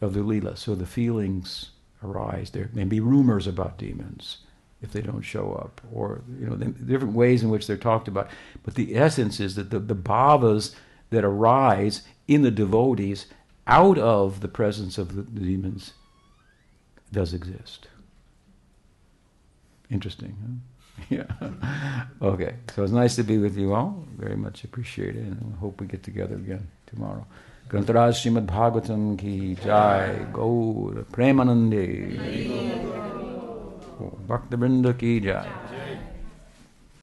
of 0.00 0.14
the 0.14 0.20
Leela. 0.20 0.56
So 0.56 0.74
the 0.74 0.86
feelings 0.86 1.70
arise. 2.02 2.50
There 2.50 2.70
may 2.72 2.84
be 2.84 3.00
rumors 3.00 3.46
about 3.46 3.78
demons 3.78 4.38
if 4.82 4.92
they 4.92 5.00
don't 5.00 5.22
show 5.22 5.52
up, 5.52 5.80
or 5.92 6.22
you 6.38 6.46
know, 6.46 6.54
the 6.54 6.66
different 6.66 7.14
ways 7.14 7.42
in 7.42 7.48
which 7.48 7.66
they're 7.66 7.76
talked 7.76 8.08
about. 8.08 8.28
But 8.62 8.74
the 8.74 8.96
essence 8.96 9.40
is 9.40 9.54
that 9.54 9.70
the, 9.70 9.78
the 9.78 9.96
bhavas 9.96 10.74
that 11.10 11.24
arise 11.24 12.02
in 12.28 12.42
the 12.42 12.50
devotees 12.50 13.26
out 13.66 13.98
of 13.98 14.40
the 14.40 14.48
presence 14.48 14.98
of 14.98 15.16
the, 15.16 15.22
the 15.22 15.40
demons 15.40 15.94
does 17.10 17.32
exist. 17.32 17.88
Interesting, 19.90 20.36
huh? 20.42 20.75
yeah. 21.10 21.24
okay, 22.22 22.54
so 22.74 22.82
it's 22.82 22.92
nice 22.92 23.16
to 23.16 23.22
be 23.22 23.38
with 23.38 23.56
you 23.56 23.74
all. 23.74 24.06
Very 24.16 24.36
much 24.36 24.64
appreciate 24.64 25.16
it, 25.16 25.22
and 25.22 25.54
I 25.54 25.58
hope 25.58 25.80
we 25.80 25.86
get 25.86 26.02
together 26.02 26.36
again 26.36 26.68
tomorrow. 26.86 27.26
Grantaraj 27.68 28.14
Srimad 28.14 28.46
Bhagavatam 28.46 29.18
ki 29.18 29.56
jai, 29.56 30.26
Gaur 30.32 31.04
Premanande, 31.12 32.16
Bhakta 34.26 34.56
Vrinda 34.56 34.96
ki 34.98 35.20
jai. 35.20 35.65